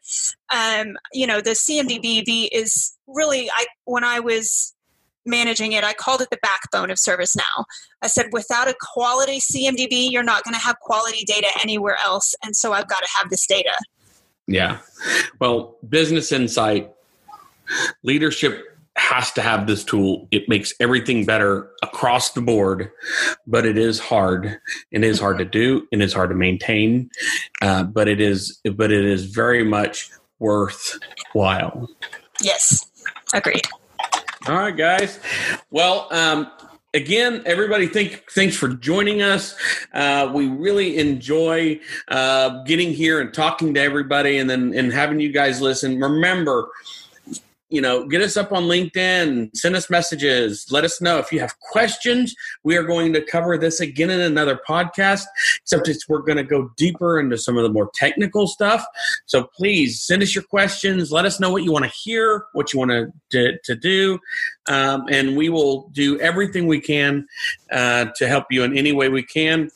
um, 0.53 0.97
you 1.11 1.27
know, 1.27 1.41
the 1.41 1.51
CMDB 1.51 2.47
is 2.51 2.97
really 3.07 3.49
I 3.49 3.65
when 3.85 4.03
I 4.03 4.19
was 4.19 4.73
managing 5.25 5.71
it, 5.71 5.83
I 5.83 5.93
called 5.93 6.21
it 6.21 6.29
the 6.29 6.39
backbone 6.41 6.91
of 6.91 6.97
ServiceNow. 6.97 7.65
I 8.01 8.07
said, 8.07 8.27
without 8.31 8.67
a 8.67 8.75
quality 8.79 9.39
CMDB, 9.39 10.11
you're 10.11 10.23
not 10.23 10.43
going 10.43 10.53
to 10.53 10.59
have 10.59 10.79
quality 10.81 11.23
data 11.25 11.47
anywhere 11.61 11.97
else. 12.03 12.35
And 12.43 12.55
so 12.55 12.73
I've 12.73 12.87
got 12.87 12.99
to 12.99 13.09
have 13.17 13.29
this 13.29 13.47
data. 13.47 13.73
Yeah. 14.47 14.79
Well, 15.39 15.77
business 15.87 16.31
insight, 16.31 16.91
leadership 18.03 18.72
has 18.95 19.31
to 19.31 19.41
have 19.41 19.67
this 19.67 19.83
tool. 19.83 20.27
It 20.31 20.47
makes 20.47 20.73
everything 20.79 21.25
better 21.25 21.71
across 21.81 22.31
the 22.31 22.41
board, 22.41 22.91
but 23.47 23.65
it 23.65 23.77
is 23.77 23.99
hard. 23.99 24.59
It 24.91 25.03
is 25.03 25.19
hard 25.19 25.39
to 25.39 25.45
do, 25.45 25.87
and 25.91 26.01
it's 26.01 26.13
hard 26.13 26.29
to 26.29 26.35
maintain. 26.35 27.09
Uh, 27.61 27.83
but 27.83 28.07
it 28.07 28.21
is, 28.21 28.59
but 28.75 28.91
it 28.91 29.05
is 29.05 29.25
very 29.25 29.63
much 29.63 30.11
worthwhile. 30.39 31.89
Yes, 32.41 32.85
agreed. 33.33 33.65
All 34.47 34.55
right, 34.55 34.75
guys. 34.75 35.19
Well, 35.71 36.07
um, 36.11 36.51
again, 36.93 37.41
everybody, 37.45 37.87
thank 37.87 38.29
thanks 38.31 38.55
for 38.55 38.67
joining 38.67 39.21
us. 39.21 39.55
Uh, 39.93 40.29
we 40.33 40.47
really 40.47 40.97
enjoy 40.97 41.79
uh, 42.09 42.63
getting 42.63 42.93
here 42.93 43.19
and 43.21 43.33
talking 43.33 43.73
to 43.73 43.81
everybody, 43.81 44.37
and 44.37 44.49
then 44.49 44.73
and 44.75 44.93
having 44.93 45.19
you 45.19 45.31
guys 45.31 45.61
listen. 45.61 45.99
Remember 45.99 46.69
you 47.73 47.81
know, 47.81 48.05
get 48.05 48.21
us 48.21 48.37
up 48.37 48.51
on 48.51 48.65
LinkedIn, 48.65 49.49
send 49.57 49.75
us 49.75 49.89
messages, 49.89 50.67
let 50.69 50.83
us 50.83 51.01
know 51.01 51.17
if 51.17 51.31
you 51.31 51.39
have 51.39 51.57
questions. 51.59 52.35
We 52.63 52.77
are 52.77 52.83
going 52.83 53.13
to 53.13 53.21
cover 53.25 53.57
this 53.57 53.79
again 53.79 54.11
in 54.11 54.19
another 54.19 54.59
podcast, 54.69 55.23
except 55.59 55.87
it's, 55.87 56.07
we're 56.07 56.21
going 56.21 56.37
to 56.37 56.43
go 56.43 56.69
deeper 56.77 57.19
into 57.19 57.35
some 57.35 57.57
of 57.57 57.63
the 57.63 57.69
more 57.69 57.89
technical 57.95 58.45
stuff. 58.45 58.85
So 59.25 59.45
please 59.55 60.03
send 60.03 60.21
us 60.21 60.35
your 60.35 60.43
questions. 60.43 61.11
Let 61.11 61.25
us 61.25 61.39
know 61.39 61.51
what 61.51 61.63
you 61.63 61.71
want 61.71 61.85
to 61.85 61.91
hear, 61.91 62.45
what 62.53 62.73
you 62.73 62.79
want 62.79 62.91
to, 62.91 63.11
to, 63.31 63.57
to 63.63 63.75
do, 63.75 64.19
um, 64.69 65.05
and 65.09 65.35
we 65.35 65.49
will 65.49 65.89
do 65.93 66.19
everything 66.19 66.67
we 66.67 66.79
can 66.79 67.25
uh, 67.71 68.05
to 68.17 68.27
help 68.27 68.45
you 68.51 68.61
in 68.61 68.77
any 68.77 68.91
way 68.91 69.09
we 69.09 69.23
can. 69.23 69.71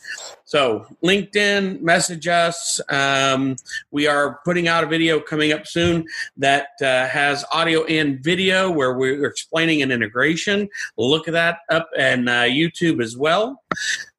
So, 0.47 0.85
LinkedIn, 1.03 1.81
message 1.81 2.25
us. 2.25 2.79
Um, 2.87 3.57
we 3.91 4.07
are 4.07 4.39
putting 4.45 4.69
out 4.69 4.81
a 4.81 4.87
video 4.87 5.19
coming 5.19 5.51
up 5.51 5.67
soon 5.67 6.05
that 6.37 6.69
uh, 6.81 7.05
has 7.05 7.43
audio 7.51 7.83
and 7.83 8.23
video 8.23 8.71
where 8.71 8.93
we're 8.93 9.25
explaining 9.25 9.81
an 9.81 9.91
integration. 9.91 10.69
Look 10.97 11.27
at 11.27 11.33
that 11.33 11.59
up 11.69 11.89
and 11.97 12.29
uh, 12.29 12.43
YouTube 12.43 13.03
as 13.03 13.17
well. 13.17 13.61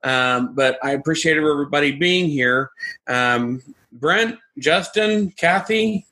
Um, 0.05 0.55
but 0.55 0.79
I 0.83 0.91
appreciate 0.91 1.39
everybody 1.39 1.93
being 1.93 2.29
here. 2.29 2.73
Um, 3.07 3.63
Brent, 3.91 4.37
Justin, 4.59 5.31
Kathy, 5.31 6.05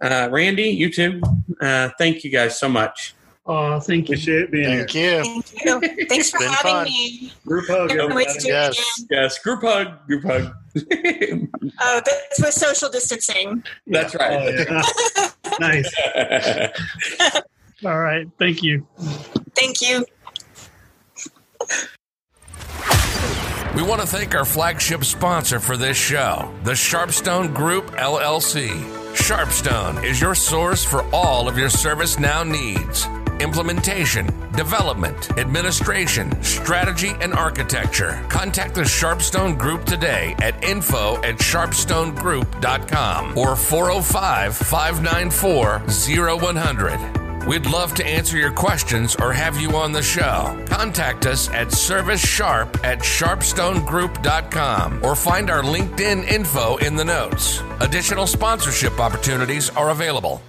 uh, 0.00 0.30
Randy, 0.32 0.76
YouTube. 0.76 1.22
Uh, 1.60 1.90
thank 1.96 2.24
you 2.24 2.30
guys 2.30 2.58
so 2.58 2.68
much. 2.68 3.14
Uh, 3.46 3.78
thank 3.78 4.08
you. 4.08 4.14
Appreciate 4.14 4.50
being 4.50 4.64
Thank 4.86 4.90
here. 4.90 5.22
you. 5.22 5.42
Thank 5.42 5.82
you. 5.98 6.06
Thanks 6.08 6.30
for 6.30 6.42
having 6.42 6.56
fun. 6.62 6.84
me. 6.86 7.30
Group 7.46 7.66
hug. 7.68 7.90
Can't 7.90 8.14
wait 8.14 8.26
everybody. 8.28 8.34
to 8.38 8.40
do 8.40 8.48
Yes. 8.48 9.04
Yes, 9.10 9.38
group 9.40 9.60
hug, 9.62 10.06
group 10.06 10.24
hug. 10.24 10.54
Oh, 11.80 12.00
that's 12.04 12.40
with 12.40 12.52
social 12.54 12.88
distancing. 12.88 13.62
That's 13.86 14.14
Oh, 14.14 14.18
right. 14.18 14.54
yeah. 14.54 15.30
nice. 15.60 15.92
All 17.84 17.98
right. 17.98 18.28
Thank 18.38 18.62
you. 18.62 18.86
Thank 19.56 19.80
you. 19.82 20.04
We 23.74 23.82
want 23.82 24.00
to 24.02 24.06
thank 24.06 24.34
our 24.34 24.44
flagship 24.44 25.04
sponsor 25.04 25.58
for 25.58 25.76
this 25.76 25.96
show, 25.96 26.52
the 26.62 26.72
Sharpstone 26.72 27.52
Group 27.54 27.86
LLC. 27.92 28.68
Sharpstone 29.14 30.04
is 30.04 30.20
your 30.20 30.34
source 30.34 30.84
for 30.84 31.02
all 31.12 31.48
of 31.48 31.58
your 31.58 31.68
ServiceNow 31.68 32.48
needs 32.48 33.06
implementation, 33.40 34.26
development, 34.52 35.36
administration, 35.38 36.42
strategy, 36.42 37.12
and 37.20 37.34
architecture. 37.34 38.24
Contact 38.28 38.74
the 38.74 38.82
Sharpstone 38.82 39.58
Group 39.58 39.84
today 39.84 40.34
at 40.40 40.62
info 40.62 41.16
at 41.22 41.36
sharpstonegroup.com 41.36 43.38
or 43.38 43.56
405 43.56 44.56
594 44.56 45.82
0100. 46.38 47.24
We'd 47.46 47.66
love 47.66 47.94
to 47.94 48.06
answer 48.06 48.38
your 48.38 48.52
questions 48.52 49.16
or 49.16 49.32
have 49.32 49.60
you 49.60 49.76
on 49.76 49.92
the 49.92 50.02
show. 50.02 50.58
Contact 50.66 51.26
us 51.26 51.50
at 51.50 51.68
servicesharp 51.68 52.82
at 52.82 53.00
sharpstonegroup.com 53.00 55.04
or 55.04 55.14
find 55.14 55.50
our 55.50 55.62
LinkedIn 55.62 56.26
info 56.26 56.76
in 56.76 56.96
the 56.96 57.04
notes. 57.04 57.62
Additional 57.80 58.26
sponsorship 58.26 58.98
opportunities 58.98 59.68
are 59.70 59.90
available. 59.90 60.40